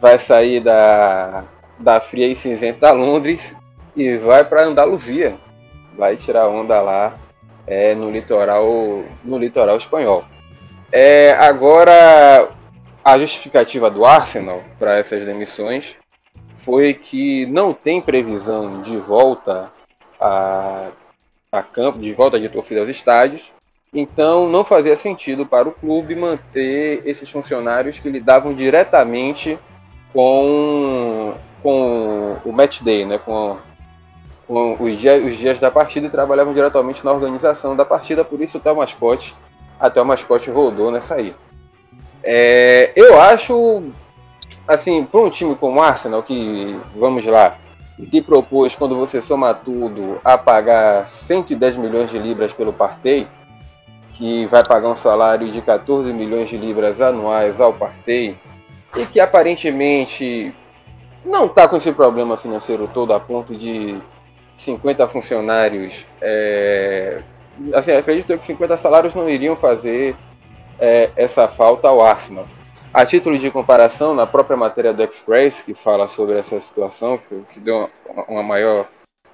[0.00, 1.44] vai sair da,
[1.78, 3.54] da fria e cinzenta Londres
[3.96, 5.36] e vai para Andaluzia.
[5.96, 7.18] Vai tirar onda lá
[7.66, 8.66] é, no litoral
[9.22, 10.24] no litoral espanhol.
[10.90, 12.48] É, agora
[13.04, 15.96] a justificativa do Arsenal para essas demissões
[16.58, 19.70] foi que não tem previsão de volta
[20.20, 20.88] a,
[21.50, 23.50] a campo, de volta de torcida aos estádios,
[23.92, 29.58] então não fazia sentido para o clube manter esses funcionários que lidavam diretamente
[30.12, 33.58] com, com o match day, né, com,
[34.46, 38.40] com os, dias, os dias da partida e trabalhavam diretamente na organização da partida, por
[38.40, 39.34] isso até o mascote,
[39.80, 41.34] até o mascote rodou nessa aí.
[42.24, 43.82] É, eu acho,
[44.66, 47.58] assim, para um time como o Arsenal, que, vamos lá,
[48.10, 53.26] te propôs, quando você soma tudo, a pagar 110 milhões de libras pelo Partey,
[54.14, 58.36] que vai pagar um salário de 14 milhões de libras anuais ao Partey,
[58.96, 60.54] e que aparentemente
[61.24, 63.98] não está com esse problema financeiro todo a ponto de
[64.56, 66.06] 50 funcionários.
[66.20, 67.20] É,
[67.74, 70.16] assim, acredito que 50 salários não iriam fazer
[70.82, 72.48] é, essa falta ao Arsenal.
[72.92, 77.40] A título de comparação, na própria matéria do Express, que fala sobre essa situação, que,
[77.54, 78.88] que deu uma, uma maior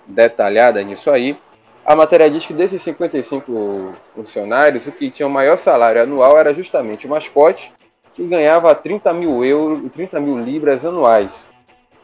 [0.06, 1.38] detalhada nisso aí,
[1.86, 6.52] a matéria diz que desses 55 funcionários, o que tinha o maior salário anual era
[6.52, 7.72] justamente o mascote,
[8.12, 11.48] que ganhava 30 mil euros, 30 mil libras anuais.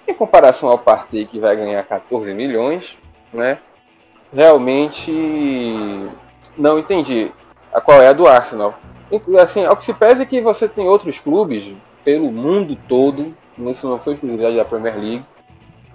[0.08, 2.96] Em comparação ao Partey, que vai ganhar 14 milhões,
[3.30, 3.58] né?
[4.32, 5.12] Realmente
[6.56, 7.30] não entendi
[7.72, 8.74] a qual é a do Arsenal.
[9.40, 11.72] Assim, ao que se pese é que você tem outros clubes
[12.04, 15.24] pelo mundo todo, isso não foi exclusividade da Premier League,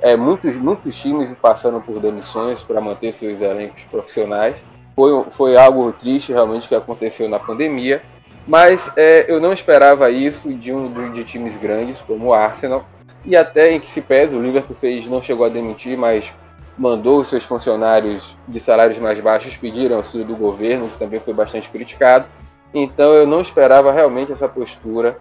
[0.01, 4.55] é, muitos, muitos times passaram por demissões para manter seus elencos profissionais.
[4.95, 8.01] Foi, foi algo triste realmente que aconteceu na pandemia,
[8.47, 12.85] mas é, eu não esperava isso de um de times grandes como o Arsenal.
[13.25, 16.33] E até em que se pese, o Liverpool fez, não chegou a demitir, mas
[16.77, 21.69] mandou seus funcionários de salários mais baixos pedir auxílio do governo, que também foi bastante
[21.69, 22.25] criticado.
[22.73, 25.17] Então eu não esperava realmente essa postura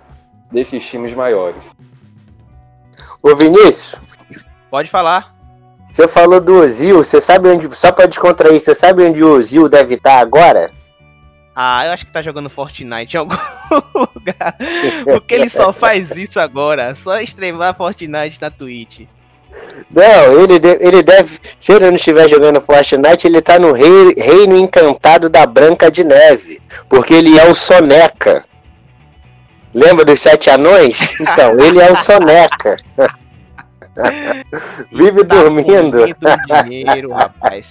[0.51, 1.65] desses times maiores.
[3.23, 3.97] Ô Vinícius,
[4.71, 5.35] Pode falar.
[5.91, 7.75] Você falou do Ozil, você sabe onde.
[7.75, 10.71] Só pra descontrair, você sabe onde o Ozil deve estar agora?
[11.57, 13.35] Ah, eu acho que tá jogando Fortnite em algum
[14.15, 14.57] lugar.
[15.05, 16.95] Porque ele só faz isso agora.
[16.95, 19.07] Só extremar Fortnite na Twitch.
[19.91, 21.39] Não, ele, de, ele deve.
[21.59, 26.05] Se ele não estiver jogando Fortnite, ele tá no rei, reino encantado da Branca de
[26.05, 26.61] Neve.
[26.89, 28.45] Porque ele é o Soneca.
[29.75, 30.97] Lembra dos sete anões?
[31.21, 32.77] Então, ele é o Soneca.
[34.93, 35.99] Vive tá dormindo.
[36.15, 37.71] Comendo dinheiro, rapaz.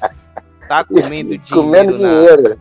[0.68, 1.44] Tá comendo dinheiro.
[1.50, 2.60] Comendo dinheiro.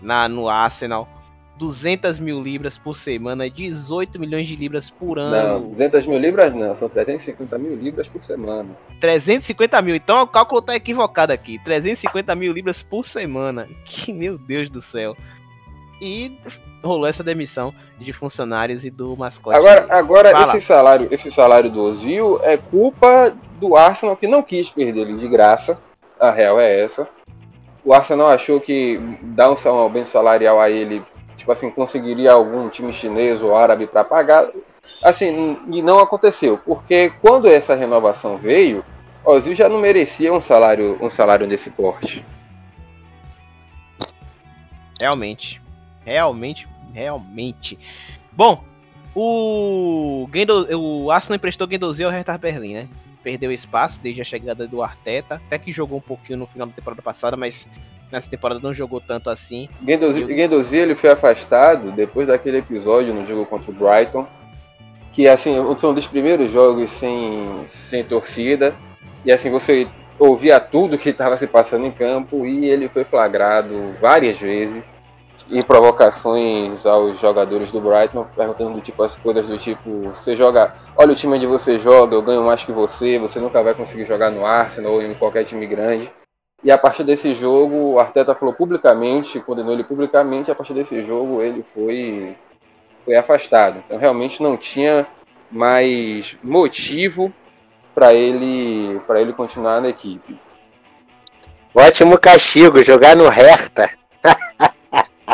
[0.00, 1.08] Na, no Arsenal.
[1.58, 5.60] 200 mil libras por semana, 18 milhões de libras por ano.
[5.60, 8.70] Não, 200 mil libras não, são 350 mil libras por semana.
[9.00, 11.58] 350 mil, então o cálculo tá equivocado aqui.
[11.64, 13.68] 350 mil libras por semana.
[13.84, 15.16] Que meu Deus do céu.
[16.00, 16.36] E
[16.82, 19.56] rolou essa demissão de funcionários e do mascote.
[19.56, 24.68] Agora, agora esse salário, esse salário do Ozil é culpa do Arsenal que não quis
[24.68, 25.78] perder ele de graça.
[26.18, 27.08] A real é essa.
[27.84, 31.02] O Arsenal achou que dar um aumento salarial a ele,
[31.44, 34.48] tipo assim, conseguiria algum time chinês ou árabe para pagar.
[35.02, 38.84] Assim, e não aconteceu, porque quando essa renovação veio,
[39.24, 42.24] o Ozil já não merecia um salário, um salário desse porte.
[45.00, 45.60] Realmente.
[46.04, 47.76] Realmente realmente.
[48.32, 48.64] Bom,
[49.14, 52.88] o, Gendo, o Arsenal emprestou Guendouzi ao Hertha Berlim, né?
[53.22, 56.72] Perdeu espaço desde a chegada do Arteta, até que jogou um pouquinho no final da
[56.72, 57.68] temporada passada, mas
[58.14, 59.68] nessa temporada não jogou tanto assim.
[59.82, 60.26] Guendouzi, Eu...
[60.28, 64.26] Guendouzi ele foi afastado depois daquele episódio no jogo contra o Brighton,
[65.12, 68.74] que assim, foi um dos primeiros jogos sem, sem torcida,
[69.24, 69.86] e assim, você
[70.18, 74.84] ouvia tudo que estava se passando em campo e ele foi flagrado várias vezes
[75.50, 81.12] em provocações aos jogadores do Brighton, perguntando tipo as coisas do tipo, você joga, olha
[81.12, 84.30] o time onde você joga, eu ganho mais que você, você nunca vai conseguir jogar
[84.30, 86.10] no Arsenal ou em qualquer time grande.
[86.64, 91.02] E a partir desse jogo, o Arteta falou publicamente, condenou ele publicamente, a partir desse
[91.02, 92.34] jogo ele foi
[93.04, 93.82] foi afastado.
[93.84, 95.06] Então realmente não tinha
[95.50, 97.30] mais motivo
[97.94, 100.38] para ele para ele continuar na equipe.
[101.74, 103.90] Ótimo castigo, jogar no Hertha.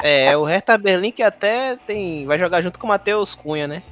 [0.03, 2.25] É, o Hertha Berlim que até tem.
[2.25, 3.83] Vai jogar junto com o Matheus Cunha, né?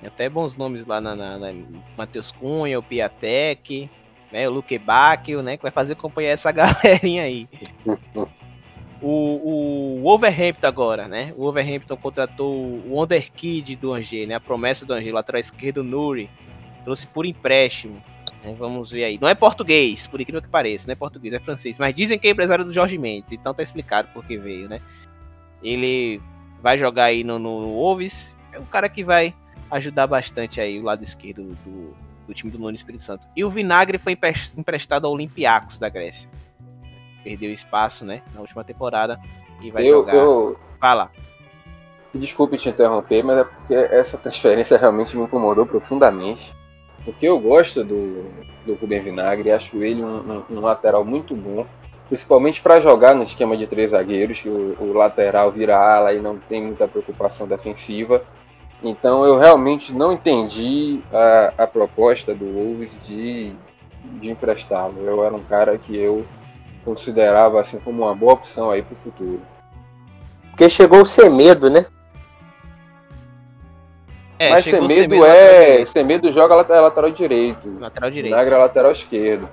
[0.00, 1.54] Tem até bons nomes lá na, na, na
[1.96, 3.88] Matheus Cunha, o Piatek,
[4.32, 4.48] né?
[4.48, 5.56] O Luke Bacchio, né?
[5.56, 7.48] Que vai fazer acompanhar essa galerinha aí.
[9.00, 11.32] O, o Wolverhampton agora, né?
[11.36, 14.34] O Wolverhampton contratou o Wonderkid do Angers, né?
[14.34, 16.30] A promessa do Angers, lateral esquerdo Nuri.
[16.84, 18.02] Trouxe por empréstimo.
[18.42, 18.54] Né?
[18.58, 19.18] Vamos ver aí.
[19.20, 21.78] Não é português, por incrível que pareça, não é português, é francês.
[21.78, 24.80] Mas dizem que é empresário do Jorge Mendes, então tá explicado por que veio, né?
[25.62, 26.20] Ele
[26.60, 28.36] vai jogar aí no, no Wolves.
[28.52, 29.34] É um cara que vai
[29.70, 31.94] ajudar bastante aí o lado esquerdo do,
[32.32, 33.26] do time do Nuno Espírito Santo.
[33.36, 34.16] E o Vinagre foi
[34.56, 36.28] emprestado ao Olympiacos da Grécia.
[37.22, 39.20] Perdeu espaço, né, na última temporada
[39.60, 40.14] e vai Eu, jogar.
[40.14, 41.10] eu, Fala.
[42.14, 46.52] desculpe te interromper, mas é porque essa transferência realmente me incomodou profundamente.
[47.04, 48.24] Porque eu gosto do,
[48.64, 50.18] do Rubem Vinagre, acho ele um,
[50.50, 51.66] um- um lateral muito bom,
[52.08, 56.20] principalmente para jogar no esquema de três zagueiros, que o, o lateral vira ala e
[56.20, 58.22] não tem muita preocupação defensiva.
[58.82, 63.52] Então eu realmente não entendi a, a proposta do Wolves de,
[64.20, 64.98] de emprestá-lo.
[65.04, 66.26] Eu era um cara que eu
[66.84, 69.40] considerava assim como uma boa opção aí para o futuro.
[70.50, 71.86] Porque chegou o Semedo, né?
[74.38, 75.64] É, Mas chegou o Semedo Semedo lateral é.
[75.64, 75.90] direito.
[75.92, 77.78] Semedo joga lateral, lateral direito.
[77.78, 78.32] Lateral direito.
[78.32, 79.48] Vinagre é lateral esquerdo.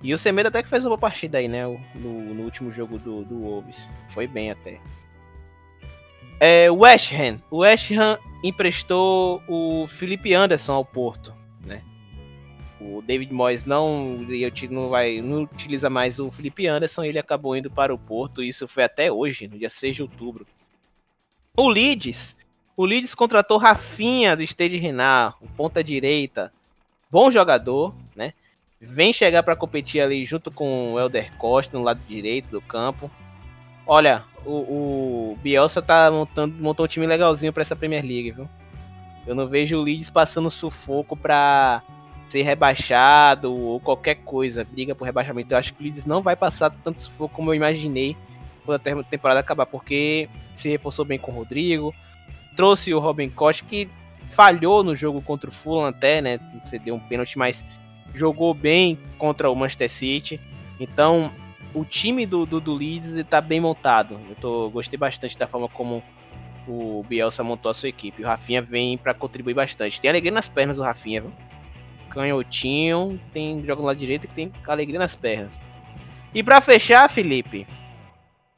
[0.00, 1.66] E o Semedo até que fez uma boa partida aí, né?
[1.94, 3.88] No, no último jogo do, do Wolves.
[4.10, 4.80] Foi bem até.
[6.44, 7.40] É, West Ham.
[7.48, 11.32] O West Ham emprestou o Felipe Anderson ao Porto,
[11.64, 11.84] né?
[12.80, 14.18] O David Moyes não,
[14.68, 18.66] não, vai, não utiliza mais o Felipe Anderson, ele acabou indo para o Porto, isso
[18.66, 20.44] foi até hoje, no dia 6 de outubro.
[21.56, 22.34] O Leeds.
[22.76, 26.52] O Leeds contratou Rafinha do Stade Renard, ponta direita.
[27.08, 28.32] Bom jogador, né?
[28.80, 33.08] vem chegar para competir ali junto com o Elder Costa no lado direito do campo.
[33.86, 38.48] Olha, o, o Bielsa tá montando montou um time legalzinho para essa Premier League, viu?
[39.26, 41.82] Eu não vejo o Leeds passando sufoco para
[42.28, 45.52] ser rebaixado ou qualquer coisa, briga por rebaixamento.
[45.52, 48.16] Eu acho que o Leeds não vai passar tanto sufoco como eu imaginei
[48.64, 51.94] quando a temporada acabar, porque se reforçou bem com o Rodrigo,
[52.56, 53.88] trouxe o Robin Koch que
[54.30, 56.40] falhou no jogo contra o Fulham até, né?
[56.64, 57.64] Cedeu um pênalti, mas
[58.14, 60.40] jogou bem contra o Manchester City.
[60.80, 61.30] Então,
[61.74, 64.20] o time do, do, do Leeds está bem montado.
[64.28, 66.02] Eu tô, gostei bastante da forma como
[66.66, 68.22] o Bielsa montou a sua equipe.
[68.22, 70.00] O Rafinha vem para contribuir bastante.
[70.00, 71.32] Tem alegria nas pernas do Rafinha, viu?
[72.10, 75.60] Canhotinho, tem joga no lado direito que tem alegria nas pernas.
[76.34, 77.66] E para fechar, Felipe,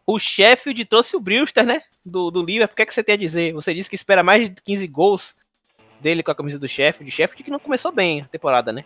[0.07, 1.83] o Sheffield trouxe o Brewster, né?
[2.05, 2.73] Do, do Liverpool.
[2.75, 3.53] O que, é que você tem a dizer?
[3.53, 5.37] Você disse que espera mais de 15 gols
[6.01, 7.11] dele com a camisa do Sheffield.
[7.11, 8.85] Sheffield que não começou bem a temporada, né?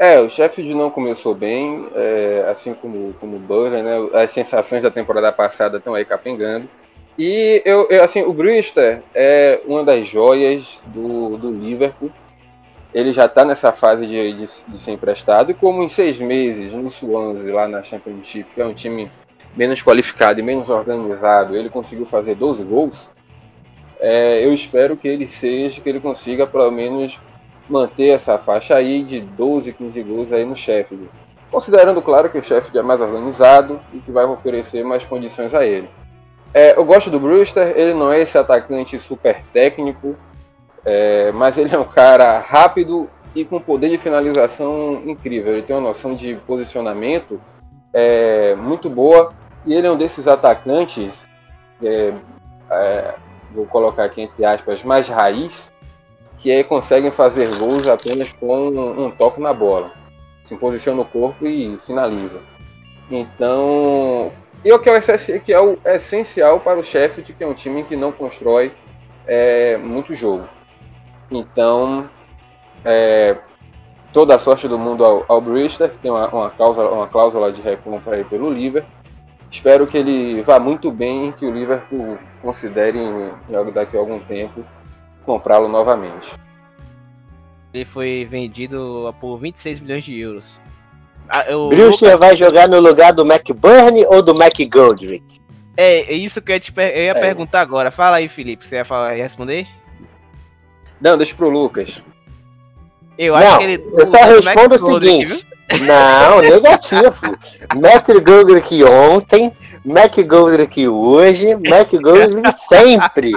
[0.00, 3.96] É, o Sheffield não começou bem, é, assim como, como o Burnley, né?
[4.14, 6.66] As sensações da temporada passada estão aí capengando.
[7.18, 12.10] E eu, eu, assim, o Brewster é uma das joias do, do Liverpool.
[12.94, 15.50] Ele já está nessa fase de, de, de, ser emprestado.
[15.50, 19.10] E como em seis meses no Swansea, lá na Championship, que é um time
[19.54, 23.10] menos qualificado e menos organizado, ele conseguiu fazer 12 gols.
[24.00, 27.20] É, eu espero que ele seja, que ele consiga pelo menos
[27.70, 31.08] manter essa faixa aí de 12, 15 gols aí no Sheffield.
[31.50, 35.64] Considerando, claro, que o Sheffield é mais organizado e que vai oferecer mais condições a
[35.64, 35.88] ele.
[36.52, 40.16] É, eu gosto do Brewster, ele não é esse atacante super técnico,
[40.84, 45.52] é, mas ele é um cara rápido e com poder de finalização incrível.
[45.52, 47.40] Ele tem uma noção de posicionamento
[47.92, 49.32] é, muito boa
[49.64, 51.12] e ele é um desses atacantes,
[51.82, 52.12] é,
[53.52, 55.70] vou colocar aqui entre aspas, mais raiz,
[56.40, 59.92] que aí conseguem fazer gols apenas com um, toque na bola.
[60.42, 62.40] Se posiciona o corpo e finaliza.
[63.10, 64.32] Então,
[64.64, 65.00] e o que é,
[65.40, 68.72] que é o essencial para o Sheffield, que é um time que não constrói
[69.26, 70.48] é, muito jogo.
[71.30, 72.08] Então,
[72.84, 73.36] é,
[74.12, 77.52] toda a sorte do mundo ao, ao Brewster, que tem uma, uma, cláusula, uma cláusula
[77.52, 78.90] de recompra aí pelo Liverpool.
[79.50, 82.98] Espero que ele vá muito bem que o Liverpool considere,
[83.74, 84.64] daqui a algum tempo,
[85.30, 86.26] comprá-lo novamente.
[87.72, 90.60] Ele foi vendido por 26 milhões de euros.
[91.28, 92.18] Ah, Brewster Lucas...
[92.18, 95.24] vai jogar no lugar do McBurney ou do McGoldrick?
[95.76, 96.90] É, é isso que eu ia, te per...
[96.90, 97.20] eu ia é.
[97.20, 97.92] perguntar agora.
[97.92, 98.66] Fala aí, Felipe.
[98.66, 99.68] Você ia, falar, ia responder?
[101.00, 102.02] Não, deixa pro Lucas.
[103.16, 103.84] Eu Não, acho que ele.
[103.96, 105.46] Eu só respondo o seguinte:
[105.78, 107.36] Não, negativo.
[107.76, 109.52] McGoldrick ontem,
[109.84, 113.32] McGoldrick hoje, McGoldrick sempre.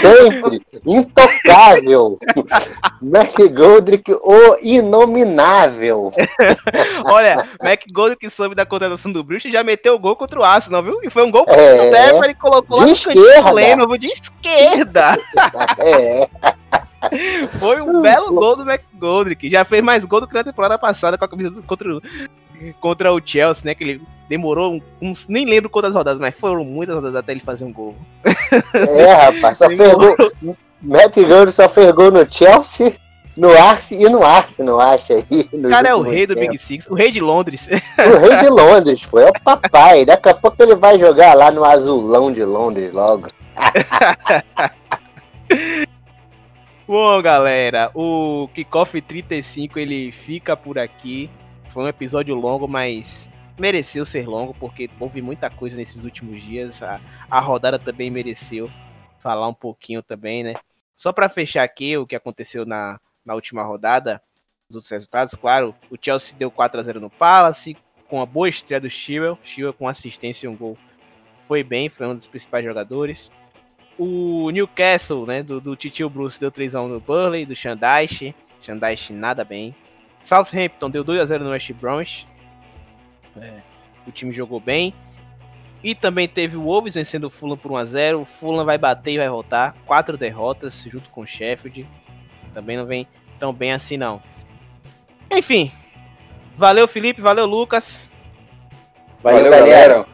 [0.00, 0.62] Sempre.
[0.86, 2.18] Intocável.
[3.02, 6.12] McGoldrick o inominável.
[7.04, 10.98] Olha, McGoldrick soube da contratação do Bruce já meteu o gol contra o Arsenal, viu?
[11.02, 11.88] E foi um gol contra É.
[11.88, 13.98] o Débora, ele colocou lá De no esquerda.
[13.98, 15.18] de esquerda.
[15.78, 16.28] É.
[17.58, 19.48] Foi um belo gol do McGoldrick.
[19.50, 22.02] Já fez mais gol do que na temporada passada com a camisa do, contra, o-
[22.80, 23.74] contra o Chelsea, né?
[23.74, 25.26] Que ele demorou uns.
[25.28, 27.94] Nem lembro quantas rodadas, mas foram muitas rodadas até ele fazer um gol.
[28.74, 30.16] É, rapaz, só fez gol.
[30.82, 32.94] McGoldrick só fez gol no Chelsea,
[33.36, 35.48] no Arsenal e no Arsenal, acha aí.
[35.52, 36.34] O cara é o rei do.
[36.34, 37.68] Big Six, o rei de Londres.
[37.68, 40.04] O rei de Londres, pô, é o papai.
[40.04, 43.28] Daqui a pouco ele vai jogar lá no azulão de Londres logo.
[46.88, 51.28] Bom, galera, o Kickoff 35 ele fica por aqui.
[51.70, 56.82] Foi um episódio longo, mas mereceu ser longo porque houve muita coisa nesses últimos dias.
[56.82, 56.98] A,
[57.30, 58.70] a rodada também mereceu
[59.20, 60.54] falar um pouquinho também, né?
[60.96, 64.22] Só para fechar aqui o que aconteceu na, na última rodada,
[64.70, 67.76] os outros resultados, claro, o Chelsea deu 4 a 0 no Palace
[68.08, 70.78] com a boa estreia do Chilwell, Chilwell com assistência e um gol.
[71.46, 73.30] Foi bem, foi um dos principais jogadores.
[73.98, 78.32] O Newcastle, né, do, do Titio Bruce, deu 3x1 no Burley, do Shandaish.
[78.62, 79.74] Shandaish nada bem.
[80.22, 82.26] Southampton deu 2x0 no West Bromwich.
[83.36, 83.60] É,
[84.06, 84.94] o time jogou bem.
[85.82, 88.22] E também teve o Wolves vencendo o Fulham por 1x0.
[88.22, 89.74] O Fulham vai bater e vai voltar.
[89.86, 91.86] Quatro derrotas junto com o Sheffield.
[92.52, 93.06] Também não vem
[93.38, 94.20] tão bem assim não.
[95.30, 95.70] Enfim.
[96.56, 97.20] Valeu, Felipe.
[97.20, 98.08] Valeu, Lucas.
[99.22, 100.06] Valeu, galera.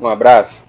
[0.00, 0.67] Um abraço.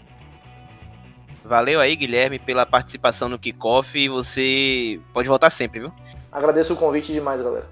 [1.50, 3.98] Valeu aí, Guilherme, pela participação no Kickoff.
[3.98, 5.92] E você pode voltar sempre, viu?
[6.32, 7.66] Agradeço o convite demais, galera.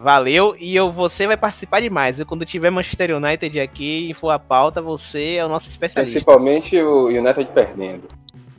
[0.00, 2.24] Valeu, e eu, você vai participar demais, viu?
[2.24, 6.14] Quando tiver Manchester United aqui e for a pauta, você é o nosso especialista.
[6.14, 8.08] Principalmente o United perdendo.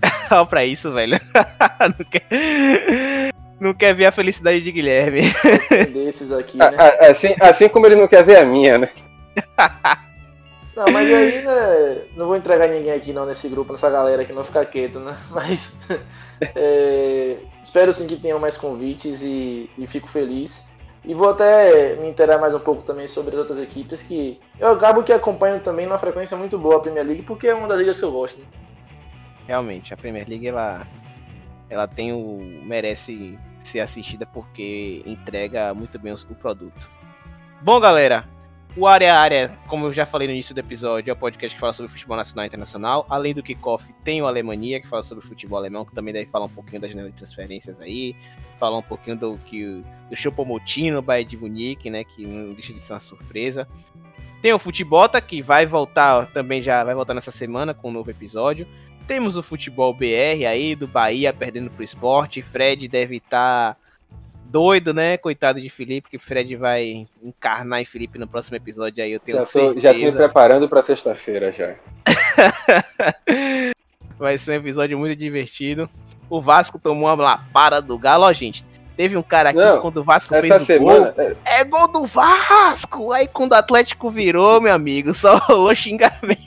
[0.29, 1.19] Olha pra isso, velho.
[1.81, 3.33] não, quer...
[3.59, 5.33] não quer ver a felicidade de Guilherme.
[5.91, 6.69] Desses aqui, né?
[7.09, 8.89] Assim, assim como ele não quer ver a minha, né?
[10.75, 12.01] Não, mas aí, né?
[12.15, 15.15] Não vou entregar ninguém aqui não nesse grupo, nessa galera aqui, não ficar quieto, né?
[15.29, 15.79] Mas
[16.55, 20.65] é, espero sim que tenham mais convites e, e fico feliz.
[21.05, 24.69] E vou até me inteirar mais um pouco também sobre as outras equipes que eu
[24.69, 27.77] acabo que acompanho também numa frequência muito boa a Premier League, porque é uma das
[27.77, 28.39] ligas que eu gosto.
[28.39, 28.45] Né?
[29.45, 30.87] Realmente, a Premier League, ela,
[31.69, 32.39] ela tem o.
[32.63, 36.89] merece ser assistida porque entrega muito bem o produto.
[37.61, 38.25] Bom, galera,
[38.75, 41.59] o Área Área, como eu já falei no início do episódio, é o podcast que
[41.59, 43.05] fala sobre futebol nacional e internacional.
[43.07, 46.45] Além do Kickoff, tem o Alemania, que fala sobre futebol alemão, que também deve falar
[46.45, 48.15] um pouquinho da janela de transferências aí.
[48.59, 52.73] Falar um pouquinho do que do Choupo-Moting no Bayern de Munique, né, que não deixa
[52.73, 53.67] de ser uma surpresa.
[54.41, 58.09] Tem o Futebota, que vai voltar, também já vai voltar nessa semana com um novo
[58.09, 58.67] episódio.
[59.07, 62.41] Temos o futebol BR aí, do Bahia perdendo pro esporte.
[62.41, 63.77] Fred deve estar
[64.53, 65.17] doido, né?
[65.17, 69.39] Coitado de Felipe, que Fred vai encarnar em Felipe no próximo episódio aí, eu tenho
[69.39, 70.17] Já tô, já tô me certeza.
[70.17, 71.73] preparando pra sexta-feira já.
[74.19, 75.89] Vai ser um episódio muito divertido.
[76.29, 78.63] O Vasco tomou uma lapada do Galo, ó, gente.
[78.95, 81.11] Teve um cara aqui Não, quando o Vasco Essa fez o semana.
[81.11, 81.35] gol.
[81.43, 83.11] É gol do Vasco!
[83.11, 86.37] Aí quando o Atlético virou, meu amigo, só rolou xingamento.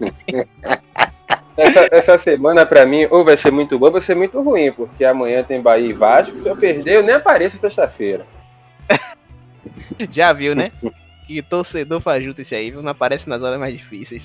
[1.56, 4.72] Essa, essa semana, pra mim, ou vai ser muito boa ou vai ser muito ruim,
[4.72, 6.36] porque amanhã tem Bahia e Vasco.
[6.36, 8.26] Se eu perder, eu nem apareço sexta-feira.
[10.10, 10.72] Já viu, né?
[11.26, 12.82] Que torcedor fajuto esse aí, viu?
[12.82, 14.24] Não aparece nas horas mais difíceis.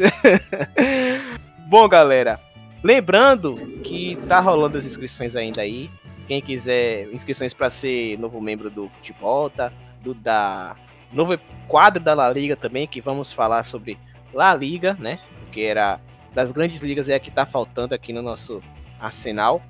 [1.68, 2.40] Bom, galera,
[2.84, 5.90] lembrando que tá rolando as inscrições ainda aí.
[6.28, 9.72] Quem quiser inscrições para ser novo membro do futebol, tá?
[10.02, 10.76] Do da
[11.12, 13.98] novo quadro da La Liga também, que vamos falar sobre
[14.34, 15.20] La Liga, né?
[15.40, 16.00] Porque era
[16.34, 18.62] das grandes ligas é a que tá faltando aqui no nosso
[19.00, 19.62] arsenal.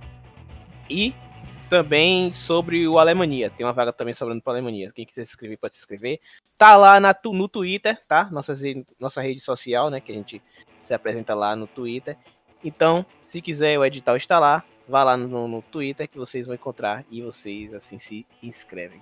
[0.90, 1.14] E
[1.70, 3.50] também sobre o Alemania.
[3.50, 4.92] Tem uma vaga também sobrando para Alemania.
[4.94, 6.20] Quem quiser se inscrever pode se inscrever.
[6.58, 8.28] Tá lá na, no Twitter, tá?
[8.32, 8.54] Nossa,
[9.00, 10.02] nossa rede social, né?
[10.02, 10.42] Que a gente
[10.84, 12.18] se apresenta lá no Twitter.
[12.64, 14.64] Então, se quiser, o edital está lá.
[14.88, 19.02] Vá lá no, no Twitter que vocês vão encontrar e vocês assim se inscrevem.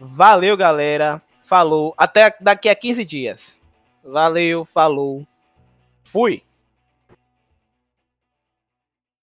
[0.00, 1.20] Valeu, galera.
[1.44, 1.94] Falou.
[1.98, 3.58] Até daqui a 15 dias.
[4.02, 5.26] Valeu, falou.
[6.04, 6.42] Fui.